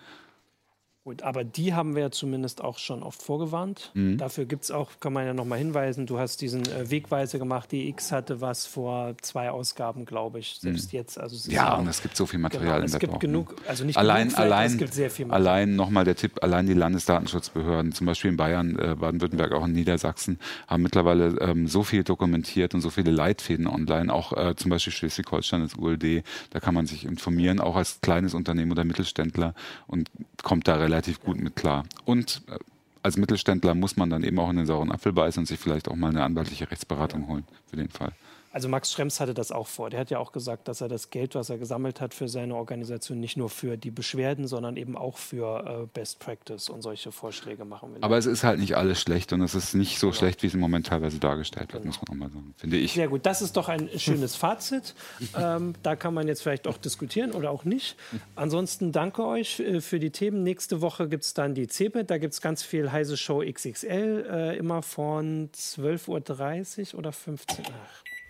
Gut, 1.05 1.22
aber 1.22 1.42
die 1.42 1.74
haben 1.74 1.96
wir 1.96 2.12
zumindest 2.12 2.62
auch 2.62 2.78
schon 2.78 3.03
oft 3.03 3.24
vorgewarnt. 3.24 3.90
Mhm. 3.94 4.18
Dafür 4.18 4.44
gibt 4.44 4.62
es 4.62 4.70
auch, 4.70 5.00
kann 5.00 5.12
man 5.12 5.26
ja 5.26 5.34
nochmal 5.34 5.59
hinweisen, 5.59 6.07
du 6.07 6.20
hast 6.20 6.40
diesen 6.40 6.62
äh, 6.62 6.92
Wegweiser 6.92 7.40
gemacht, 7.40 7.72
die 7.72 7.88
X 7.88 8.12
hatte 8.12 8.40
was 8.40 8.66
vor 8.66 9.16
zwei 9.20 9.50
Ausgaben, 9.50 10.05
glaube 10.05 10.38
ich, 10.38 10.59
selbst 10.61 10.92
mhm. 10.92 10.98
jetzt. 10.98 11.18
Also 11.18 11.50
ja, 11.50 11.74
und 11.74 11.88
es 11.88 12.03
gibt 12.03 12.16
so 12.16 12.24
viel 12.24 12.38
Material 12.38 12.82
genau, 12.82 12.84
in 12.84 12.90
der 12.92 12.94
Es 12.94 13.00
gibt 13.00 13.14
Woche. 13.14 13.18
genug, 13.18 13.57
also 13.66 13.84
nicht 13.84 13.98
allein, 13.98 14.28
genug, 14.28 14.38
allein, 14.38 14.70
es 14.70 14.78
gibt 14.78 14.94
sehr 14.94 15.11
viel 15.11 15.26
Material. 15.26 15.55
Allein 15.55 15.74
nochmal 15.74 16.05
der 16.05 16.14
Tipp, 16.14 16.40
allein 16.40 16.66
die 16.66 16.74
Landesdatenschutzbehörden, 16.74 17.90
zum 17.90 18.07
Beispiel 18.07 18.30
in 18.30 18.36
Bayern, 18.36 18.78
äh, 18.78 18.94
Baden-Württemberg, 18.94 19.55
auch 19.55 19.64
in 19.64 19.72
Niedersachsen, 19.72 20.38
haben 20.68 20.84
mittlerweile 20.84 21.36
ähm, 21.40 21.66
so 21.66 21.82
viel 21.82 22.05
dokumentiert 22.05 22.76
und 22.76 22.80
so 22.80 22.90
viele 22.90 23.11
Leitfäden 23.11 23.66
online, 23.66 24.14
auch 24.14 24.32
äh, 24.34 24.55
zum 24.55 24.70
Beispiel 24.70 24.92
Schleswig-Holstein, 24.92 25.62
das 25.62 25.74
ULD, 25.74 26.22
da 26.50 26.61
kann 26.61 26.74
man 26.74 26.86
sich 26.86 27.05
informieren, 27.05 27.59
auch 27.59 27.74
als 27.74 28.00
kleines 28.03 28.34
Unternehmen 28.34 28.70
oder 28.70 28.84
Mittelständler 28.84 29.55
und 29.88 30.09
kommt 30.44 30.68
da 30.68 30.76
relativ 30.76 30.91
gut 31.20 31.40
mit 31.40 31.57
klar 31.57 31.62
klar. 31.62 31.84
Und 32.05 32.43
äh, 32.49 32.59
als 33.03 33.16
Mittelständler 33.16 33.74
muss 33.74 33.97
man 33.97 34.11
dann 34.11 34.22
eben 34.22 34.38
auch 34.38 34.51
in 34.51 34.57
den 34.57 34.66
sauren 34.66 34.93
Apfel 34.93 35.12
beißen 35.12 35.40
und 35.40 35.47
sich 35.47 35.59
vielleicht 35.59 35.88
auch 35.88 35.97
mal 35.97 36.11
eine 36.11 36.22
anwaltliche 36.22 36.70
Rechtsberatung 36.70 37.26
holen 37.28 37.45
für 37.68 37.76
den 37.76 37.88
Fall. 37.88 38.12
Also 38.53 38.68
Max 38.68 38.92
Schrems 38.92 39.18
hatte 39.18 39.32
das 39.32 39.50
auch 39.50 39.66
vor. 39.66 39.88
Der 39.88 39.98
hat 39.98 40.11
ja 40.11 40.18
auch 40.18 40.30
gesagt, 40.30 40.68
dass 40.68 40.82
er 40.82 40.88
das 40.88 41.09
Geld, 41.09 41.34
was 41.34 41.48
er 41.48 41.57
gesammelt 41.57 42.00
hat 42.00 42.12
für 42.12 42.28
seine 42.28 42.55
Organisation, 42.55 43.18
nicht 43.18 43.38
nur 43.38 43.48
für 43.48 43.78
die 43.78 43.90
Beschwerden, 43.90 44.46
sondern 44.46 44.76
eben 44.76 44.96
auch 44.96 45.16
für 45.16 45.82
äh, 45.84 45.86
Best 45.86 46.18
Practice 46.18 46.68
und 46.68 46.82
solche 46.82 47.12
Vorschläge 47.12 47.64
machen 47.64 47.94
will. 47.94 48.03
Aber 48.03 48.18
es 48.18 48.26
ist 48.26 48.44
halt 48.44 48.61
nicht 48.61 48.76
alles 48.76 49.00
schlecht 49.00 49.32
und 49.32 49.40
es 49.40 49.55
ist 49.55 49.74
nicht 49.74 49.98
so 49.98 50.09
genau. 50.09 50.18
schlecht, 50.18 50.42
wie 50.42 50.48
es 50.48 50.55
im 50.55 50.61
Moment 50.61 50.86
teilweise 50.86 51.18
dargestellt 51.18 51.72
wird, 51.72 51.82
genau. 51.82 51.94
muss 51.96 52.09
man 52.09 52.16
auch 52.16 52.20
mal 52.20 52.30
sagen, 52.30 52.55
finde 52.59 52.76
ich. 52.76 52.92
Sehr 52.92 53.09
gut, 53.09 53.24
das 53.24 53.40
ist 53.40 53.57
doch 53.57 53.68
ein 53.68 53.88
schönes 53.96 54.36
Fazit. 54.36 54.94
ähm, 55.38 55.72
da 55.82 55.96
kann 55.96 56.12
man 56.12 56.28
jetzt 56.28 56.42
vielleicht 56.42 56.68
auch 56.68 56.76
diskutieren 56.76 57.32
oder 57.32 57.50
auch 57.50 57.64
nicht. 57.64 57.96
Ansonsten 58.36 58.92
danke 58.92 59.24
euch 59.24 59.61
äh, 59.61 59.80
für 59.80 59.98
die 59.98 60.11
Themen. 60.11 60.42
Nächste 60.42 60.82
Woche 60.82 61.09
gibt 61.09 61.24
es 61.24 61.32
dann 61.32 61.55
die 61.55 61.68
CeBIT. 61.68 62.11
Da 62.11 62.18
gibt 62.18 62.34
es 62.34 62.42
ganz 62.42 62.62
viel 62.62 62.92
Heise 62.92 63.16
Show 63.16 63.42
XXL, 63.42 64.26
äh, 64.30 64.57
immer 64.59 64.82
von 64.82 65.50
12.30 65.53 66.92
Uhr 66.92 66.98
oder 66.98 67.12
15 67.12 67.64
Uhr. 67.64 67.72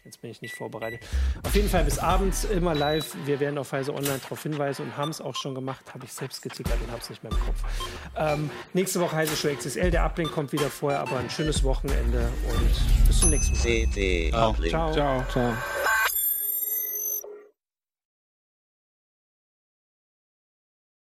Jetzt 0.05 0.21
bin 0.21 0.31
ich 0.31 0.43
nicht 0.43 0.55
vorbereitet. 0.55 1.01
Auf 1.45 1.55
jeden 1.55 1.69
Fall 1.69 1.85
bis 1.85 1.99
abends 1.99 2.45
immer 2.45 2.75
live. 2.75 3.17
Wir 3.25 3.39
werden 3.39 3.57
auf 3.57 3.71
Heise 3.71 3.95
Online 3.95 4.19
darauf 4.21 4.43
hinweisen 4.43 4.87
und 4.87 4.97
haben 4.97 5.11
es 5.11 5.21
auch 5.21 5.37
schon 5.37 5.55
gemacht. 5.55 5.95
Habe 5.95 6.05
ich 6.05 6.13
selbst 6.13 6.43
getickert 6.43 6.79
und 6.83 6.91
habe 6.91 7.01
es 7.01 7.09
nicht 7.09 7.23
mehr 7.23 7.31
im 7.31 7.39
Kopf. 7.39 7.63
Ähm, 8.17 8.51
nächste 8.73 9.01
Woche 9.01 9.15
Heise 9.15 9.37
Show 9.37 9.55
XSL. 9.55 9.93
Der 9.93 10.03
Ablink 10.03 10.33
kommt 10.33 10.53
wieder 10.53 10.71
vorher, 10.71 11.01
aber 11.01 11.19
ein 11.19 11.31
schönes 11.31 11.63
Wochenende 11.63 12.29
und 12.49 13.07
bis 13.07 13.21
zum 13.21 13.31
nächsten 13.31 13.53
Mal. 13.53 13.63
CD 13.63 14.31
Ciao. 14.31 14.55
Ciao. 14.55 14.93
Ciao. 14.93 15.25
Ciao. 15.31 15.55